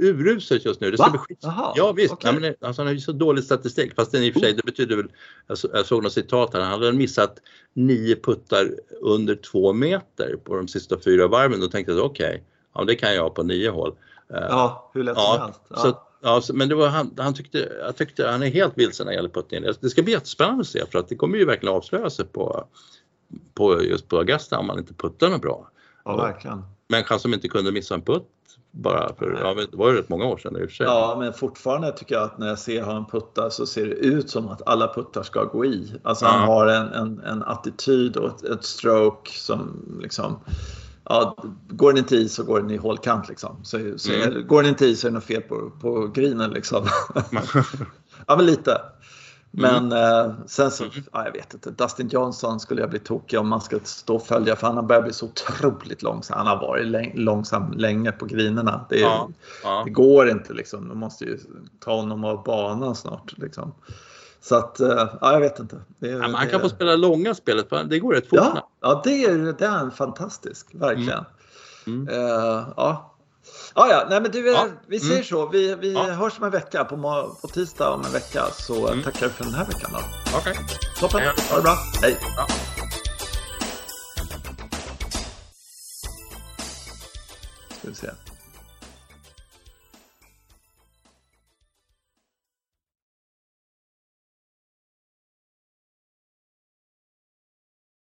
uruselt 0.00 0.64
just 0.64 0.80
nu. 0.80 0.90
Det 0.90 0.96
ska 0.96 1.10
Va? 1.10 1.24
Bli 1.28 1.36
Jaha, 1.40 1.72
ja 1.76 1.92
visst, 1.92 2.12
okay. 2.12 2.38
Nej, 2.38 2.56
alltså, 2.60 2.82
han 2.82 2.86
har 2.86 2.94
ju 2.94 3.00
så 3.00 3.12
dålig 3.12 3.44
statistik. 3.44 3.94
Fast 3.94 4.12
den 4.12 4.22
i 4.22 4.30
och 4.30 4.32
för 4.32 4.40
sig, 4.40 4.52
det 4.52 4.62
betyder 4.62 4.96
väl, 4.96 5.08
jag, 5.46 5.58
så, 5.58 5.68
jag 5.72 5.86
såg 5.86 6.02
något 6.02 6.12
citat 6.12 6.54
här, 6.54 6.60
han 6.60 6.70
hade 6.70 6.92
missat 6.92 7.38
nio 7.72 8.16
puttar 8.16 8.70
under 9.00 9.34
två 9.34 9.72
meter 9.72 10.36
på 10.44 10.56
de 10.56 10.68
sista 10.68 10.98
fyra 10.98 11.28
varven. 11.28 11.60
Då 11.60 11.68
tänkte 11.68 11.92
jag 11.92 12.04
okej, 12.04 12.28
okay, 12.28 12.40
ja, 12.74 12.84
det 12.84 12.94
kan 12.94 13.14
jag 13.14 13.34
på 13.34 13.42
nio 13.42 13.70
hål. 13.70 13.94
Eh, 14.30 14.36
ja, 14.40 14.90
hur 14.94 15.04
lätt 15.04 15.16
ja, 15.16 15.34
som 15.34 15.44
helst. 15.44 15.60
Ja. 15.68 15.76
Så, 15.76 15.98
ja, 16.22 16.54
men 16.54 16.68
det 16.68 16.74
var, 16.74 16.88
han, 16.88 17.14
han 17.18 17.34
tyckte, 17.34 17.72
jag 17.80 17.96
tyckte 17.96 18.28
han 18.28 18.42
är 18.42 18.50
helt 18.50 18.78
vilsen 18.78 19.04
när 19.04 19.12
det 19.12 19.16
gäller 19.16 19.28
puttningen. 19.28 19.74
Det 19.80 19.90
ska 19.90 20.02
bli 20.02 20.12
jättespännande 20.12 20.60
att 20.60 20.66
se 20.66 20.86
för 20.86 20.98
att 20.98 21.08
det 21.08 21.16
kommer 21.16 21.38
ju 21.38 21.44
verkligen 21.44 21.74
avslöja 21.74 22.10
sig 22.10 22.24
på, 22.24 22.64
på 23.54 23.82
just 23.82 24.08
på 24.08 24.18
Augusta 24.18 24.58
om 24.58 24.66
man 24.66 24.78
inte 24.78 24.94
puttar 24.94 25.28
något 25.28 25.42
bra. 25.42 25.70
Ja, 26.04 26.16
verkligen 26.16 26.62
människan 26.92 27.20
som 27.20 27.34
inte 27.34 27.48
kunde 27.48 27.72
missa 27.72 27.94
en 27.94 28.02
putt 28.02 28.28
bara 28.70 29.14
för, 29.14 29.38
ja, 29.42 29.54
det 29.54 29.76
var 29.76 29.90
ju 29.90 29.98
rätt 29.98 30.08
många 30.08 30.24
år 30.24 30.36
sedan 30.36 30.56
i 30.56 30.64
och 30.64 30.68
för 30.68 30.76
sig. 30.76 30.86
Ja, 30.86 31.16
men 31.18 31.32
fortfarande 31.32 31.92
tycker 31.92 32.14
jag 32.14 32.24
att 32.24 32.38
när 32.38 32.48
jag 32.48 32.58
ser 32.58 32.82
honom 32.82 33.06
putta 33.06 33.50
så 33.50 33.66
ser 33.66 33.86
det 33.86 33.94
ut 33.94 34.30
som 34.30 34.48
att 34.48 34.68
alla 34.68 34.94
puttar 34.94 35.22
ska 35.22 35.44
gå 35.44 35.64
i. 35.64 35.94
Alltså 36.02 36.24
ja. 36.24 36.30
han 36.30 36.48
har 36.48 36.66
en, 36.66 36.88
en, 36.88 37.20
en 37.20 37.42
attityd 37.42 38.16
och 38.16 38.28
ett, 38.28 38.44
ett, 38.44 38.64
stroke 38.64 39.30
som 39.30 39.84
liksom 40.02 40.38
Ja, 41.04 41.36
går 41.68 41.92
den 41.92 41.98
inte 41.98 42.16
i 42.16 42.28
så 42.28 42.44
går 42.44 42.60
den 42.60 42.70
i 42.70 42.76
hålkant 42.76 43.28
liksom. 43.28 43.56
Så, 43.62 43.78
så 43.96 44.12
mm. 44.12 44.46
Går 44.46 44.62
den 44.62 44.68
inte 44.68 44.86
i 44.86 44.96
så 44.96 45.06
är 45.06 45.10
det 45.10 45.14
något 45.14 45.24
fel 45.24 45.42
på, 45.42 45.70
på 45.80 46.06
grinen 46.06 46.50
liksom. 46.50 46.86
ja, 48.26 48.36
men 48.36 48.46
lite. 48.46 48.80
Men 49.54 49.92
mm. 49.92 50.30
eh, 50.30 50.34
sen 50.46 50.70
så, 50.70 50.84
mm. 50.84 50.94
ja, 51.12 51.24
jag 51.24 51.32
vet 51.32 51.54
inte, 51.54 51.70
Dustin 51.70 52.08
Johnson 52.08 52.60
skulle 52.60 52.80
jag 52.80 52.90
bli 52.90 52.98
tokig 52.98 53.40
om 53.40 53.48
man 53.48 53.60
ska 53.60 53.78
stå 53.84 54.14
och 54.16 54.26
följa 54.26 54.56
för 54.56 54.66
han 54.66 54.86
börjar 54.86 55.02
bli 55.02 55.12
så 55.12 55.26
otroligt 55.26 56.02
långsam. 56.02 56.38
Han 56.38 56.46
har 56.46 56.56
varit 56.56 57.14
långsam 57.14 57.72
länge 57.72 58.12
på 58.12 58.26
grinerna. 58.26 58.86
Det, 58.88 59.00
ja, 59.00 59.28
ja. 59.62 59.82
det, 59.84 59.90
går 59.90 60.28
inte 60.28 60.52
liksom. 60.52 60.88
De 60.88 60.98
måste 60.98 61.24
ju 61.24 61.38
ta 61.80 61.96
honom 61.96 62.24
av 62.24 62.42
banan 62.44 62.94
snart. 62.94 63.38
Liksom. 63.38 63.74
Så 64.40 64.56
att, 64.56 64.80
eh, 64.80 65.08
ja, 65.20 65.32
jag 65.32 65.40
vet 65.40 65.58
inte. 65.58 65.80
Det, 65.98 66.08
ja, 66.08 66.28
man 66.28 66.48
kan 66.48 66.60
få 66.60 66.68
spela 66.68 66.96
långa 66.96 67.34
spelet, 67.34 67.66
det 67.90 67.98
går 67.98 68.12
rätt 68.14 68.28
fort. 68.28 68.38
Ja, 68.38 68.68
ja 68.80 69.00
det, 69.04 69.24
är, 69.24 69.38
det 69.58 69.66
är 69.66 69.90
fantastiskt, 69.90 70.74
verkligen. 70.74 71.24
Mm. 71.86 72.08
Mm. 72.08 72.08
Uh, 72.08 72.68
ja, 72.76 73.11
Ja, 73.74 73.88
ja, 73.88 74.06
nej 74.10 74.20
men 74.20 74.30
du, 74.30 74.50
ja. 74.50 74.66
vi 74.86 75.00
säger 75.00 75.14
mm. 75.14 75.24
så. 75.24 75.48
Vi, 75.48 75.74
vi 75.74 75.92
ja. 75.92 76.02
hörs 76.02 76.38
om 76.38 76.44
en 76.44 76.50
vecka. 76.50 76.84
På, 76.84 76.96
på 77.42 77.48
tisdag 77.48 77.90
om 77.90 78.04
en 78.04 78.12
vecka 78.12 78.44
så 78.52 78.88
mm. 78.88 79.04
tackar 79.04 79.26
vi 79.26 79.32
för 79.32 79.44
den 79.44 79.54
här 79.54 79.64
veckan 79.64 79.90
då. 79.92 79.98
Okej. 80.38 80.52
Okay. 80.52 80.64
Toppen. 81.00 81.22
Ha 81.50 81.56
det 81.56 81.62
bra. 81.62 81.78
Hej. 82.02 82.18
Ja. 82.36 82.46
Ska 87.78 87.88
vi 87.88 87.94
se. 87.94 88.10